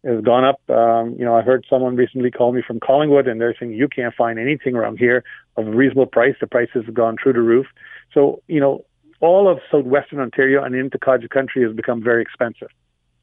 has 0.05 0.21
gone 0.21 0.43
up. 0.43 0.59
Um, 0.69 1.15
you 1.17 1.23
know, 1.23 1.35
I 1.35 1.41
heard 1.41 1.65
someone 1.69 1.95
recently 1.95 2.31
call 2.31 2.51
me 2.51 2.61
from 2.61 2.79
Collingwood, 2.81 3.27
and 3.29 3.39
they're 3.39 3.55
saying 3.57 3.71
you 3.71 3.87
can't 3.87 4.13
find 4.13 4.39
anything 4.39 4.75
around 4.75 4.99
here 4.99 5.23
of 5.55 5.67
a 5.67 5.71
reasonable 5.71 6.05
price. 6.05 6.35
The 6.41 6.47
prices 6.47 6.85
have 6.85 6.93
gone 6.93 7.15
through 7.21 7.33
the 7.33 7.41
roof. 7.41 7.67
So, 8.13 8.41
you 8.47 8.59
know, 8.59 8.83
all 9.21 9.49
of 9.49 9.59
southwestern 9.71 10.19
Ontario 10.19 10.63
and 10.63 10.75
into 10.75 10.97
cottage 10.97 11.29
country 11.29 11.63
has 11.63 11.75
become 11.75 12.01
very 12.03 12.21
expensive. 12.21 12.69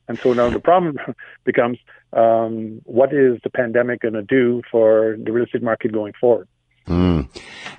And 0.09 0.18
so 0.18 0.32
now 0.32 0.51
the 0.51 0.61
problem 0.61 0.99
becomes 1.44 1.78
um, 2.12 2.80
what 2.84 3.12
is 3.12 3.38
the 3.42 3.51
pandemic 3.51 4.01
going 4.01 4.14
to 4.14 4.22
do 4.22 4.62
for 4.70 5.16
the 5.22 5.32
real 5.32 5.44
estate 5.44 5.62
market 5.62 5.92
going 5.92 6.12
forward? 6.20 6.49
Mm. 6.86 7.28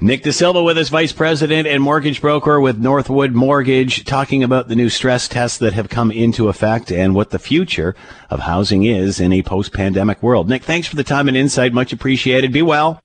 Nick 0.01 0.23
De 0.23 0.33
Silva 0.33 0.61
with 0.61 0.77
us, 0.77 0.89
Vice 0.89 1.13
President 1.13 1.65
and 1.65 1.81
Mortgage 1.81 2.19
Broker 2.19 2.59
with 2.59 2.77
Northwood 2.77 3.31
Mortgage, 3.31 4.03
talking 4.03 4.43
about 4.43 4.67
the 4.67 4.75
new 4.75 4.89
stress 4.89 5.29
tests 5.29 5.57
that 5.59 5.73
have 5.73 5.87
come 5.87 6.11
into 6.11 6.49
effect 6.49 6.91
and 6.91 7.15
what 7.15 7.29
the 7.29 7.39
future 7.39 7.95
of 8.29 8.41
housing 8.41 8.83
is 8.83 9.21
in 9.21 9.31
a 9.31 9.41
post-pandemic 9.41 10.21
world. 10.21 10.49
Nick, 10.49 10.63
thanks 10.63 10.87
for 10.87 10.97
the 10.97 11.05
time 11.05 11.29
and 11.29 11.37
insight. 11.37 11.73
Much 11.73 11.93
appreciated. 11.93 12.51
Be 12.51 12.61
well. 12.61 13.01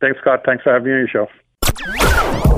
Thanks, 0.00 0.20
Scott. 0.20 0.42
Thanks 0.46 0.62
for 0.62 0.72
having 0.72 0.86
me 0.86 0.92
on 0.92 0.98
your 0.98 1.08
show. 1.08 2.06